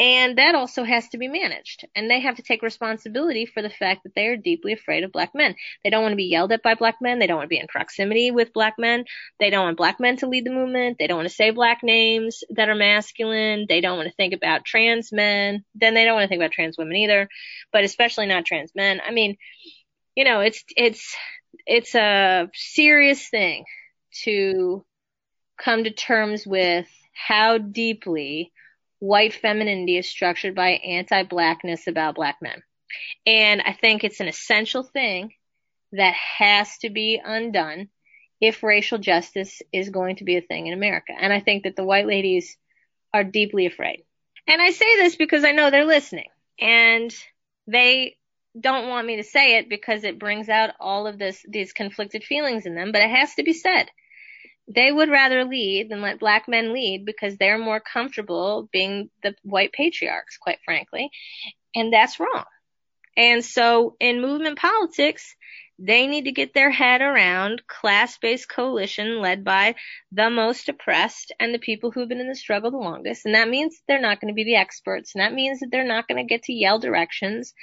And 0.00 0.38
that 0.38 0.56
also 0.56 0.82
has 0.82 1.08
to 1.10 1.18
be 1.18 1.28
managed. 1.28 1.86
And 1.94 2.10
they 2.10 2.18
have 2.18 2.34
to 2.36 2.42
take 2.42 2.62
responsibility 2.62 3.46
for 3.46 3.62
the 3.62 3.70
fact 3.70 4.02
that 4.02 4.16
they 4.16 4.26
are 4.26 4.36
deeply 4.36 4.72
afraid 4.72 5.04
of 5.04 5.12
black 5.12 5.36
men. 5.36 5.54
They 5.84 5.90
don't 5.90 6.02
want 6.02 6.12
to 6.12 6.16
be 6.16 6.24
yelled 6.24 6.50
at 6.50 6.64
by 6.64 6.74
black 6.74 6.96
men. 7.00 7.20
They 7.20 7.28
don't 7.28 7.36
want 7.36 7.46
to 7.46 7.54
be 7.54 7.60
in 7.60 7.68
proximity 7.68 8.32
with 8.32 8.52
black 8.52 8.74
men. 8.76 9.04
They 9.38 9.50
don't 9.50 9.66
want 9.66 9.76
black 9.76 10.00
men 10.00 10.16
to 10.16 10.26
lead 10.26 10.44
the 10.44 10.50
movement. 10.50 10.96
They 10.98 11.06
don't 11.06 11.18
want 11.18 11.28
to 11.28 11.34
say 11.34 11.50
black 11.50 11.84
names 11.84 12.42
that 12.56 12.68
are 12.68 12.74
masculine. 12.74 13.66
They 13.68 13.80
don't 13.80 13.98
want 13.98 14.08
to 14.08 14.14
think 14.16 14.34
about 14.34 14.64
trans 14.64 15.12
men. 15.12 15.64
Then 15.76 15.94
they 15.94 16.04
don't 16.04 16.14
want 16.14 16.24
to 16.24 16.28
think 16.28 16.40
about 16.40 16.50
trans 16.50 16.76
women 16.76 16.96
either, 16.96 17.28
but 17.72 17.84
especially 17.84 18.26
not 18.26 18.46
trans 18.46 18.72
men. 18.74 19.00
I 19.06 19.12
mean, 19.12 19.36
you 20.16 20.24
know, 20.24 20.40
it's, 20.40 20.64
it's, 20.76 21.14
it's 21.66 21.94
a 21.94 22.48
serious 22.54 23.28
thing 23.28 23.64
to 24.24 24.84
come 25.58 25.84
to 25.84 25.90
terms 25.90 26.46
with 26.46 26.88
how 27.12 27.58
deeply 27.58 28.52
white 28.98 29.34
femininity 29.34 29.96
is 29.96 30.08
structured 30.08 30.54
by 30.54 30.70
anti-blackness 30.70 31.86
about 31.86 32.14
black 32.14 32.36
men. 32.40 32.62
And 33.26 33.62
I 33.62 33.72
think 33.72 34.04
it's 34.04 34.20
an 34.20 34.28
essential 34.28 34.82
thing 34.82 35.32
that 35.92 36.14
has 36.38 36.78
to 36.78 36.90
be 36.90 37.20
undone 37.22 37.88
if 38.40 38.62
racial 38.62 38.98
justice 38.98 39.60
is 39.72 39.90
going 39.90 40.16
to 40.16 40.24
be 40.24 40.36
a 40.36 40.42
thing 40.42 40.66
in 40.66 40.72
America. 40.72 41.12
And 41.18 41.32
I 41.32 41.40
think 41.40 41.64
that 41.64 41.76
the 41.76 41.84
white 41.84 42.06
ladies 42.06 42.56
are 43.12 43.24
deeply 43.24 43.66
afraid. 43.66 44.04
And 44.46 44.62
I 44.62 44.70
say 44.70 44.96
this 44.96 45.16
because 45.16 45.44
I 45.44 45.52
know 45.52 45.70
they're 45.70 45.84
listening 45.84 46.28
and 46.58 47.14
they 47.66 48.16
don't 48.58 48.88
want 48.88 49.06
me 49.06 49.16
to 49.16 49.24
say 49.24 49.58
it 49.58 49.68
because 49.68 50.04
it 50.04 50.18
brings 50.18 50.48
out 50.48 50.70
all 50.80 51.06
of 51.06 51.18
this 51.18 51.44
these 51.48 51.72
conflicted 51.72 52.24
feelings 52.24 52.66
in 52.66 52.74
them, 52.74 52.92
but 52.92 53.02
it 53.02 53.10
has 53.10 53.34
to 53.34 53.42
be 53.42 53.52
said. 53.52 53.86
They 54.72 54.90
would 54.92 55.10
rather 55.10 55.44
lead 55.44 55.88
than 55.88 56.00
let 56.00 56.20
black 56.20 56.46
men 56.46 56.72
lead 56.72 57.04
because 57.04 57.36
they're 57.36 57.58
more 57.58 57.80
comfortable 57.80 58.68
being 58.72 59.10
the 59.22 59.34
white 59.42 59.72
patriarchs, 59.72 60.38
quite 60.38 60.58
frankly. 60.64 61.10
And 61.74 61.92
that's 61.92 62.20
wrong. 62.20 62.44
And 63.16 63.44
so 63.44 63.96
in 63.98 64.20
movement 64.20 64.58
politics, 64.58 65.34
they 65.82 66.06
need 66.06 66.26
to 66.26 66.32
get 66.32 66.52
their 66.52 66.70
head 66.70 67.00
around 67.00 67.62
class-based 67.66 68.46
coalition 68.50 69.22
led 69.22 69.42
by 69.42 69.74
the 70.12 70.28
most 70.28 70.68
oppressed 70.68 71.32
and 71.40 71.54
the 71.54 71.58
people 71.58 71.90
who've 71.90 72.08
been 72.08 72.20
in 72.20 72.28
the 72.28 72.34
struggle 72.34 72.70
the 72.70 72.76
longest. 72.76 73.24
And 73.24 73.34
that 73.34 73.48
means 73.48 73.80
they're 73.88 73.98
not 73.98 74.20
going 74.20 74.28
to 74.28 74.34
be 74.34 74.44
the 74.44 74.56
experts. 74.56 75.14
And 75.14 75.22
that 75.22 75.32
means 75.32 75.60
that 75.60 75.70
they're 75.70 75.82
not 75.82 76.06
going 76.06 76.18
to 76.18 76.28
get 76.28 76.42
to 76.44 76.52
yell 76.52 76.78
directions. 76.78 77.54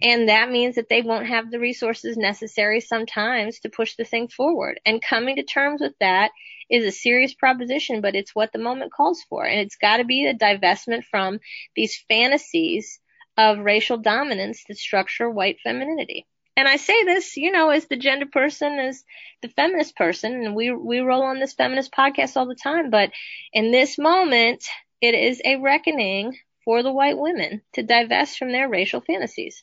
And 0.00 0.30
that 0.30 0.50
means 0.50 0.76
that 0.76 0.88
they 0.88 1.02
won't 1.02 1.26
have 1.26 1.50
the 1.50 1.60
resources 1.60 2.16
necessary 2.16 2.80
sometimes 2.80 3.60
to 3.60 3.68
push 3.68 3.96
the 3.96 4.04
thing 4.04 4.28
forward. 4.28 4.80
And 4.86 5.02
coming 5.02 5.36
to 5.36 5.42
terms 5.42 5.82
with 5.82 5.94
that 6.00 6.30
is 6.70 6.86
a 6.86 6.90
serious 6.90 7.34
proposition, 7.34 8.00
but 8.00 8.14
it's 8.14 8.34
what 8.34 8.50
the 8.52 8.58
moment 8.58 8.92
calls 8.92 9.22
for. 9.28 9.44
And 9.44 9.60
it's 9.60 9.76
got 9.76 9.98
to 9.98 10.04
be 10.04 10.26
a 10.26 10.34
divestment 10.34 11.04
from 11.04 11.38
these 11.76 12.02
fantasies 12.08 12.98
of 13.36 13.58
racial 13.58 13.98
dominance 13.98 14.64
that 14.68 14.78
structure 14.78 15.28
white 15.28 15.58
femininity 15.62 16.26
and 16.58 16.66
I 16.66 16.74
say 16.74 17.04
this, 17.04 17.36
you 17.36 17.52
know, 17.52 17.70
as 17.70 17.86
the 17.86 17.96
gender 17.96 18.26
person, 18.26 18.80
as 18.80 19.04
the 19.42 19.48
feminist 19.48 19.94
person, 19.94 20.44
and 20.44 20.56
we 20.56 20.72
we 20.72 20.98
roll 20.98 21.22
on 21.22 21.38
this 21.38 21.52
feminist 21.52 21.92
podcast 21.92 22.36
all 22.36 22.48
the 22.48 22.56
time. 22.56 22.90
But 22.90 23.12
in 23.52 23.70
this 23.70 23.96
moment, 23.96 24.64
it 25.00 25.14
is 25.14 25.40
a 25.44 25.60
reckoning 25.60 26.36
for 26.64 26.82
the 26.82 26.90
white 26.90 27.16
women 27.16 27.62
to 27.74 27.84
divest 27.84 28.38
from 28.38 28.50
their 28.50 28.68
racial 28.68 29.00
fantasies 29.00 29.62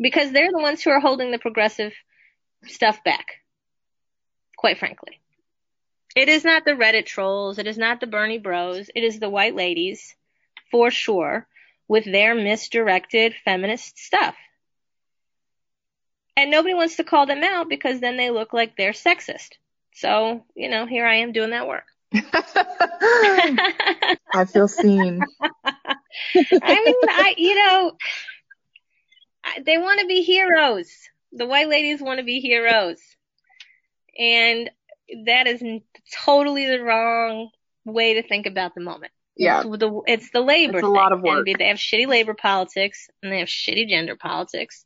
because 0.00 0.32
they're 0.32 0.50
the 0.50 0.58
ones 0.58 0.82
who 0.82 0.88
are 0.88 1.00
holding 1.00 1.32
the 1.32 1.38
progressive 1.38 1.92
stuff 2.64 3.04
back. 3.04 3.26
Quite 4.56 4.78
frankly, 4.78 5.20
it 6.16 6.30
is 6.30 6.46
not 6.46 6.64
the 6.64 6.70
Reddit 6.70 7.04
trolls, 7.04 7.58
it 7.58 7.66
is 7.66 7.76
not 7.76 8.00
the 8.00 8.06
Bernie 8.06 8.38
Bros, 8.38 8.88
it 8.94 9.04
is 9.04 9.20
the 9.20 9.28
white 9.28 9.54
ladies, 9.54 10.16
for 10.70 10.90
sure, 10.90 11.46
with 11.88 12.06
their 12.06 12.34
misdirected 12.34 13.34
feminist 13.44 13.98
stuff. 13.98 14.34
And 16.38 16.52
nobody 16.52 16.72
wants 16.72 16.96
to 16.96 17.04
call 17.04 17.26
them 17.26 17.42
out 17.42 17.68
because 17.68 17.98
then 17.98 18.16
they 18.16 18.30
look 18.30 18.52
like 18.52 18.76
they're 18.76 18.92
sexist. 18.92 19.54
So, 19.92 20.44
you 20.54 20.68
know, 20.68 20.86
here 20.86 21.04
I 21.04 21.16
am 21.16 21.32
doing 21.32 21.50
that 21.50 21.66
work. 21.66 21.82
I 22.12 24.44
feel 24.46 24.68
seen. 24.68 25.20
I 25.44 26.82
mean, 26.84 26.94
I, 27.08 27.34
you 27.36 27.56
know, 27.56 27.92
they 29.66 29.78
want 29.78 29.98
to 29.98 30.06
be 30.06 30.22
heroes. 30.22 30.88
The 31.32 31.44
white 31.44 31.68
ladies 31.68 32.00
want 32.00 32.20
to 32.20 32.24
be 32.24 32.38
heroes. 32.38 33.00
And 34.16 34.70
that 35.26 35.48
is 35.48 35.60
totally 36.24 36.66
the 36.66 36.84
wrong 36.84 37.50
way 37.84 38.14
to 38.14 38.22
think 38.22 38.46
about 38.46 38.76
the 38.76 38.80
moment. 38.80 39.10
Yeah. 39.36 39.64
It's 39.66 39.78
the, 39.78 40.02
it's 40.06 40.30
the 40.30 40.40
labor 40.40 40.78
it's 40.78 40.84
a 40.84 40.86
thing. 40.86 40.94
lot 40.94 41.10
of 41.10 41.20
work. 41.20 41.48
And 41.48 41.56
they 41.58 41.66
have 41.66 41.78
shitty 41.78 42.06
labor 42.06 42.34
politics 42.34 43.10
and 43.24 43.32
they 43.32 43.40
have 43.40 43.48
shitty 43.48 43.88
gender 43.88 44.14
politics. 44.14 44.84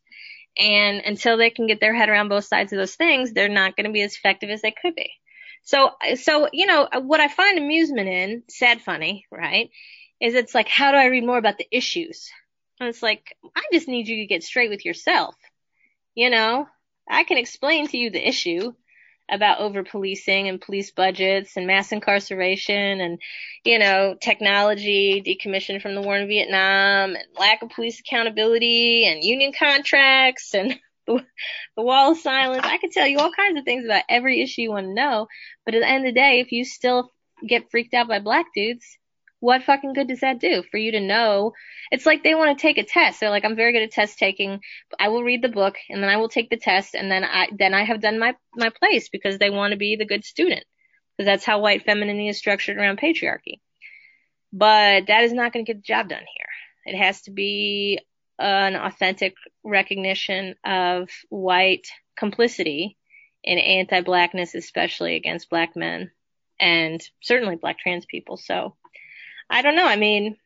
And 0.59 1.03
until 1.05 1.36
they 1.36 1.50
can 1.50 1.66
get 1.66 1.80
their 1.80 1.94
head 1.94 2.09
around 2.09 2.28
both 2.28 2.44
sides 2.44 2.72
of 2.72 2.78
those 2.78 2.94
things, 2.94 3.32
they're 3.32 3.48
not 3.48 3.76
going 3.76 3.86
to 3.86 3.92
be 3.92 4.03
as 4.03 4.14
effective 4.14 4.50
as 4.50 4.62
they 4.62 4.70
could 4.72 4.94
be. 4.94 5.11
So, 5.64 5.92
so, 6.16 6.48
you 6.53 6.66
know, 6.66 6.88
what 7.03 7.20
I 7.20 7.28
find 7.28 7.59
amusement 7.59 8.09
in, 8.09 8.42
sad 8.48 8.80
funny, 8.80 9.26
right, 9.30 9.70
is 10.20 10.34
it's 10.34 10.55
like, 10.55 10.68
how 10.68 10.90
do 10.90 10.98
I 10.98 11.07
read 11.07 11.24
more 11.24 11.38
about 11.38 11.59
the 11.59 11.68
issues? 11.70 12.30
And 12.80 12.88
it's 12.88 13.03
like, 13.03 13.36
I 13.55 13.62
just 13.72 13.88
need 13.88 14.09
you 14.09 14.16
to 14.16 14.26
get 14.26 14.42
straight 14.42 14.70
with 14.70 14.84
yourself. 14.84 15.36
You 16.14 16.30
know, 16.30 16.66
I 17.09 17.24
can 17.24 17.38
explain 17.38 17.88
to 17.88 17.96
you 17.96 18.11
the 18.11 18.26
issue 18.26 18.72
about 19.30 19.60
over 19.60 19.82
policing 19.82 20.48
and 20.48 20.60
police 20.60 20.90
budgets 20.90 21.56
and 21.56 21.66
mass 21.66 21.92
incarceration 21.92 23.00
and, 23.00 23.20
you 23.64 23.78
know, 23.78 24.16
technology 24.20 25.22
decommissioned 25.22 25.80
from 25.80 25.94
the 25.94 26.02
war 26.02 26.16
in 26.16 26.28
Vietnam 26.28 27.14
and 27.14 27.24
lack 27.38 27.62
of 27.62 27.70
police 27.70 28.00
accountability 28.00 29.06
and 29.06 29.24
union 29.24 29.52
contracts 29.58 30.54
and 30.54 30.78
the, 31.06 31.24
the 31.76 31.82
wall 31.82 32.12
of 32.12 32.18
silence. 32.18 32.64
I 32.64 32.78
could 32.78 32.92
tell 32.92 33.06
you 33.06 33.18
all 33.18 33.32
kinds 33.32 33.58
of 33.58 33.64
things 33.64 33.84
about 33.84 34.04
every 34.08 34.42
issue 34.42 34.62
you 34.62 34.70
want 34.70 34.86
to 34.86 34.94
know. 34.94 35.26
But 35.64 35.74
at 35.74 35.80
the 35.80 35.88
end 35.88 36.06
of 36.06 36.14
the 36.14 36.20
day, 36.20 36.40
if 36.40 36.52
you 36.52 36.64
still 36.64 37.10
get 37.46 37.70
freaked 37.70 37.94
out 37.94 38.08
by 38.08 38.18
black 38.18 38.46
dudes, 38.54 38.98
what 39.43 39.64
fucking 39.64 39.93
good 39.93 40.07
does 40.07 40.20
that 40.20 40.38
do 40.38 40.62
for 40.70 40.78
you 40.78 40.93
to 40.93 41.01
know? 41.01 41.53
It's 41.90 42.07
like 42.07 42.22
they 42.22 42.36
want 42.36 42.57
to 42.57 42.62
take 42.62 42.78
a 42.78 42.84
test. 42.84 43.18
They're 43.18 43.28
like, 43.28 43.45
I'm 43.45 43.57
very 43.57 43.72
good 43.72 43.82
at 43.82 43.90
test 43.90 44.16
taking. 44.16 44.61
I 45.01 45.09
will 45.09 45.24
read 45.24 45.43
the 45.43 45.49
book 45.49 45.74
and 45.90 46.01
then 46.01 46.09
I 46.09 46.18
will 46.18 46.28
take 46.28 46.49
the 46.49 46.57
test 46.57 46.95
and 46.95 47.11
then 47.11 47.24
I, 47.24 47.49
then 47.59 47.74
I 47.74 47.82
have 47.82 48.01
done 48.01 48.20
my, 48.20 48.36
my 48.55 48.70
place 48.70 49.09
because 49.09 49.38
they 49.38 49.51
want 49.51 49.72
to 49.72 49.76
be 49.76 49.97
the 49.97 50.05
good 50.05 50.24
student. 50.24 50.62
Because 51.16 51.26
that's 51.26 51.45
how 51.45 51.61
white 51.61 51.84
femininity 51.84 52.28
is 52.28 52.38
structured 52.38 52.76
around 52.76 53.01
patriarchy. 53.01 53.59
But 54.53 55.09
that 55.09 55.24
is 55.24 55.32
not 55.32 55.53
going 55.53 55.64
to 55.64 55.72
get 55.72 55.78
the 55.78 55.93
job 55.93 56.09
done 56.09 56.20
here. 56.20 56.95
It 56.95 56.97
has 56.97 57.22
to 57.22 57.32
be 57.32 57.99
an 58.38 58.76
authentic 58.76 59.34
recognition 59.64 60.55
of 60.64 61.09
white 61.30 61.88
complicity 62.16 62.97
in 63.43 63.59
anti-blackness, 63.59 64.55
especially 64.55 65.16
against 65.16 65.51
black 65.51 65.74
men 65.74 66.12
and 66.61 67.03
certainly 67.20 67.57
black 67.57 67.80
trans 67.80 68.07
people. 68.07 68.36
So 68.36 68.76
I 69.49 69.62
don't 69.62 69.76
know. 69.76 69.86
I 69.86 69.97
mean, 69.97 70.36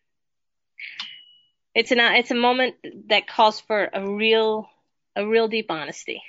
it's 1.74 1.92
an 1.92 2.00
it's 2.00 2.30
a 2.30 2.34
moment 2.34 2.76
that 3.08 3.28
calls 3.28 3.60
for 3.60 3.88
a 3.92 4.08
real 4.08 4.68
a 5.14 5.26
real 5.26 5.48
deep 5.48 5.70
honesty 5.70 6.22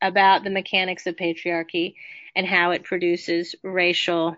about 0.00 0.44
the 0.44 0.50
mechanics 0.50 1.06
of 1.06 1.16
patriarchy 1.16 1.94
and 2.34 2.46
how 2.46 2.72
it 2.72 2.84
produces 2.84 3.54
racial 3.62 4.36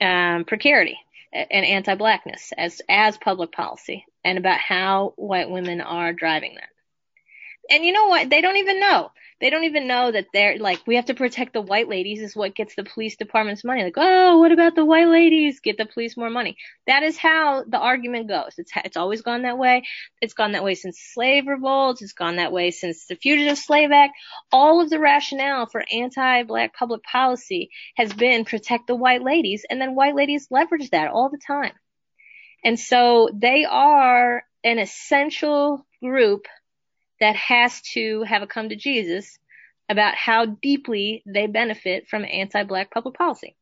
um, 0.00 0.44
precarity 0.44 0.98
and 1.32 1.64
anti-blackness 1.64 2.52
as 2.58 2.82
as 2.88 3.16
public 3.16 3.52
policy, 3.52 4.04
and 4.24 4.38
about 4.38 4.58
how 4.58 5.14
white 5.16 5.50
women 5.50 5.80
are 5.80 6.12
driving 6.12 6.54
that. 6.54 6.68
And 7.70 7.84
you 7.84 7.92
know 7.92 8.08
what? 8.08 8.28
They 8.28 8.40
don't 8.40 8.56
even 8.56 8.80
know. 8.80 9.12
They 9.42 9.50
don't 9.50 9.64
even 9.64 9.88
know 9.88 10.12
that 10.12 10.28
they're 10.32 10.56
like, 10.56 10.86
we 10.86 10.94
have 10.94 11.06
to 11.06 11.14
protect 11.14 11.52
the 11.52 11.60
white 11.60 11.88
ladies 11.88 12.22
is 12.22 12.36
what 12.36 12.54
gets 12.54 12.76
the 12.76 12.84
police 12.84 13.16
department's 13.16 13.64
money. 13.64 13.82
Like, 13.82 13.96
oh, 13.96 14.38
what 14.38 14.52
about 14.52 14.76
the 14.76 14.84
white 14.84 15.08
ladies? 15.08 15.58
Get 15.58 15.76
the 15.76 15.84
police 15.84 16.16
more 16.16 16.30
money. 16.30 16.56
That 16.86 17.02
is 17.02 17.18
how 17.18 17.64
the 17.64 17.78
argument 17.78 18.28
goes. 18.28 18.54
It's, 18.56 18.70
it's 18.84 18.96
always 18.96 19.22
gone 19.22 19.42
that 19.42 19.58
way. 19.58 19.82
It's 20.20 20.34
gone 20.34 20.52
that 20.52 20.62
way 20.62 20.76
since 20.76 21.00
slave 21.00 21.48
revolts. 21.48 22.02
It's 22.02 22.12
gone 22.12 22.36
that 22.36 22.52
way 22.52 22.70
since 22.70 23.06
the 23.06 23.16
Fugitive 23.16 23.58
Slave 23.58 23.90
Act. 23.90 24.12
All 24.52 24.80
of 24.80 24.90
the 24.90 25.00
rationale 25.00 25.66
for 25.66 25.82
anti-black 25.92 26.76
public 26.76 27.02
policy 27.02 27.70
has 27.96 28.12
been 28.12 28.44
protect 28.44 28.86
the 28.86 28.94
white 28.94 29.24
ladies. 29.24 29.66
And 29.68 29.80
then 29.80 29.96
white 29.96 30.14
ladies 30.14 30.46
leverage 30.52 30.90
that 30.90 31.10
all 31.10 31.30
the 31.30 31.40
time. 31.44 31.72
And 32.64 32.78
so 32.78 33.28
they 33.34 33.64
are 33.64 34.44
an 34.62 34.78
essential 34.78 35.84
group 36.00 36.46
that 37.22 37.36
has 37.36 37.80
to 37.80 38.24
have 38.24 38.42
a 38.42 38.48
come 38.48 38.68
to 38.68 38.74
Jesus 38.74 39.38
about 39.88 40.16
how 40.16 40.44
deeply 40.44 41.22
they 41.24 41.46
benefit 41.46 42.08
from 42.08 42.24
anti-black 42.24 42.90
public 42.90 43.14
policy. 43.14 43.54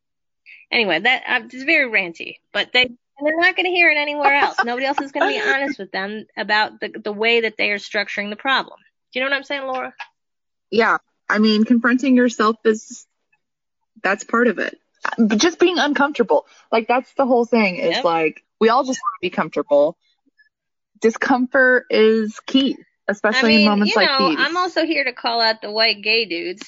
Anyway, 0.72 0.98
that 0.98 1.22
uh, 1.28 1.46
is 1.52 1.64
very 1.64 1.90
ranty, 1.90 2.36
but 2.54 2.72
they 2.72 2.86
they're 3.22 3.36
not 3.36 3.54
going 3.54 3.66
to 3.66 3.70
hear 3.70 3.90
it 3.90 3.98
anywhere 3.98 4.34
else. 4.34 4.56
Nobody 4.64 4.86
else 4.86 4.98
is 5.02 5.12
going 5.12 5.30
to 5.30 5.38
be 5.38 5.46
honest 5.46 5.78
with 5.78 5.92
them 5.92 6.24
about 6.38 6.80
the 6.80 6.88
the 7.04 7.12
way 7.12 7.42
that 7.42 7.58
they 7.58 7.70
are 7.70 7.76
structuring 7.76 8.30
the 8.30 8.36
problem. 8.36 8.78
Do 9.12 9.18
you 9.18 9.24
know 9.24 9.30
what 9.30 9.36
I'm 9.36 9.44
saying, 9.44 9.66
Laura? 9.66 9.92
Yeah, 10.70 10.96
I 11.28 11.38
mean, 11.38 11.64
confronting 11.64 12.16
yourself 12.16 12.56
is 12.64 13.06
that's 14.02 14.24
part 14.24 14.46
of 14.48 14.58
it. 14.58 14.78
Just 15.36 15.58
being 15.58 15.78
uncomfortable, 15.78 16.46
like 16.72 16.88
that's 16.88 17.12
the 17.12 17.26
whole 17.26 17.44
thing. 17.44 17.76
Is 17.76 17.96
yep. 17.96 18.04
like 18.04 18.42
we 18.58 18.70
all 18.70 18.84
just 18.84 19.00
want 19.02 19.12
to 19.20 19.26
be 19.26 19.30
comfortable. 19.30 19.98
Discomfort 21.02 21.86
is 21.90 22.40
key 22.46 22.78
especially 23.10 23.38
I 23.38 23.42
mean, 23.48 23.60
in 23.60 23.66
moments 23.66 23.94
you 23.94 24.02
know, 24.02 24.12
like 24.12 24.36
these. 24.36 24.46
I'm 24.46 24.56
also 24.56 24.86
here 24.86 25.04
to 25.04 25.12
call 25.12 25.40
out 25.40 25.60
the 25.60 25.70
white 25.70 26.02
gay 26.02 26.24
dudes, 26.24 26.62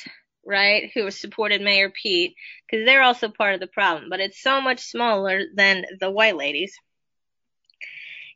right, 0.45 0.91
who 0.93 1.11
supported 1.11 1.63
Mayor 1.63 1.91
Pete, 1.91 2.35
because 2.67 2.85
they're 2.85 3.03
also 3.03 3.29
part 3.29 3.55
of 3.55 3.61
the 3.61 3.67
problem, 3.67 4.11
but 4.11 4.21
it's 4.21 4.43
so 4.43 4.61
much 4.61 4.81
smaller 4.81 5.43
than 5.55 5.85
the 6.01 6.11
white 6.11 6.37
ladies. 6.37 6.77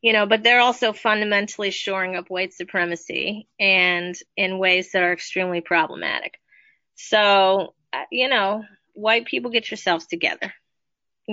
You 0.03 0.13
know, 0.13 0.27
but 0.27 0.43
they're 0.45 0.61
also 0.61 0.93
fundamentally 0.93 1.71
shoring 1.71 2.17
up 2.17 2.31
white 2.31 2.53
supremacy 2.53 3.49
and 3.59 4.15
in 4.37 4.59
ways 4.59 4.93
that 4.93 5.03
are 5.03 5.13
extremely 5.13 5.61
problematic. 5.61 6.39
So, 6.95 7.75
uh, 7.93 8.05
you 8.13 8.29
know, 8.29 8.63
white 8.93 9.27
people 9.27 9.51
get 9.51 9.71
yourselves 9.71 10.07
together. 10.07 10.53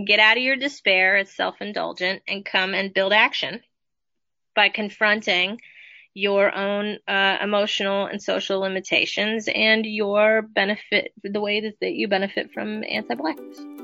Get 0.05 0.19
out 0.19 0.38
of 0.38 0.43
your 0.43 0.55
despair, 0.55 1.17
it's 1.17 1.36
self-indulgent, 1.36 2.24
and 2.28 2.43
come 2.43 2.74
and 2.74 2.93
build 2.93 3.13
action 3.13 3.61
by 4.55 4.69
confronting 4.69 5.59
your 6.14 6.53
own 6.55 6.97
uh, 7.07 7.38
emotional 7.41 8.05
and 8.05 8.22
social 8.22 8.59
limitations 8.59 9.49
and 9.53 9.86
your 9.86 10.43
benefit, 10.43 11.14
the 11.24 11.41
way 11.41 11.61
that, 11.61 11.74
that 11.82 11.93
you 11.93 12.07
benefit 12.07 12.51
from 12.53 12.84
anti-blackness. 12.84 13.82